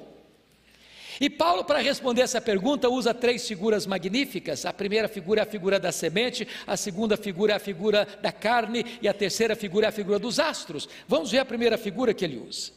E 1.21 1.29
Paulo, 1.29 1.65
para 1.65 1.81
responder 1.81 2.23
essa 2.23 2.41
pergunta, 2.41 2.89
usa 2.89 3.13
três 3.13 3.47
figuras 3.47 3.87
magníficas. 3.87 4.65
A 4.65 4.73
primeira 4.73 5.09
figura 5.09 5.41
é 5.41 5.43
a 5.43 5.47
figura 5.47 5.81
da 5.81 5.91
semente, 5.91 6.47
a 6.67 6.77
segunda 6.77 7.17
figura 7.17 7.55
é 7.55 7.57
a 7.57 7.59
figura 7.59 8.07
da 8.23 8.31
carne 8.31 8.85
e 9.03 9.09
a 9.09 9.13
terceira 9.13 9.57
figura 9.57 9.87
é 9.87 9.89
a 9.89 9.93
figura 9.93 10.19
dos 10.19 10.39
astros. 10.39 10.89
Vamos 11.09 11.33
ver 11.33 11.41
a 11.41 11.45
primeira 11.45 11.77
figura 11.77 12.15
que 12.15 12.25
ele 12.25 12.39
usa. 12.39 12.71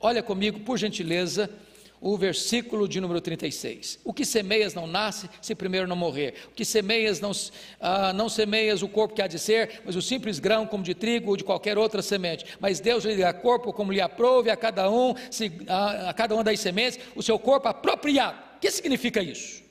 Olha 0.00 0.22
comigo, 0.22 0.60
por 0.60 0.76
gentileza, 0.76 1.48
o 2.02 2.16
versículo 2.16 2.88
de 2.88 3.00
número 3.00 3.20
36. 3.20 4.00
O 4.02 4.12
que 4.12 4.24
semeias 4.24 4.74
não 4.74 4.88
nasce 4.88 5.30
se 5.40 5.54
primeiro 5.54 5.86
não 5.86 5.94
morrer. 5.94 6.34
O 6.48 6.50
que 6.50 6.64
semeias 6.64 7.20
não, 7.20 7.30
ah, 7.80 8.12
não 8.12 8.28
semeias 8.28 8.82
o 8.82 8.88
corpo 8.88 9.14
que 9.14 9.22
há 9.22 9.28
de 9.28 9.38
ser, 9.38 9.80
mas 9.84 9.94
o 9.94 10.02
simples 10.02 10.40
grão 10.40 10.66
como 10.66 10.82
de 10.82 10.94
trigo 10.94 11.30
ou 11.30 11.36
de 11.36 11.44
qualquer 11.44 11.78
outra 11.78 12.02
semente. 12.02 12.44
Mas 12.58 12.80
Deus 12.80 13.04
lhe 13.04 13.16
dá 13.16 13.32
corpo 13.32 13.72
como 13.72 13.92
lhe 13.92 14.00
aprove 14.00 14.50
a 14.50 14.56
cada 14.56 14.90
um, 14.90 15.14
se, 15.30 15.52
a, 15.68 16.10
a 16.10 16.12
cada 16.12 16.34
uma 16.34 16.42
das 16.42 16.58
sementes, 16.58 16.98
o 17.14 17.22
seu 17.22 17.38
corpo 17.38 17.68
apropriado. 17.68 18.36
O 18.56 18.60
que 18.60 18.70
significa 18.72 19.22
isso? 19.22 19.62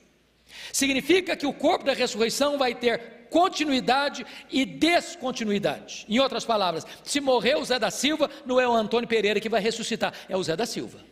Significa 0.72 1.36
que 1.36 1.46
o 1.46 1.52
corpo 1.52 1.84
da 1.84 1.92
ressurreição 1.92 2.56
vai 2.56 2.74
ter 2.74 3.26
continuidade 3.28 4.24
e 4.50 4.64
descontinuidade. 4.64 6.06
Em 6.08 6.18
outras 6.18 6.46
palavras, 6.46 6.86
se 7.04 7.20
morrer 7.20 7.56
o 7.56 7.64
Zé 7.64 7.78
da 7.78 7.90
Silva, 7.90 8.30
não 8.46 8.58
é 8.58 8.66
o 8.66 8.72
Antônio 8.72 9.08
Pereira 9.08 9.38
que 9.38 9.50
vai 9.50 9.60
ressuscitar, 9.60 10.14
é 10.30 10.36
o 10.36 10.42
Zé 10.42 10.56
da 10.56 10.64
Silva. 10.64 11.11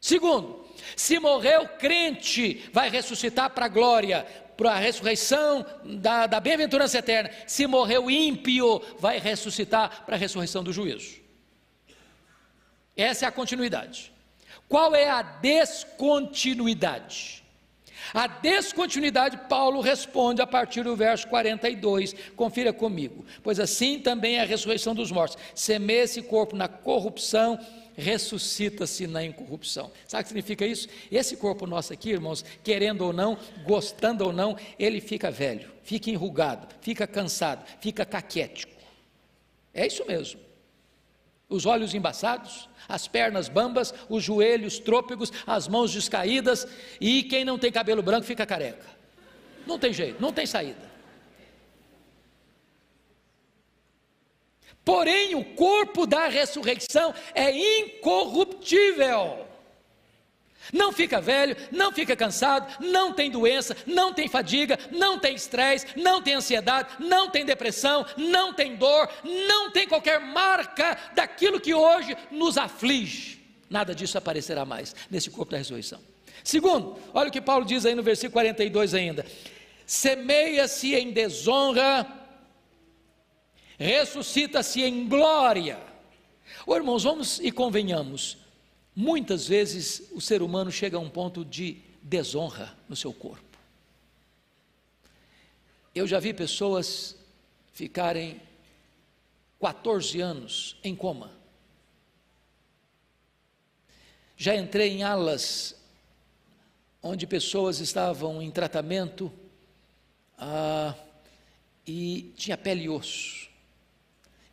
Segundo, 0.00 0.64
se 0.96 1.18
morreu 1.18 1.68
crente, 1.78 2.68
vai 2.72 2.88
ressuscitar 2.88 3.50
para 3.50 3.66
a 3.66 3.68
glória, 3.68 4.26
para 4.56 4.72
a 4.72 4.78
ressurreição 4.78 5.66
da, 5.84 6.26
da 6.26 6.40
bem-aventurança 6.40 6.98
eterna. 6.98 7.30
Se 7.46 7.66
morreu 7.66 8.10
ímpio, 8.10 8.82
vai 8.98 9.18
ressuscitar 9.18 10.04
para 10.04 10.16
a 10.16 10.18
ressurreição 10.18 10.64
do 10.64 10.72
juízo. 10.72 11.20
Essa 12.96 13.26
é 13.26 13.28
a 13.28 13.32
continuidade. 13.32 14.10
Qual 14.68 14.94
é 14.94 15.08
a 15.08 15.22
descontinuidade? 15.22 17.44
A 18.12 18.26
descontinuidade, 18.26 19.36
Paulo 19.48 19.80
responde 19.80 20.40
a 20.40 20.46
partir 20.46 20.82
do 20.82 20.96
verso 20.96 21.28
42. 21.28 22.14
Confira 22.34 22.72
comigo. 22.72 23.24
Pois 23.42 23.60
assim 23.60 24.00
também 24.00 24.36
é 24.36 24.42
a 24.42 24.46
ressurreição 24.46 24.94
dos 24.94 25.12
mortos. 25.12 25.36
Semeia 25.54 26.04
esse 26.04 26.22
corpo 26.22 26.56
na 26.56 26.68
corrupção 26.68 27.58
ressuscita-se 27.98 29.08
na 29.08 29.24
incorrupção. 29.24 29.90
Sabe 30.06 30.20
o 30.20 30.24
que 30.24 30.28
significa 30.28 30.64
isso? 30.64 30.88
Esse 31.10 31.36
corpo 31.36 31.66
nosso 31.66 31.92
aqui, 31.92 32.10
irmãos, 32.10 32.44
querendo 32.62 33.02
ou 33.02 33.12
não, 33.12 33.36
gostando 33.64 34.24
ou 34.24 34.32
não, 34.32 34.56
ele 34.78 35.00
fica 35.00 35.30
velho, 35.30 35.68
fica 35.82 36.08
enrugado, 36.08 36.68
fica 36.80 37.06
cansado, 37.06 37.66
fica 37.80 38.06
caquético. 38.06 38.72
É 39.74 39.86
isso 39.86 40.04
mesmo. 40.06 40.40
Os 41.48 41.66
olhos 41.66 41.94
embaçados, 41.94 42.68
as 42.88 43.08
pernas 43.08 43.48
bambas, 43.48 43.92
os 44.08 44.22
joelhos 44.22 44.78
trôpegos, 44.78 45.32
as 45.46 45.66
mãos 45.66 45.92
descaídas, 45.92 46.68
e 47.00 47.24
quem 47.24 47.44
não 47.44 47.58
tem 47.58 47.72
cabelo 47.72 48.02
branco 48.02 48.26
fica 48.26 48.46
careca. 48.46 48.86
Não 49.66 49.78
tem 49.78 49.92
jeito, 49.92 50.20
não 50.20 50.32
tem 50.32 50.46
saída. 50.46 50.87
Porém, 54.88 55.34
o 55.34 55.44
corpo 55.44 56.06
da 56.06 56.28
ressurreição 56.28 57.14
é 57.34 57.50
incorruptível. 57.82 59.46
Não 60.72 60.92
fica 60.92 61.20
velho, 61.20 61.54
não 61.70 61.92
fica 61.92 62.16
cansado, 62.16 62.82
não 62.82 63.12
tem 63.12 63.30
doença, 63.30 63.76
não 63.86 64.14
tem 64.14 64.28
fadiga, 64.28 64.78
não 64.90 65.18
tem 65.18 65.34
estresse, 65.34 65.88
não 65.94 66.22
tem 66.22 66.36
ansiedade, 66.36 66.88
não 67.00 67.28
tem 67.28 67.44
depressão, 67.44 68.06
não 68.16 68.54
tem 68.54 68.76
dor, 68.76 69.10
não 69.22 69.70
tem 69.70 69.86
qualquer 69.86 70.20
marca 70.20 70.96
daquilo 71.14 71.60
que 71.60 71.74
hoje 71.74 72.16
nos 72.30 72.56
aflige. 72.56 73.44
Nada 73.68 73.94
disso 73.94 74.16
aparecerá 74.16 74.64
mais 74.64 74.96
nesse 75.10 75.28
corpo 75.28 75.52
da 75.52 75.58
ressurreição. 75.58 76.00
Segundo, 76.42 76.96
olha 77.12 77.28
o 77.28 77.32
que 77.32 77.42
Paulo 77.42 77.66
diz 77.66 77.84
aí 77.84 77.94
no 77.94 78.02
versículo 78.02 78.32
42 78.32 78.94
ainda: 78.94 79.26
semeia-se 79.84 80.94
em 80.94 81.10
desonra 81.10 82.17
ressuscita-se 83.78 84.82
em 84.82 85.08
glória. 85.08 85.80
Ô 86.66 86.74
irmãos, 86.74 87.04
vamos 87.04 87.38
e 87.38 87.52
convenhamos, 87.52 88.36
muitas 88.94 89.46
vezes 89.46 90.10
o 90.12 90.20
ser 90.20 90.42
humano 90.42 90.70
chega 90.72 90.96
a 90.96 91.00
um 91.00 91.08
ponto 91.08 91.44
de 91.44 91.80
desonra 92.02 92.76
no 92.88 92.96
seu 92.96 93.12
corpo. 93.12 93.56
Eu 95.94 96.06
já 96.06 96.18
vi 96.18 96.34
pessoas 96.34 97.16
ficarem 97.72 98.40
14 99.60 100.20
anos 100.20 100.76
em 100.82 100.94
coma. 100.94 101.32
Já 104.36 104.54
entrei 104.54 104.90
em 104.90 105.02
alas 105.02 105.76
onde 107.02 107.26
pessoas 107.26 107.80
estavam 107.80 108.42
em 108.42 108.50
tratamento 108.50 109.32
ah, 110.36 110.94
e 111.86 112.32
tinha 112.36 112.56
pele 112.56 112.84
e 112.84 112.88
osso. 112.88 113.47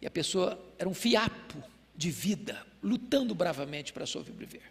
E 0.06 0.08
a 0.08 0.12
pessoa 0.12 0.64
era 0.78 0.88
um 0.88 0.94
fiapo 0.94 1.64
de 1.96 2.12
vida, 2.12 2.64
lutando 2.84 3.34
bravamente 3.34 3.92
para 3.92 4.06
sobreviver. 4.06 4.62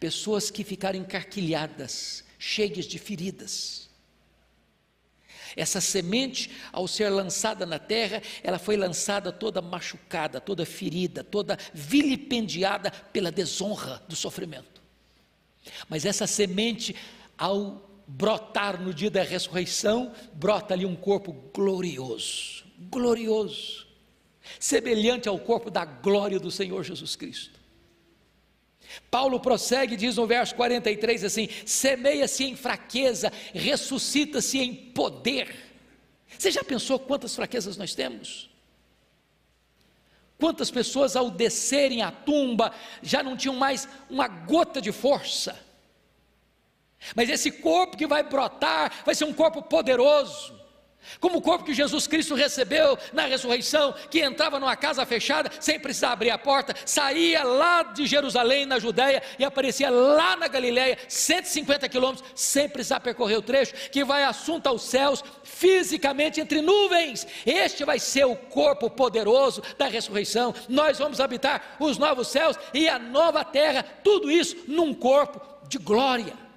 Pessoas 0.00 0.50
que 0.50 0.64
ficaram 0.64 0.98
encarquilhadas, 0.98 2.24
cheias 2.38 2.86
de 2.86 2.98
feridas. 2.98 3.90
Essa 5.54 5.78
semente, 5.78 6.50
ao 6.72 6.88
ser 6.88 7.10
lançada 7.10 7.66
na 7.66 7.78
terra, 7.78 8.22
ela 8.42 8.58
foi 8.58 8.78
lançada 8.78 9.30
toda 9.30 9.60
machucada, 9.60 10.40
toda 10.40 10.64
ferida, 10.64 11.22
toda 11.22 11.58
vilipendiada 11.74 12.90
pela 12.90 13.30
desonra 13.30 14.02
do 14.08 14.16
sofrimento. 14.16 14.80
Mas 15.86 16.06
essa 16.06 16.26
semente, 16.26 16.96
ao 17.36 17.86
brotar 18.06 18.80
no 18.80 18.94
dia 18.94 19.10
da 19.10 19.22
ressurreição, 19.22 20.14
brota 20.32 20.72
ali 20.72 20.86
um 20.86 20.96
corpo 20.96 21.30
glorioso, 21.52 22.64
glorioso 22.78 23.86
semelhante 24.58 25.28
ao 25.28 25.38
corpo 25.38 25.70
da 25.70 25.84
glória 25.84 26.38
do 26.38 26.50
Senhor 26.50 26.82
Jesus 26.82 27.16
Cristo. 27.16 27.58
Paulo 29.10 29.38
prossegue 29.40 29.94
e 29.94 29.96
diz 29.96 30.16
no 30.16 30.26
verso 30.26 30.54
43 30.54 31.24
assim: 31.24 31.48
semeia-se 31.66 32.44
em 32.44 32.56
fraqueza, 32.56 33.32
ressuscita-se 33.52 34.58
em 34.58 34.74
poder. 34.74 35.54
Você 36.38 36.50
já 36.50 36.62
pensou 36.62 36.98
quantas 36.98 37.34
fraquezas 37.34 37.76
nós 37.76 37.94
temos? 37.94 38.48
Quantas 40.38 40.70
pessoas 40.70 41.16
ao 41.16 41.30
descerem 41.30 42.00
à 42.02 42.12
tumba 42.12 42.72
já 43.02 43.22
não 43.22 43.36
tinham 43.36 43.56
mais 43.56 43.88
uma 44.08 44.28
gota 44.28 44.80
de 44.80 44.92
força? 44.92 45.58
Mas 47.14 47.28
esse 47.28 47.50
corpo 47.50 47.96
que 47.96 48.06
vai 48.06 48.22
brotar 48.22 49.02
vai 49.04 49.14
ser 49.14 49.24
um 49.24 49.32
corpo 49.32 49.62
poderoso, 49.62 50.57
como 51.20 51.38
o 51.38 51.42
corpo 51.42 51.64
que 51.64 51.74
Jesus 51.74 52.06
Cristo 52.06 52.34
recebeu 52.34 52.98
na 53.12 53.26
ressurreição, 53.26 53.94
que 54.10 54.20
entrava 54.20 54.58
numa 54.58 54.76
casa 54.76 55.04
fechada 55.06 55.50
sem 55.60 55.78
precisar 55.78 56.12
abrir 56.12 56.30
a 56.30 56.38
porta, 56.38 56.74
saía 56.84 57.42
lá 57.42 57.82
de 57.82 58.06
Jerusalém, 58.06 58.66
na 58.66 58.78
Judéia, 58.78 59.22
e 59.38 59.44
aparecia 59.44 59.90
lá 59.90 60.36
na 60.36 60.48
Galiléia, 60.48 60.98
150 61.08 61.88
quilômetros, 61.88 62.28
sem 62.34 62.68
precisar 62.68 63.00
percorrer 63.00 63.38
o 63.38 63.42
trecho, 63.42 63.74
que 63.90 64.04
vai 64.04 64.24
assunto 64.24 64.66
aos 64.66 64.82
céus, 64.82 65.22
fisicamente 65.42 66.40
entre 66.40 66.60
nuvens. 66.60 67.26
Este 67.44 67.84
vai 67.84 67.98
ser 67.98 68.24
o 68.26 68.36
corpo 68.36 68.90
poderoso 68.90 69.62
da 69.76 69.86
ressurreição. 69.86 70.54
Nós 70.68 70.98
vamos 70.98 71.20
habitar 71.20 71.76
os 71.80 71.98
novos 71.98 72.28
céus 72.28 72.56
e 72.72 72.88
a 72.88 72.98
nova 72.98 73.44
terra, 73.44 73.84
tudo 74.02 74.30
isso 74.30 74.56
num 74.66 74.94
corpo 74.94 75.40
de 75.68 75.78
glória. 75.78 76.47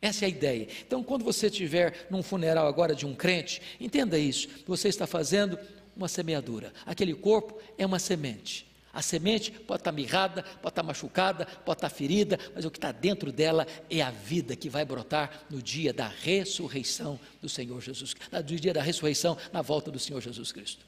Essa 0.00 0.24
é 0.24 0.26
a 0.26 0.30
ideia. 0.30 0.68
Então, 0.86 1.02
quando 1.02 1.24
você 1.24 1.48
estiver 1.48 2.06
num 2.08 2.22
funeral 2.22 2.66
agora 2.68 2.94
de 2.94 3.04
um 3.04 3.14
crente, 3.14 3.60
entenda 3.80 4.18
isso: 4.18 4.48
você 4.66 4.88
está 4.88 5.06
fazendo 5.06 5.58
uma 5.96 6.08
semeadura. 6.08 6.72
Aquele 6.86 7.14
corpo 7.14 7.58
é 7.76 7.84
uma 7.84 7.98
semente. 7.98 8.66
A 8.92 9.02
semente 9.02 9.50
pode 9.50 9.80
estar 9.80 9.92
mirrada, 9.92 10.42
pode 10.42 10.72
estar 10.72 10.82
machucada, 10.82 11.46
pode 11.64 11.78
estar 11.78 11.90
ferida, 11.90 12.38
mas 12.54 12.64
o 12.64 12.70
que 12.70 12.78
está 12.78 12.90
dentro 12.90 13.30
dela 13.30 13.66
é 13.90 14.00
a 14.00 14.10
vida 14.10 14.56
que 14.56 14.68
vai 14.68 14.84
brotar 14.84 15.44
no 15.50 15.60
dia 15.60 15.92
da 15.92 16.08
ressurreição 16.08 17.20
do 17.40 17.48
Senhor 17.48 17.80
Jesus, 17.80 18.14
no 18.32 18.42
dia 18.42 18.72
da 18.72 18.82
ressurreição, 18.82 19.36
na 19.52 19.62
volta 19.62 19.90
do 19.90 19.98
Senhor 19.98 20.20
Jesus 20.20 20.50
Cristo. 20.52 20.84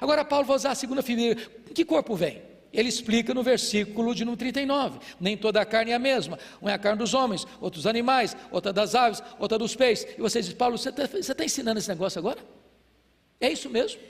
Agora, 0.00 0.24
Paulo 0.24 0.46
vai 0.46 0.56
usar 0.56 0.72
a 0.72 0.74
segunda 0.74 1.02
figura. 1.02 1.34
Que 1.74 1.84
corpo 1.84 2.14
vem? 2.14 2.49
Ele 2.72 2.88
explica 2.88 3.34
no 3.34 3.42
versículo 3.42 4.14
de 4.14 4.24
número 4.24 4.38
39: 4.38 5.00
nem 5.20 5.36
toda 5.36 5.60
a 5.60 5.64
carne 5.64 5.90
é 5.90 5.94
a 5.94 5.98
mesma, 5.98 6.38
uma 6.60 6.70
é 6.70 6.74
a 6.74 6.78
carne 6.78 6.98
dos 6.98 7.14
homens, 7.14 7.46
outros 7.60 7.86
animais, 7.86 8.36
outra 8.50 8.72
das 8.72 8.94
aves, 8.94 9.22
outra 9.38 9.58
dos 9.58 9.74
peixes. 9.74 10.06
E 10.16 10.20
você 10.20 10.40
diz, 10.40 10.52
Paulo, 10.52 10.78
você 10.78 10.90
está 10.90 11.34
tá 11.34 11.44
ensinando 11.44 11.78
esse 11.78 11.88
negócio 11.88 12.18
agora? 12.18 12.38
É 13.40 13.50
isso 13.50 13.68
mesmo? 13.68 14.00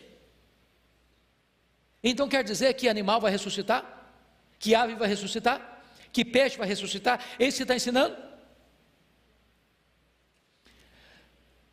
Então 2.03 2.29
quer 2.29 2.45
dizer 2.45 2.75
que 2.75 2.89
animal 2.89 3.21
vai 3.21 3.31
ressuscitar? 3.31 3.85
Que 4.59 4.75
ave 4.75 4.95
vai 4.95 5.09
ressuscitar? 5.09 5.83
Que 6.13 6.25
peixe 6.25 6.59
vai 6.59 6.67
ressuscitar? 6.67 7.25
É 7.39 7.47
isso 7.47 7.59
que 7.59 7.63
está 7.63 7.77
ensinando? 7.77 8.17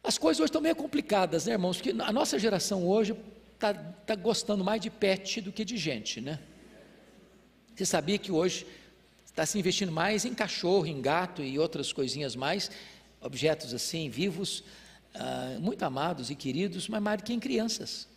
As 0.03 0.17
coisas 0.17 0.39
hoje 0.39 0.49
estão 0.49 0.61
meio 0.61 0.75
complicadas, 0.75 1.45
né, 1.45 1.53
irmãos? 1.53 1.81
Porque 1.81 2.01
a 2.01 2.13
nossa 2.13 2.39
geração 2.39 2.87
hoje 2.87 3.13
está 3.55 3.73
tá 3.73 4.15
gostando 4.15 4.63
mais 4.63 4.79
de 4.79 4.89
pet 4.89 5.41
do 5.41 5.51
que 5.51 5.65
de 5.65 5.75
gente, 5.75 6.21
né? 6.21 6.39
Você 7.77 7.85
sabia 7.85 8.17
que 8.17 8.31
hoje 8.31 8.65
está 9.23 9.45
se 9.45 9.59
investindo 9.59 9.91
mais 9.91 10.25
em 10.25 10.33
cachorro, 10.33 10.87
em 10.87 10.99
gato 10.99 11.43
e 11.43 11.59
outras 11.59 11.93
coisinhas 11.93 12.35
mais, 12.35 12.71
objetos 13.21 13.71
assim, 13.71 14.09
vivos, 14.09 14.63
uh, 15.13 15.61
muito 15.61 15.83
amados 15.83 16.31
e 16.31 16.35
queridos, 16.35 16.89
mas 16.89 16.99
mais 16.99 17.19
do 17.19 17.23
que 17.23 17.31
em 17.31 17.39
crianças. 17.39 18.07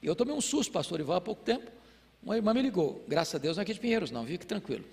Eu 0.00 0.14
tomei 0.14 0.32
um 0.32 0.40
susto, 0.40 0.72
pastor 0.72 1.00
Ival, 1.00 1.16
há 1.16 1.20
pouco 1.20 1.42
tempo. 1.42 1.68
Uma 2.22 2.36
irmã 2.36 2.54
me 2.54 2.62
ligou, 2.62 3.04
graças 3.08 3.34
a 3.34 3.38
Deus 3.38 3.56
não 3.56 3.62
é 3.62 3.64
aqui 3.64 3.74
de 3.74 3.80
Pinheiros, 3.80 4.12
não, 4.12 4.24
viu 4.24 4.38
que 4.38 4.46
tranquilo. 4.46 4.84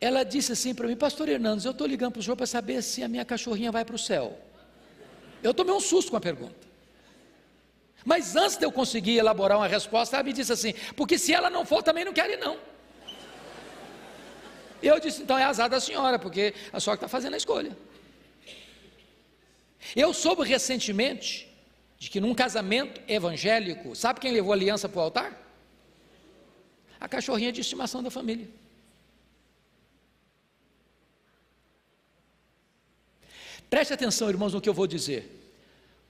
Ela 0.00 0.22
disse 0.22 0.52
assim 0.52 0.72
para 0.72 0.86
mim, 0.86 0.94
pastor 0.94 1.28
Hernandes, 1.28 1.64
eu 1.64 1.72
estou 1.72 1.88
ligando 1.88 2.12
para 2.12 2.20
o 2.20 2.22
senhor 2.22 2.36
para 2.36 2.46
saber 2.46 2.80
se 2.80 3.02
a 3.02 3.08
minha 3.08 3.24
cachorrinha 3.24 3.72
vai 3.72 3.84
para 3.84 3.96
o 3.96 3.98
céu. 3.98 4.38
Eu 5.42 5.52
tomei 5.52 5.74
um 5.74 5.80
susto 5.80 6.12
com 6.12 6.16
a 6.16 6.20
pergunta. 6.20 6.67
Mas 8.08 8.34
antes 8.34 8.56
de 8.56 8.64
eu 8.64 8.72
conseguir 8.72 9.18
elaborar 9.18 9.58
uma 9.58 9.68
resposta, 9.68 10.16
ela 10.16 10.22
me 10.22 10.32
disse 10.32 10.50
assim: 10.50 10.72
porque 10.96 11.18
se 11.18 11.30
ela 11.34 11.50
não 11.50 11.66
for, 11.66 11.82
também 11.82 12.06
não 12.06 12.12
quero 12.14 12.32
ir, 12.32 12.38
não. 12.38 12.56
Eu 14.82 14.98
disse: 14.98 15.20
então 15.20 15.36
é 15.36 15.44
azar 15.44 15.68
da 15.68 15.78
senhora, 15.78 16.18
porque 16.18 16.54
a 16.72 16.80
senhora 16.80 16.96
está 16.96 17.06
fazendo 17.06 17.34
a 17.34 17.36
escolha. 17.36 17.76
Eu 19.94 20.14
soube 20.14 20.42
recentemente 20.42 21.54
de 21.98 22.08
que 22.08 22.18
num 22.18 22.34
casamento 22.34 22.98
evangélico, 23.06 23.94
sabe 23.94 24.20
quem 24.20 24.32
levou 24.32 24.52
a 24.52 24.56
aliança 24.56 24.88
para 24.88 25.00
o 25.00 25.02
altar? 25.02 25.38
A 26.98 27.06
cachorrinha 27.06 27.52
de 27.52 27.60
estimação 27.60 28.02
da 28.02 28.10
família. 28.10 28.48
Preste 33.68 33.92
atenção, 33.92 34.30
irmãos, 34.30 34.54
no 34.54 34.62
que 34.62 34.68
eu 34.68 34.72
vou 34.72 34.86
dizer. 34.86 35.30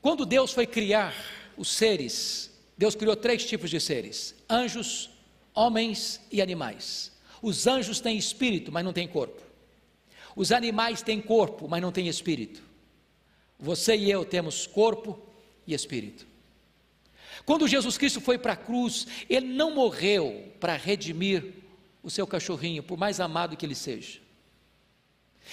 Quando 0.01 0.24
Deus 0.24 0.53
foi 0.53 0.64
criar 0.64 1.12
os 1.59 1.68
seres, 1.68 2.50
Deus 2.76 2.94
criou 2.94 3.16
três 3.16 3.44
tipos 3.44 3.68
de 3.68 3.80
seres: 3.80 4.34
anjos, 4.48 5.11
homens 5.54 6.20
e 6.30 6.40
animais. 6.40 7.12
Os 7.42 7.66
anjos 7.66 8.00
têm 8.00 8.16
espírito, 8.16 8.72
mas 8.72 8.84
não 8.84 8.92
têm 8.92 9.06
corpo. 9.06 9.42
Os 10.34 10.52
animais 10.52 11.02
têm 11.02 11.20
corpo, 11.20 11.68
mas 11.68 11.82
não 11.82 11.92
têm 11.92 12.09
espírito. 12.09 12.62
Você 13.59 13.96
e 13.96 14.11
eu 14.11 14.24
temos 14.24 14.66
corpo 14.66 15.20
e 15.66 15.74
espírito. 15.74 16.26
Quando 17.44 17.66
Jesus 17.66 17.98
Cristo 17.98 18.20
foi 18.20 18.38
para 18.38 18.52
a 18.52 18.56
cruz, 18.56 19.06
ele 19.28 19.46
não 19.46 19.74
morreu 19.74 20.52
para 20.61 20.76
redimir 20.76 21.54
o 22.02 22.11
seu 22.11 22.26
cachorrinho, 22.26 22.82
por 22.82 22.96
mais 22.96 23.20
amado 23.20 23.56
que 23.56 23.66
ele 23.66 23.74
seja. 23.74 24.20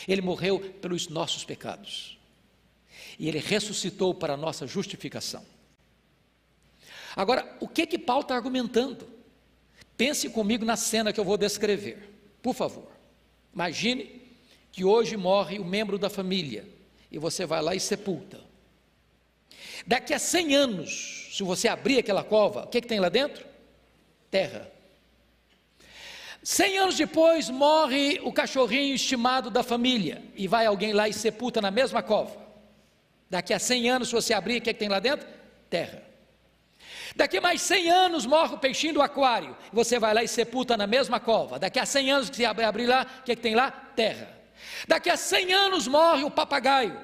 Ele 0.07 0.21
morreu 0.21 0.59
pelos 0.81 1.07
nossos 1.07 1.43
pecados. 1.43 2.17
E 3.17 3.27
ele 3.27 3.39
ressuscitou 3.39 4.13
para 4.13 4.33
a 4.33 4.37
nossa 4.37 4.67
justificação. 4.67 5.43
Agora, 7.15 7.57
o 7.59 7.67
que 7.67 7.87
que 7.87 7.97
Paulo 7.97 8.23
está 8.23 8.35
argumentando? 8.35 9.07
Pense 9.95 10.29
comigo 10.29 10.65
na 10.65 10.75
cena 10.75 11.13
que 11.13 11.19
eu 11.19 11.23
vou 11.23 11.37
descrever, 11.37 12.09
por 12.41 12.53
favor. 12.53 12.87
Imagine 13.53 14.21
que 14.71 14.83
hoje 14.83 15.15
morre 15.15 15.57
o 15.57 15.61
um 15.61 15.65
membro 15.65 15.97
da 15.97 16.09
família 16.09 16.67
e 17.09 17.17
você 17.17 17.45
vai 17.45 17.61
lá 17.61 17.73
e 17.73 17.79
sepulta. 17.79 18.41
Daqui 19.87 20.13
a 20.13 20.19
100 20.19 20.55
anos, 20.55 21.29
se 21.31 21.43
você 21.43 21.67
abrir 21.67 21.99
aquela 21.99 22.23
cova, 22.23 22.65
o 22.65 22.67
que, 22.67 22.81
que 22.81 22.87
tem 22.87 22.99
lá 22.99 23.07
dentro? 23.07 23.45
Terra. 24.29 24.69
100 26.43 26.77
anos 26.77 26.97
depois, 26.97 27.49
morre 27.49 28.19
o 28.23 28.33
cachorrinho 28.33 28.93
estimado 28.93 29.49
da 29.49 29.63
família 29.63 30.21
e 30.35 30.47
vai 30.47 30.65
alguém 30.65 30.91
lá 30.91 31.07
e 31.07 31.13
sepulta 31.13 31.61
na 31.61 31.71
mesma 31.71 32.03
cova. 32.03 32.35
Daqui 33.29 33.53
a 33.53 33.59
100 33.59 33.89
anos, 33.89 34.09
se 34.09 34.13
você 34.13 34.33
abrir, 34.33 34.57
o 34.57 34.61
que, 34.61 34.73
que 34.73 34.79
tem 34.79 34.89
lá 34.89 34.99
dentro? 34.99 35.27
Terra. 35.69 36.03
Daqui 37.15 37.39
mais 37.39 37.61
100 37.61 37.89
anos 37.89 38.25
morre 38.25 38.55
o 38.55 38.57
peixinho 38.57 38.95
do 38.95 39.01
aquário. 39.01 39.55
Você 39.71 39.97
vai 39.97 40.13
lá 40.13 40.23
e 40.23 40.27
sepulta 40.27 40.75
na 40.75 40.85
mesma 40.85 41.19
cova. 41.19 41.57
Daqui 41.57 41.79
a 41.79 41.85
100 41.85 42.11
anos 42.11 42.29
que 42.29 42.35
você 42.35 42.45
abrir 42.45 42.87
lá, 42.87 43.07
o 43.19 43.23
que, 43.23 43.31
é 43.31 43.35
que 43.35 43.41
tem 43.41 43.55
lá? 43.55 43.71
Terra. 43.71 44.35
Daqui 44.87 45.09
a 45.09 45.15
100 45.15 45.53
anos 45.53 45.87
morre 45.87 46.23
o 46.23 46.31
papagaio. 46.31 46.99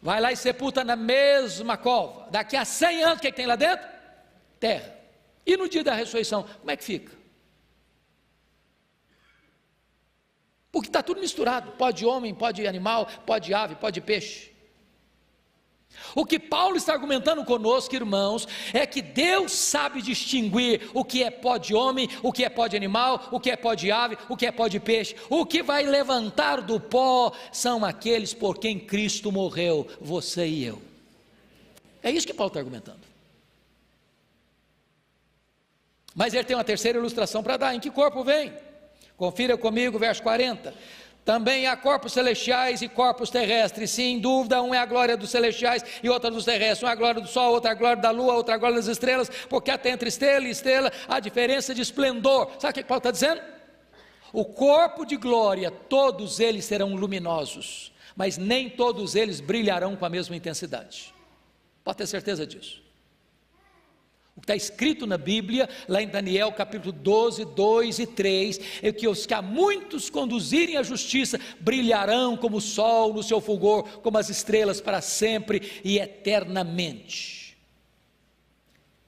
Vai 0.00 0.20
lá 0.20 0.30
e 0.30 0.36
sepulta 0.36 0.84
na 0.84 0.94
mesma 0.94 1.76
cova. 1.76 2.28
Daqui 2.30 2.56
a 2.56 2.64
100 2.64 3.02
anos, 3.02 3.18
o 3.18 3.20
que, 3.20 3.26
é 3.26 3.30
que 3.30 3.36
tem 3.36 3.46
lá 3.46 3.56
dentro? 3.56 3.86
Terra. 4.60 4.96
E 5.44 5.56
no 5.56 5.68
dia 5.68 5.82
da 5.82 5.94
ressurreição, 5.94 6.44
como 6.44 6.70
é 6.70 6.76
que 6.76 6.84
fica? 6.84 7.12
Porque 10.70 10.88
está 10.88 11.02
tudo 11.02 11.20
misturado: 11.20 11.72
pode 11.72 12.06
homem, 12.06 12.32
pode 12.32 12.66
animal, 12.66 13.06
pode 13.26 13.52
ave, 13.52 13.74
pode 13.74 14.00
peixe. 14.00 14.51
O 16.14 16.26
que 16.26 16.38
Paulo 16.38 16.76
está 16.76 16.92
argumentando 16.92 17.44
conosco, 17.44 17.94
irmãos, 17.94 18.46
é 18.72 18.86
que 18.86 19.00
Deus 19.00 19.52
sabe 19.52 20.02
distinguir 20.02 20.90
o 20.92 21.04
que 21.04 21.22
é 21.22 21.30
pó 21.30 21.56
de 21.56 21.74
homem, 21.74 22.08
o 22.22 22.32
que 22.32 22.44
é 22.44 22.48
pó 22.48 22.66
de 22.66 22.76
animal, 22.76 23.28
o 23.30 23.40
que 23.40 23.50
é 23.50 23.56
pó 23.56 23.74
de 23.74 23.90
ave, 23.90 24.18
o 24.28 24.36
que 24.36 24.46
é 24.46 24.52
pó 24.52 24.68
de 24.68 24.78
peixe. 24.78 25.16
O 25.30 25.46
que 25.46 25.62
vai 25.62 25.84
levantar 25.84 26.60
do 26.60 26.78
pó 26.78 27.32
são 27.50 27.84
aqueles 27.84 28.34
por 28.34 28.58
quem 28.58 28.78
Cristo 28.78 29.32
morreu, 29.32 29.86
você 30.00 30.46
e 30.46 30.64
eu. 30.64 30.82
É 32.02 32.10
isso 32.10 32.26
que 32.26 32.34
Paulo 32.34 32.48
está 32.48 32.60
argumentando. 32.60 33.00
Mas 36.14 36.34
ele 36.34 36.44
tem 36.44 36.56
uma 36.56 36.64
terceira 36.64 36.98
ilustração 36.98 37.42
para 37.42 37.56
dar: 37.56 37.74
em 37.74 37.80
que 37.80 37.90
corpo 37.90 38.22
vem? 38.22 38.52
Confira 39.16 39.56
comigo, 39.56 39.98
verso 39.98 40.22
40. 40.22 40.74
Também 41.24 41.68
há 41.68 41.76
corpos 41.76 42.12
celestiais 42.12 42.82
e 42.82 42.88
corpos 42.88 43.30
terrestres. 43.30 43.90
Sem 43.90 44.18
dúvida, 44.18 44.60
um 44.60 44.74
é 44.74 44.78
a 44.78 44.86
glória 44.86 45.16
dos 45.16 45.30
celestiais 45.30 45.84
e 46.02 46.08
outra 46.08 46.30
dos 46.30 46.44
terrestres. 46.44 46.82
Um 46.82 46.88
é 46.88 46.92
a 46.92 46.96
glória 46.96 47.20
do 47.20 47.28
sol, 47.28 47.52
outra 47.52 47.70
é 47.70 47.72
a 47.72 47.76
glória 47.76 48.02
da 48.02 48.10
lua, 48.10 48.34
outra 48.34 48.54
é 48.54 48.56
a 48.56 48.58
glória 48.58 48.76
das 48.76 48.88
estrelas, 48.88 49.30
porque 49.48 49.70
até 49.70 49.90
entre 49.90 50.08
estrela 50.08 50.46
e 50.46 50.50
estrela 50.50 50.92
há 51.06 51.20
diferença 51.20 51.74
de 51.74 51.80
esplendor. 51.80 52.50
Sabe 52.58 52.72
o 52.72 52.74
que 52.74 52.84
Paulo 52.84 52.98
está 52.98 53.10
dizendo? 53.12 53.40
O 54.32 54.44
corpo 54.44 55.04
de 55.04 55.16
glória, 55.16 55.70
todos 55.70 56.40
eles 56.40 56.64
serão 56.64 56.94
luminosos, 56.96 57.92
mas 58.16 58.36
nem 58.36 58.68
todos 58.68 59.14
eles 59.14 59.40
brilharão 59.40 59.94
com 59.94 60.04
a 60.04 60.08
mesma 60.08 60.34
intensidade. 60.34 61.14
Pode 61.84 61.98
ter 61.98 62.06
certeza 62.06 62.46
disso. 62.46 62.82
O 64.34 64.40
que 64.40 64.44
está 64.44 64.56
escrito 64.56 65.06
na 65.06 65.18
Bíblia, 65.18 65.68
lá 65.86 66.02
em 66.02 66.08
Daniel 66.08 66.50
capítulo 66.52 66.90
12, 66.90 67.44
2 67.44 67.98
e 67.98 68.06
3, 68.06 68.60
é 68.82 68.90
que 68.90 69.06
os 69.06 69.26
que 69.26 69.34
a 69.34 69.42
muitos 69.42 70.08
conduzirem 70.08 70.78
à 70.78 70.82
justiça 70.82 71.38
brilharão 71.60 72.36
como 72.36 72.56
o 72.56 72.60
sol 72.60 73.12
no 73.12 73.22
seu 73.22 73.40
fulgor, 73.42 73.84
como 74.00 74.16
as 74.16 74.30
estrelas 74.30 74.80
para 74.80 75.02
sempre 75.02 75.80
e 75.84 75.98
eternamente. 75.98 77.58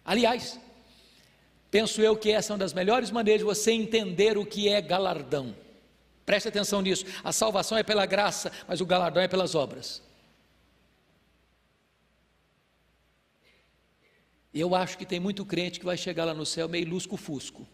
Aliás, 0.04 0.60
penso 1.70 2.02
eu 2.02 2.14
que 2.14 2.30
essa 2.30 2.52
é 2.52 2.54
uma 2.54 2.58
das 2.58 2.74
melhores 2.74 3.10
maneiras 3.10 3.40
de 3.40 3.46
você 3.46 3.72
entender 3.72 4.36
o 4.36 4.44
que 4.44 4.68
é 4.68 4.82
galardão. 4.82 5.56
Preste 6.26 6.48
atenção 6.48 6.82
nisso. 6.82 7.06
A 7.24 7.32
salvação 7.32 7.78
é 7.78 7.82
pela 7.82 8.04
graça, 8.04 8.52
mas 8.68 8.82
o 8.82 8.86
galardão 8.86 9.22
é 9.22 9.28
pelas 9.28 9.54
obras. 9.54 10.02
Eu 14.54 14.74
acho 14.74 14.96
que 14.96 15.04
tem 15.04 15.18
muito 15.18 15.44
crente 15.44 15.80
que 15.80 15.84
vai 15.84 15.96
chegar 15.96 16.24
lá 16.24 16.32
no 16.32 16.46
céu 16.46 16.68
meio 16.68 16.88
lusco-fusco. 16.88 17.66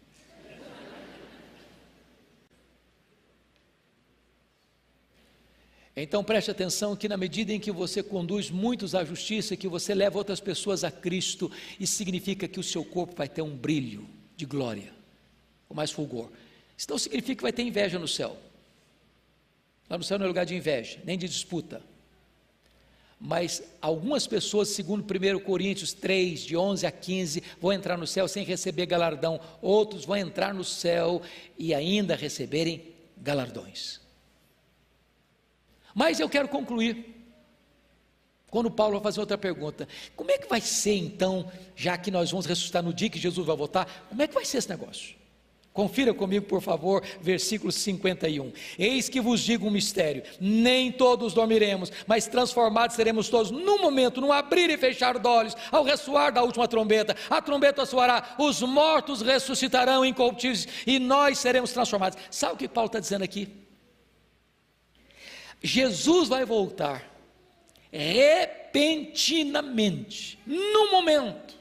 Então 5.95 6.23
preste 6.23 6.49
atenção 6.49 6.95
que 6.95 7.07
na 7.07 7.17
medida 7.17 7.53
em 7.53 7.59
que 7.59 7.71
você 7.71 8.01
conduz 8.01 8.49
muitos 8.49 8.95
à 8.95 9.03
justiça, 9.03 9.57
que 9.57 9.67
você 9.67 9.93
leva 9.93 10.17
outras 10.17 10.39
pessoas 10.39 10.83
a 10.83 10.89
Cristo, 10.89 11.51
isso 11.79 11.93
significa 11.95 12.47
que 12.47 12.59
o 12.59 12.63
seu 12.63 12.83
corpo 12.83 13.13
vai 13.15 13.29
ter 13.29 13.41
um 13.41 13.55
brilho 13.55 14.09
de 14.35 14.45
glória, 14.45 14.91
com 15.67 15.75
mais 15.75 15.91
fulgor. 15.91 16.31
Isso 16.75 16.89
não 16.89 16.97
significa 16.97 17.35
que 17.35 17.43
vai 17.43 17.53
ter 17.53 17.61
inveja 17.61 17.99
no 17.99 18.07
céu. 18.07 18.35
Lá 19.87 19.97
no 19.97 20.03
céu 20.03 20.17
não 20.17 20.25
é 20.25 20.27
lugar 20.27 20.45
de 20.45 20.55
inveja, 20.55 20.99
nem 21.03 21.17
de 21.17 21.27
disputa. 21.27 21.83
Mas 23.23 23.61
algumas 23.79 24.25
pessoas, 24.25 24.69
segundo 24.69 25.03
1 25.03 25.39
Coríntios 25.41 25.93
3, 25.93 26.39
de 26.41 26.57
11 26.57 26.87
a 26.87 26.91
15, 26.91 27.43
vão 27.61 27.71
entrar 27.71 27.95
no 27.95 28.07
céu 28.07 28.27
sem 28.27 28.43
receber 28.43 28.87
galardão. 28.87 29.39
Outros 29.61 30.05
vão 30.05 30.17
entrar 30.17 30.55
no 30.55 30.63
céu 30.63 31.21
e 31.55 31.71
ainda 31.71 32.15
receberem 32.15 32.95
galardões. 33.15 34.01
Mas 35.93 36.19
eu 36.19 36.27
quero 36.27 36.47
concluir. 36.47 37.15
Quando 38.49 38.71
Paulo 38.71 38.95
vai 38.95 39.03
fazer 39.03 39.19
outra 39.19 39.37
pergunta, 39.37 39.87
como 40.15 40.31
é 40.31 40.37
que 40.39 40.49
vai 40.49 40.59
ser 40.59 40.95
então, 40.95 41.49
já 41.75 41.97
que 41.97 42.09
nós 42.09 42.31
vamos 42.31 42.47
ressuscitar 42.47 42.81
no 42.83 42.93
dia 42.93 43.09
que 43.09 43.19
Jesus 43.19 43.45
vai 43.45 43.55
voltar, 43.55 44.07
como 44.09 44.21
é 44.21 44.27
que 44.27 44.33
vai 44.33 44.43
ser 44.43 44.57
esse 44.57 44.67
negócio? 44.67 45.20
Confira 45.73 46.13
comigo, 46.13 46.45
por 46.47 46.61
favor, 46.61 47.01
versículo 47.21 47.71
51. 47.71 48.51
Eis 48.77 49.07
que 49.07 49.21
vos 49.21 49.39
digo 49.39 49.67
um 49.67 49.71
mistério: 49.71 50.21
nem 50.39 50.91
todos 50.91 51.33
dormiremos, 51.33 51.89
mas 52.05 52.27
transformados 52.27 52.97
seremos 52.97 53.29
todos 53.29 53.51
num 53.51 53.81
momento, 53.81 54.19
num 54.19 54.33
abrir 54.33 54.69
e 54.69 54.77
fechar 54.77 55.17
de 55.17 55.25
olhos, 55.25 55.55
ao 55.71 55.85
ressoar 55.85 56.33
da 56.33 56.43
última 56.43 56.67
trombeta. 56.67 57.15
A 57.29 57.41
trombeta 57.41 57.85
soará, 57.85 58.35
os 58.37 58.61
mortos 58.61 59.21
ressuscitarão 59.21 60.03
incorruptíveis 60.03 60.67
e 60.85 60.99
nós 60.99 61.39
seremos 61.39 61.71
transformados. 61.71 62.19
Sabe 62.29 62.55
o 62.55 62.57
que 62.57 62.67
Paulo 62.67 62.87
está 62.87 62.99
dizendo 62.99 63.23
aqui? 63.23 63.47
Jesus 65.63 66.27
vai 66.27 66.43
voltar 66.43 67.09
repentinamente, 67.89 70.37
num 70.45 70.91
momento. 70.91 71.55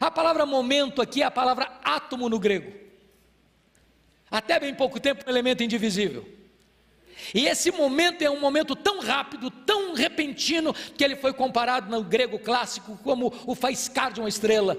A 0.00 0.10
palavra 0.10 0.44
momento 0.44 1.00
aqui 1.00 1.22
é 1.22 1.24
a 1.24 1.30
palavra 1.30 1.78
átomo 1.84 2.28
no 2.28 2.40
grego 2.40 2.82
até 4.34 4.58
bem 4.58 4.74
pouco 4.74 4.98
tempo, 4.98 5.22
um 5.24 5.30
elemento 5.30 5.62
indivisível. 5.62 6.28
E 7.32 7.46
esse 7.46 7.70
momento 7.70 8.20
é 8.20 8.28
um 8.28 8.40
momento 8.40 8.74
tão 8.74 8.98
rápido, 8.98 9.48
tão 9.48 9.94
repentino, 9.94 10.74
que 10.74 11.04
ele 11.04 11.14
foi 11.14 11.32
comparado 11.32 11.88
no 11.88 12.02
grego 12.02 12.36
clássico 12.36 12.98
como 13.04 13.32
o 13.46 13.54
faiscar 13.54 14.12
de 14.12 14.18
uma 14.18 14.28
estrela, 14.28 14.76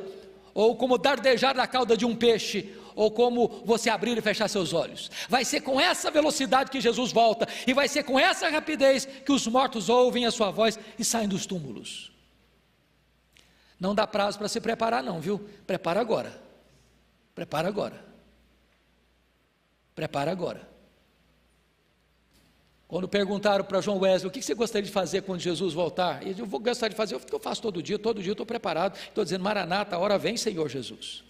ou 0.54 0.76
como 0.76 0.98
dardejar 0.98 1.56
da 1.56 1.66
cauda 1.66 1.96
de 1.96 2.06
um 2.06 2.14
peixe, 2.14 2.76
ou 2.96 3.10
como 3.10 3.64
você 3.64 3.90
abrir 3.90 4.18
e 4.18 4.22
fechar 4.22 4.50
seus 4.50 4.74
olhos. 4.74 5.10
Vai 5.30 5.46
ser 5.46 5.62
com 5.62 5.80
essa 5.80 6.12
velocidade 6.12 6.70
que 6.70 6.82
Jesus 6.82 7.14
volta, 7.14 7.48
e 7.66 7.72
vai 7.72 7.88
ser 7.88 8.04
com 8.04 8.20
essa 8.20 8.50
rapidez 8.50 9.06
que 9.06 9.32
os 9.32 9.48
mortos 9.48 9.88
ouvem 9.88 10.26
a 10.26 10.32
sua 10.32 10.52
voz 10.52 10.78
e 11.00 11.06
saem 11.06 11.30
dos 11.30 11.46
túmulos. 11.46 12.12
Não 13.80 13.96
dá 13.96 14.06
prazo 14.06 14.38
para 14.38 14.50
se 14.50 14.60
preparar, 14.60 15.02
não, 15.02 15.22
viu? 15.22 15.40
Prepara 15.66 16.02
agora. 16.02 16.42
Prepara 17.34 17.70
agora. 17.70 18.15
Prepara 19.96 20.30
agora. 20.30 20.76
Quando 22.88 23.08
perguntaram 23.08 23.66
para 23.66 23.82
João 23.82 24.00
Wesley 24.00 24.28
o 24.28 24.32
que 24.32 24.42
você 24.42 24.54
gostaria 24.54 24.86
de 24.86 24.92
fazer 24.92 25.24
quando 25.24 25.40
Jesus 25.40 25.74
voltar, 25.74 26.22
ele 26.22 26.32
disse: 26.32 26.42
Eu 26.42 26.46
vou 26.46 26.60
gostar 26.60 26.88
de 26.88 26.96
fazer 26.96 27.16
o 27.16 27.20
que 27.20 27.34
eu 27.34 27.40
faço 27.40 27.62
todo 27.62 27.82
dia, 27.82 27.98
todo 27.98 28.22
dia 28.22 28.30
eu 28.30 28.34
estou 28.34 28.46
preparado, 28.46 28.96
estou 28.96 29.24
dizendo, 29.24 29.44
Maranata, 29.44 29.96
a 29.96 30.00
hora 30.00 30.18
vem, 30.18 30.38
Senhor 30.38 30.70
Jesus. 30.70 31.24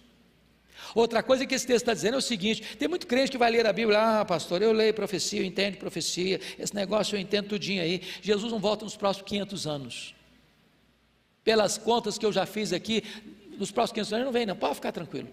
Outra 0.94 1.22
coisa 1.22 1.46
que 1.46 1.54
esse 1.54 1.66
texto 1.66 1.82
está 1.82 1.94
dizendo 1.94 2.14
é 2.14 2.18
o 2.18 2.22
seguinte: 2.22 2.76
tem 2.76 2.86
muito 2.86 3.06
crente 3.06 3.30
que 3.30 3.38
vai 3.38 3.50
ler 3.50 3.66
a 3.66 3.72
Bíblia, 3.72 4.20
ah, 4.20 4.24
pastor, 4.24 4.60
eu 4.60 4.72
leio 4.72 4.92
profecia, 4.92 5.40
eu 5.40 5.44
entendo 5.44 5.78
profecia, 5.78 6.40
esse 6.58 6.74
negócio 6.74 7.16
eu 7.16 7.20
entendo 7.20 7.48
tudinho 7.48 7.82
aí. 7.82 8.02
Jesus 8.20 8.52
não 8.52 8.58
volta 8.58 8.84
nos 8.84 8.96
próximos 8.96 9.28
500 9.28 9.66
anos. 9.66 10.14
Pelas 11.42 11.78
contas 11.78 12.18
que 12.18 12.26
eu 12.26 12.32
já 12.32 12.44
fiz 12.44 12.72
aqui, 12.72 13.02
nos 13.56 13.70
próximos 13.70 13.94
500 13.94 14.12
anos 14.12 14.26
não 14.26 14.32
vem, 14.32 14.44
não, 14.44 14.56
pode 14.56 14.74
ficar 14.74 14.92
tranquilo. 14.92 15.28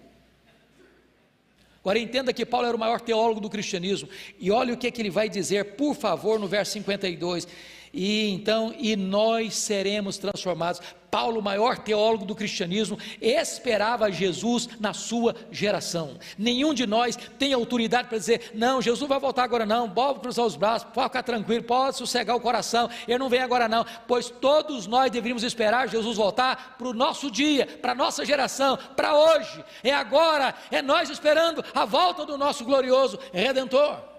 Agora 1.84 2.00
entenda 2.00 2.32
que 2.32 2.46
Paulo 2.46 2.66
era 2.66 2.78
o 2.78 2.80
maior 2.80 3.02
teólogo 3.02 3.42
do 3.42 3.50
cristianismo, 3.50 4.08
e 4.40 4.50
olha 4.50 4.74
o 4.74 4.78
que, 4.78 4.88
é 4.88 4.92
que 4.92 5.02
ele 5.02 5.10
vai 5.10 5.28
dizer, 5.28 5.76
por 5.76 5.94
favor, 5.94 6.40
no 6.40 6.48
verso 6.48 6.72
52. 6.72 7.46
E 7.94 8.32
então, 8.32 8.74
e 8.80 8.96
nós 8.96 9.54
seremos 9.56 10.18
transformados. 10.18 10.82
Paulo, 11.12 11.40
o 11.40 11.44
maior 11.44 11.78
teólogo 11.78 12.26
do 12.26 12.34
cristianismo, 12.34 12.98
esperava 13.22 14.12
Jesus 14.12 14.68
na 14.80 14.94
sua 14.94 15.36
geração. 15.52 16.18
Nenhum 16.36 16.74
de 16.74 16.88
nós 16.88 17.16
tem 17.38 17.54
autoridade 17.54 18.08
para 18.08 18.18
dizer: 18.18 18.50
não, 18.56 18.82
Jesus 18.82 19.08
vai 19.08 19.20
voltar 19.20 19.44
agora, 19.44 19.64
não. 19.64 19.88
Pode 19.88 20.22
cruzar 20.22 20.44
os 20.44 20.56
braços, 20.56 20.90
pode 20.92 21.10
ficar 21.10 21.22
tranquilo, 21.22 21.64
pode 21.64 21.98
sossegar 21.98 22.36
o 22.36 22.42
coração. 22.42 22.90
Ele 23.08 23.20
não 23.20 23.30
vem 23.30 23.42
agora, 23.42 23.68
não. 23.68 23.86
Pois 24.08 24.28
todos 24.28 24.88
nós 24.88 25.12
deveríamos 25.12 25.44
esperar 25.44 25.88
Jesus 25.88 26.18
voltar 26.18 26.76
para 26.80 26.88
o 26.88 26.96
nosso 26.96 27.30
dia, 27.30 27.68
para 27.68 27.92
a 27.92 27.96
nossa 27.96 28.26
geração, 28.26 28.76
para 28.96 29.16
hoje. 29.16 29.64
É 29.84 29.94
agora, 29.94 30.56
é 30.72 30.82
nós 30.82 31.12
esperando 31.12 31.64
a 31.76 31.86
volta 31.86 32.26
do 32.26 32.40
nosso 32.40 32.66
glorioso 32.66 33.20
redentor. 33.32 34.13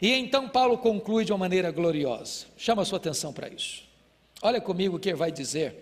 E 0.00 0.12
então 0.12 0.48
Paulo 0.48 0.78
conclui 0.78 1.24
de 1.24 1.32
uma 1.32 1.38
maneira 1.38 1.70
gloriosa. 1.70 2.46
Chama 2.56 2.82
a 2.82 2.84
sua 2.84 2.98
atenção 2.98 3.32
para 3.32 3.48
isso. 3.48 3.88
Olha 4.42 4.60
comigo 4.60 4.96
o 4.96 5.00
que 5.00 5.08
ele 5.08 5.16
vai 5.16 5.32
dizer 5.32 5.74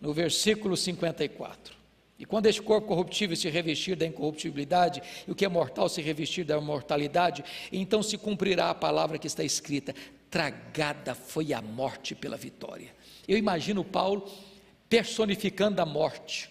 no 0.00 0.12
versículo 0.12 0.76
54. 0.76 1.76
E 2.18 2.24
quando 2.24 2.46
este 2.46 2.62
corpo 2.62 2.88
corruptível 2.88 3.36
se 3.36 3.48
revestir 3.48 3.96
da 3.96 4.06
incorruptibilidade, 4.06 5.02
e 5.26 5.30
o 5.30 5.34
que 5.34 5.44
é 5.44 5.48
mortal 5.48 5.88
se 5.88 6.00
revestir 6.00 6.44
da 6.44 6.60
mortalidade, 6.60 7.44
então 7.72 8.02
se 8.02 8.16
cumprirá 8.16 8.70
a 8.70 8.74
palavra 8.74 9.18
que 9.18 9.26
está 9.26 9.42
escrita: 9.42 9.94
tragada 10.30 11.14
foi 11.14 11.52
a 11.52 11.60
morte 11.60 12.14
pela 12.14 12.36
vitória. 12.36 12.94
Eu 13.26 13.36
imagino 13.36 13.84
Paulo 13.84 14.30
personificando 14.88 15.80
a 15.80 15.86
morte. 15.86 16.50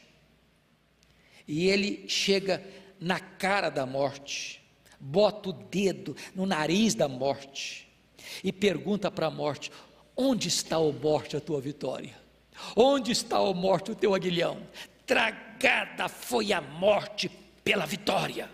E 1.48 1.68
ele 1.68 2.06
chega 2.08 2.64
na 3.00 3.20
cara 3.20 3.70
da 3.70 3.86
morte 3.86 4.61
bota 5.02 5.50
o 5.50 5.54
dedo 5.54 6.16
no 6.36 6.46
nariz 6.46 6.94
da 6.94 7.08
morte 7.08 7.92
e 8.44 8.52
pergunta 8.52 9.10
para 9.10 9.28
a 9.28 9.32
morte: 9.32 9.72
onde 10.16 10.48
está, 10.48 10.76
a 10.76 10.92
morte, 10.92 11.36
a 11.36 11.42
tua 11.42 11.60
vitória? 11.60 12.16
Onde 12.76 13.12
está, 13.12 13.38
a 13.38 13.54
morte, 13.54 13.92
o 13.92 13.96
teu 13.96 14.14
aguilhão? 14.14 14.62
Tragada 15.06 16.08
foi 16.08 16.54
a 16.54 16.62
morte 16.62 17.30
pela 17.64 17.86
vitória. 17.86 18.50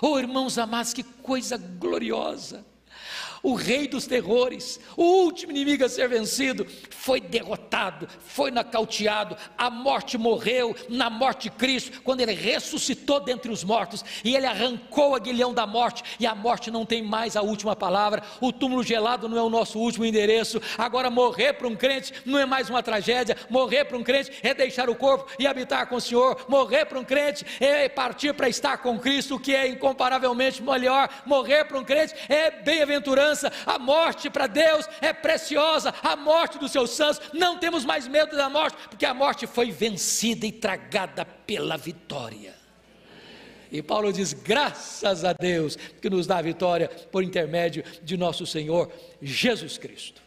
Oh, 0.00 0.18
irmãos 0.18 0.56
amados, 0.56 0.94
que 0.94 1.02
coisa 1.02 1.56
gloriosa! 1.56 2.64
O 3.42 3.54
rei 3.54 3.86
dos 3.86 4.06
terrores, 4.06 4.80
o 4.96 5.04
último 5.24 5.52
inimigo 5.52 5.84
a 5.84 5.88
ser 5.88 6.08
vencido, 6.08 6.66
foi 6.90 7.20
derrotado, 7.20 8.08
foi 8.20 8.50
nocauteado, 8.50 9.36
a 9.56 9.70
morte 9.70 10.18
morreu 10.18 10.74
na 10.88 11.08
morte 11.08 11.48
de 11.48 11.50
Cristo, 11.50 12.02
quando 12.02 12.20
ele 12.20 12.34
ressuscitou 12.34 13.20
dentre 13.20 13.50
os 13.50 13.64
mortos, 13.64 14.04
e 14.24 14.34
ele 14.36 14.46
arrancou 14.46 15.10
o 15.10 15.14
aguilhão 15.14 15.54
da 15.54 15.66
morte, 15.66 16.02
e 16.18 16.26
a 16.26 16.34
morte 16.34 16.70
não 16.70 16.84
tem 16.84 17.02
mais 17.02 17.36
a 17.36 17.42
última 17.42 17.74
palavra, 17.74 18.22
o 18.40 18.52
túmulo 18.52 18.82
gelado 18.82 19.28
não 19.28 19.38
é 19.38 19.42
o 19.42 19.50
nosso 19.50 19.78
último 19.78 20.04
endereço, 20.04 20.60
agora 20.76 21.10
morrer 21.10 21.54
para 21.54 21.68
um 21.68 21.76
crente 21.76 22.12
não 22.24 22.38
é 22.38 22.46
mais 22.46 22.68
uma 22.68 22.82
tragédia, 22.82 23.36
morrer 23.48 23.84
para 23.84 23.96
um 23.96 24.02
crente 24.02 24.32
é 24.42 24.52
deixar 24.52 24.90
o 24.90 24.94
corpo 24.94 25.26
e 25.38 25.46
habitar 25.46 25.86
com 25.86 25.96
o 25.96 26.00
Senhor, 26.00 26.44
morrer 26.48 26.84
para 26.84 26.98
um 26.98 27.04
crente 27.04 27.44
é 27.58 27.88
partir 27.88 28.34
para 28.34 28.48
estar 28.48 28.78
com 28.78 28.98
Cristo, 28.98 29.38
que 29.38 29.54
é 29.54 29.68
incomparavelmente 29.68 30.62
melhor, 30.62 31.08
morrer 31.24 31.64
para 31.64 31.78
um 31.78 31.84
crente 31.84 32.14
é 32.28 32.50
a 33.66 33.78
morte 33.78 34.28
para 34.30 34.46
Deus 34.46 34.88
é 35.00 35.12
preciosa, 35.12 35.94
a 36.02 36.16
morte 36.16 36.58
dos 36.58 36.72
seus 36.72 36.90
santos, 36.90 37.20
não 37.32 37.58
temos 37.58 37.84
mais 37.84 38.06
medo 38.06 38.36
da 38.36 38.48
morte, 38.48 38.76
porque 38.88 39.06
a 39.06 39.14
morte 39.14 39.46
foi 39.46 39.70
vencida 39.70 40.46
e 40.46 40.52
tragada 40.52 41.24
pela 41.24 41.76
vitória. 41.76 42.54
E 43.70 43.82
Paulo 43.82 44.12
diz: 44.12 44.32
graças 44.32 45.24
a 45.24 45.32
Deus 45.32 45.76
que 45.76 46.10
nos 46.10 46.26
dá 46.26 46.38
a 46.38 46.42
vitória 46.42 46.88
por 46.88 47.22
intermédio 47.22 47.84
de 48.02 48.16
nosso 48.16 48.44
Senhor 48.44 48.92
Jesus 49.22 49.78
Cristo. 49.78 50.20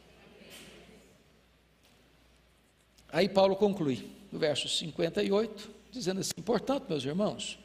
Aí 3.11 3.29
Paulo 3.29 3.55
conclui, 3.55 4.09
no 4.31 4.39
verso 4.39 4.67
58, 4.67 5.69
dizendo 5.91 6.21
assim: 6.21 6.41
portanto, 6.43 6.85
meus 6.89 7.03
irmãos, 7.03 7.59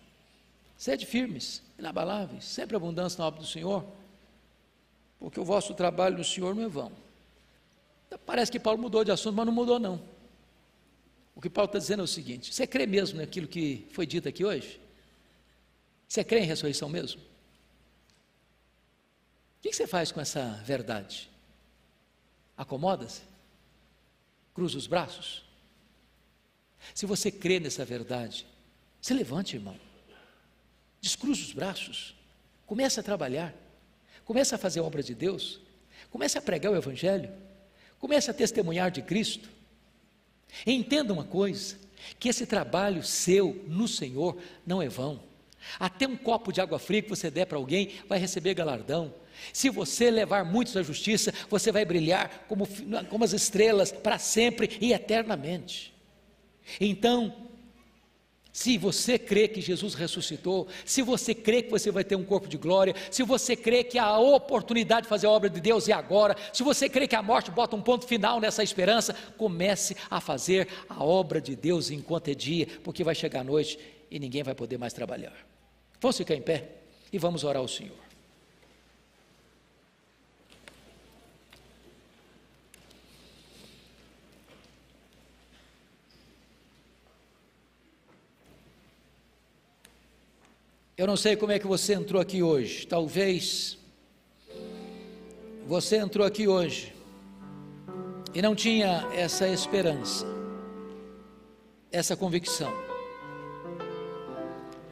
sede 0.77 1.07
firmes, 1.07 1.63
inabaláveis, 1.79 2.45
sempre 2.45 2.77
abundância 2.77 3.19
na 3.19 3.29
obra 3.29 3.41
do 3.41 3.47
Senhor 3.47 3.85
porque 5.19 5.41
o 5.41 5.45
vosso 5.45 5.75
trabalho 5.75 6.19
no 6.19 6.25
Senhor 6.25 6.55
não 6.55 6.65
é 6.65 6.69
vão. 6.69 6.93
Parece 8.25 8.51
que 8.51 8.61
Paulo 8.61 8.81
mudou 8.81 9.05
de 9.05 9.11
assunto, 9.11 9.35
mas 9.35 9.47
não 9.47 9.53
mudou 9.53 9.79
não. 9.79 10.01
O 11.35 11.41
que 11.41 11.51
Paulo 11.51 11.67
está 11.67 11.79
dizendo 11.79 12.01
é 12.01 12.05
o 12.05 12.09
seguinte: 12.09 12.55
você 12.55 12.67
crê 12.67 12.87
mesmo 12.87 13.19
naquilo 13.19 13.47
que 13.47 13.87
foi 13.93 14.07
dito 14.07 14.29
aqui 14.29 14.45
hoje? 14.45 14.81
Você 16.09 16.25
crê 16.25 16.41
em 16.41 16.47
ressurreição 16.47 16.89
mesmo? 16.89 17.21
O 17.21 19.63
que 19.63 19.73
você 19.73 19.87
faz 19.87 20.11
com 20.11 20.21
essa 20.21 20.53
verdade? 20.65 21.31
Acomoda-se? 22.57 23.23
Cruza 24.55 24.79
os 24.79 24.87
braços? 24.87 25.45
Se 26.95 27.07
você 27.07 27.31
crê 27.31 27.61
nessa 27.61 27.85
verdade, 27.85 28.47
se 29.01 29.13
levante, 29.13 29.57
irmão. 29.57 29.79
Descruze 31.01 31.43
os 31.43 31.53
braços. 31.53 32.15
Comece 32.67 32.99
a 32.99 33.03
trabalhar. 33.03 33.55
Comece 34.29 34.55
a 34.55 34.59
fazer 34.59 34.81
a 34.81 34.83
obra 34.83 35.03
de 35.03 35.15
Deus. 35.15 35.59
Comece 36.11 36.37
a 36.37 36.43
pregar 36.43 36.71
o 36.71 36.77
Evangelho. 36.77 37.31
Comece 37.99 38.31
a 38.31 38.35
testemunhar 38.35 38.91
de 38.91 39.01
Cristo. 39.01 39.49
entenda 40.67 41.15
uma 41.15 41.25
coisa: 41.25 41.77
que 42.21 42.29
esse 42.29 42.45
trabalho 42.45 43.03
seu 43.03 43.65
no 43.67 43.89
Senhor 43.89 44.37
não 44.67 44.83
é 44.83 44.89
vão. 44.89 45.19
Até 45.81 46.07
um 46.07 46.15
copo 46.15 46.53
de 46.53 46.61
água 46.61 46.79
fria 46.79 47.01
que 47.01 47.09
você 47.09 47.31
der 47.31 47.47
para 47.47 47.57
alguém 47.57 47.93
vai 48.07 48.19
receber 48.19 48.53
galardão. 48.53 49.15
Se 49.51 49.71
você 49.71 50.11
levar 50.11 50.45
muitos 50.45 50.77
à 50.77 50.83
justiça, 50.83 51.33
você 51.49 51.73
vai 51.73 51.87
brilhar 51.87 52.45
como, 52.47 52.69
como 53.09 53.25
as 53.25 53.33
estrelas 53.33 53.91
para 53.91 54.19
sempre 54.19 54.77
e 54.79 54.93
eternamente. 54.93 55.95
Então, 56.79 57.48
se 58.59 58.77
você 58.77 59.17
crê 59.17 59.47
que 59.47 59.61
Jesus 59.61 59.95
ressuscitou, 59.95 60.67
se 60.85 61.01
você 61.01 61.33
crê 61.33 61.63
que 61.63 61.71
você 61.71 61.93
vai 61.93 62.03
ter 62.03 62.17
um 62.17 62.25
corpo 62.25 62.49
de 62.49 62.57
glória, 62.57 62.93
se 63.09 63.23
você 63.23 63.55
crê 63.55 63.85
que 63.85 63.97
a 63.97 64.19
oportunidade 64.19 65.03
de 65.03 65.09
fazer 65.09 65.29
a 65.29 65.31
obra 65.31 65.49
de 65.49 65.61
Deus 65.61 65.89
é 65.89 65.93
agora, 65.93 66.35
se 66.53 66.65
você 66.65 66.89
crê 66.89 67.07
que 67.07 67.15
a 67.15 67.23
morte 67.23 67.53
bota 67.53 67.77
um 67.77 67.81
ponto 67.81 68.05
final 68.05 68.41
nessa 68.41 68.61
esperança, 68.61 69.15
comece 69.37 69.97
a 70.11 70.21
fazer 70.21 70.67
a 70.89 71.05
obra 71.05 71.41
de 71.41 71.55
Deus 71.55 71.93
enquanto 71.93 72.31
é 72.31 72.35
dia, 72.35 72.67
porque 72.83 73.05
vai 73.05 73.15
chegar 73.15 73.43
a 73.43 73.45
noite 73.45 73.79
e 74.11 74.19
ninguém 74.19 74.43
vai 74.43 74.57
poder 74.57 74.77
mais 74.77 74.93
trabalhar. 74.93 75.37
Vamos 76.01 76.17
ficar 76.17 76.35
em 76.35 76.43
pé 76.43 76.69
e 77.13 77.19
vamos 77.19 77.45
orar 77.45 77.63
ao 77.63 77.69
Senhor. 77.69 78.08
Eu 90.99 91.07
não 91.07 91.17
sei 91.17 91.37
como 91.37 91.53
é 91.53 91.61
que 91.61 91.67
você 91.69 91.95
entrou 91.95 92.21
aqui 92.21 92.43
hoje. 92.43 92.85
Talvez 92.85 93.79
você 95.65 95.97
entrou 95.97 96.27
aqui 96.27 96.49
hoje 96.49 96.93
e 98.35 98.43
não 98.43 98.53
tinha 98.53 99.09
essa 99.15 99.47
esperança, 99.47 100.27
essa 101.93 102.17
convicção. 102.17 102.73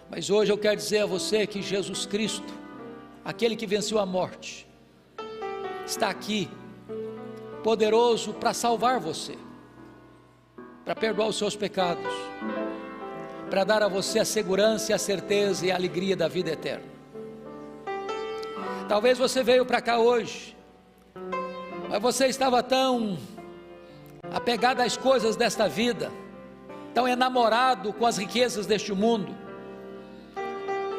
Mas 0.08 0.30
hoje 0.30 0.52
eu 0.52 0.56
quero 0.56 0.76
dizer 0.76 1.00
a 1.00 1.06
você 1.06 1.44
que 1.44 1.60
Jesus 1.60 2.06
Cristo, 2.06 2.54
aquele 3.24 3.56
que 3.56 3.66
venceu 3.66 3.98
a 3.98 4.06
morte, 4.06 4.64
está 5.84 6.08
aqui, 6.08 6.48
poderoso 7.64 8.32
para 8.32 8.54
salvar 8.54 9.00
você, 9.00 9.36
para 10.84 10.94
perdoar 10.94 11.26
os 11.26 11.36
seus 11.36 11.56
pecados 11.56 12.12
para 13.50 13.64
dar 13.64 13.82
a 13.82 13.88
você 13.88 14.18
a 14.18 14.24
segurança, 14.24 14.94
a 14.94 14.98
certeza 14.98 15.66
e 15.66 15.70
a 15.70 15.76
alegria 15.76 16.16
da 16.16 16.28
vida 16.28 16.50
eterna. 16.50 16.84
Talvez 18.88 19.18
você 19.18 19.42
veio 19.42 19.64
para 19.64 19.80
cá 19.80 19.98
hoje, 19.98 20.56
mas 21.88 22.00
você 22.00 22.26
estava 22.26 22.62
tão 22.62 23.18
apegado 24.32 24.80
às 24.80 24.96
coisas 24.96 25.36
desta 25.36 25.68
vida, 25.68 26.10
tão 26.94 27.06
enamorado 27.06 27.92
com 27.92 28.06
as 28.06 28.16
riquezas 28.16 28.66
deste 28.66 28.92
mundo, 28.92 29.34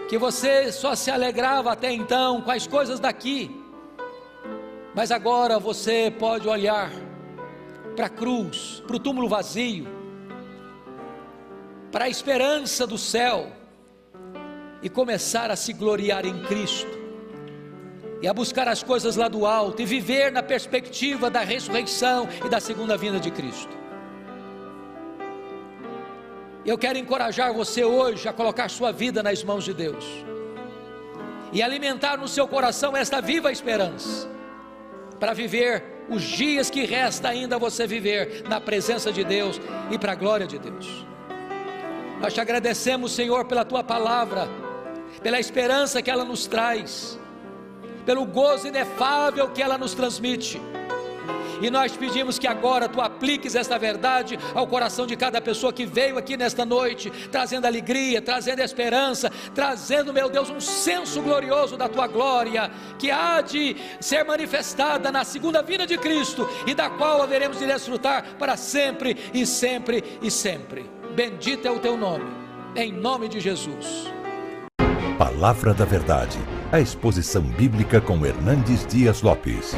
que 0.10 0.18
você 0.18 0.72
só 0.72 0.96
se 0.96 1.12
alegrava 1.12 1.72
até 1.72 1.92
então 1.92 2.42
com 2.42 2.52
as 2.52 2.66
coisas 2.68 3.00
daqui, 3.00 3.52
mas 4.94 5.12
agora 5.12 5.60
você 5.60 6.14
pode 6.18 6.48
olhar 6.48 6.92
para 7.96 8.06
a 8.08 8.10
cruz, 8.10 8.82
para 8.86 8.96
o 8.96 9.00
túmulo 9.00 9.28
vazio, 9.28 9.97
para 11.92 12.06
a 12.06 12.10
esperança 12.10 12.86
do 12.86 12.98
céu 12.98 13.52
e 14.82 14.90
começar 14.90 15.50
a 15.50 15.56
se 15.56 15.74
gloriar 15.74 16.26
em 16.26 16.44
Cristo 16.44 16.98
e 18.22 18.28
a 18.28 18.34
buscar 18.34 18.68
as 18.68 18.84
coisas 18.84 19.16
lá 19.16 19.28
do 19.28 19.46
alto 19.46 19.82
e 19.82 19.86
viver 19.86 20.32
na 20.32 20.44
perspectiva 20.44 21.30
da 21.30 21.42
ressurreição 21.42 22.28
e 22.46 22.50
da 22.50 22.60
segunda 22.60 22.98
vinda 22.98 23.20
de 23.20 23.32
Cristo. 23.32 23.76
Eu 26.66 26.78
quero 26.78 26.98
encorajar 26.98 27.54
você 27.54 27.86
hoje 27.86 28.28
a 28.28 28.34
colocar 28.34 28.70
sua 28.70 28.92
vida 28.92 29.24
nas 29.24 29.44
mãos 29.44 29.64
de 29.64 29.74
Deus 29.74 30.06
e 31.54 31.62
alimentar 31.62 32.18
no 32.18 32.28
seu 32.28 32.48
coração 32.48 32.96
esta 32.98 33.22
viva 33.22 33.52
esperança 33.52 34.30
para 35.20 35.34
viver 35.34 35.84
os 36.10 36.24
dias 36.24 36.70
que 36.70 36.86
resta 36.86 37.30
ainda 37.30 37.58
você 37.58 37.88
viver 37.88 38.44
na 38.50 38.60
presença 38.60 39.12
de 39.12 39.24
Deus 39.24 39.60
e 39.90 39.98
para 39.98 40.12
a 40.12 40.16
glória 40.16 40.46
de 40.46 40.60
Deus. 40.60 41.06
Nós 42.20 42.34
te 42.34 42.42
agradecemos, 42.42 43.12
Senhor, 43.12 43.46
pela 43.46 43.64
tua 43.64 43.84
palavra, 43.84 44.48
pela 45.22 45.40
esperança 45.40 46.02
que 46.02 46.10
ela 46.10 46.26
nos 46.26 46.48
traz, 46.48 47.18
pelo 48.06 48.26
gozo 48.26 48.68
inefável 48.68 49.50
que 49.50 49.62
ela 49.62 49.78
nos 49.78 49.94
transmite. 49.94 50.60
E 51.62 51.70
nós 51.70 51.96
pedimos 51.96 52.38
que 52.38 52.48
agora 52.48 52.88
tu 52.88 53.02
apliques 53.02 53.56
esta 53.56 53.78
verdade 53.80 54.38
ao 54.54 54.68
coração 54.68 55.08
de 55.08 55.16
cada 55.16 55.42
pessoa 55.42 55.74
que 55.74 55.86
veio 55.86 56.18
aqui 56.18 56.38
nesta 56.38 56.64
noite, 56.66 57.12
trazendo 57.32 57.66
alegria, 57.66 58.22
trazendo 58.22 58.62
esperança, 58.62 59.32
trazendo, 59.54 60.14
meu 60.14 60.30
Deus, 60.30 60.50
um 60.50 60.60
senso 60.60 61.22
glorioso 61.22 61.76
da 61.76 61.90
tua 61.90 62.08
glória, 62.08 62.72
que 63.00 63.10
há 63.10 63.42
de 63.42 63.76
ser 64.00 64.24
manifestada 64.24 65.12
na 65.12 65.24
segunda 65.24 65.62
vinda 65.62 65.86
de 65.88 65.98
Cristo 65.98 66.48
e 66.66 66.74
da 66.74 66.90
qual 66.90 67.22
haveremos 67.22 67.58
de 67.58 67.66
desfrutar 67.66 68.24
para 68.38 68.56
sempre 68.56 69.18
e 69.34 69.46
sempre 69.46 70.04
e 70.22 70.30
sempre. 70.30 70.97
Bendito 71.18 71.68
é 71.68 71.72
o 71.72 71.80
teu 71.80 71.98
nome, 71.98 72.26
em 72.76 72.94
nome 72.94 73.28
de 73.28 73.40
Jesus. 73.40 74.14
Palavra 75.18 75.74
da 75.74 75.84
Verdade, 75.84 76.38
a 76.72 76.80
exposição 76.80 77.42
bíblica 77.42 78.00
com 78.00 78.24
Hernandes 78.24 78.86
Dias 78.86 79.24
Lopes. 79.24 79.74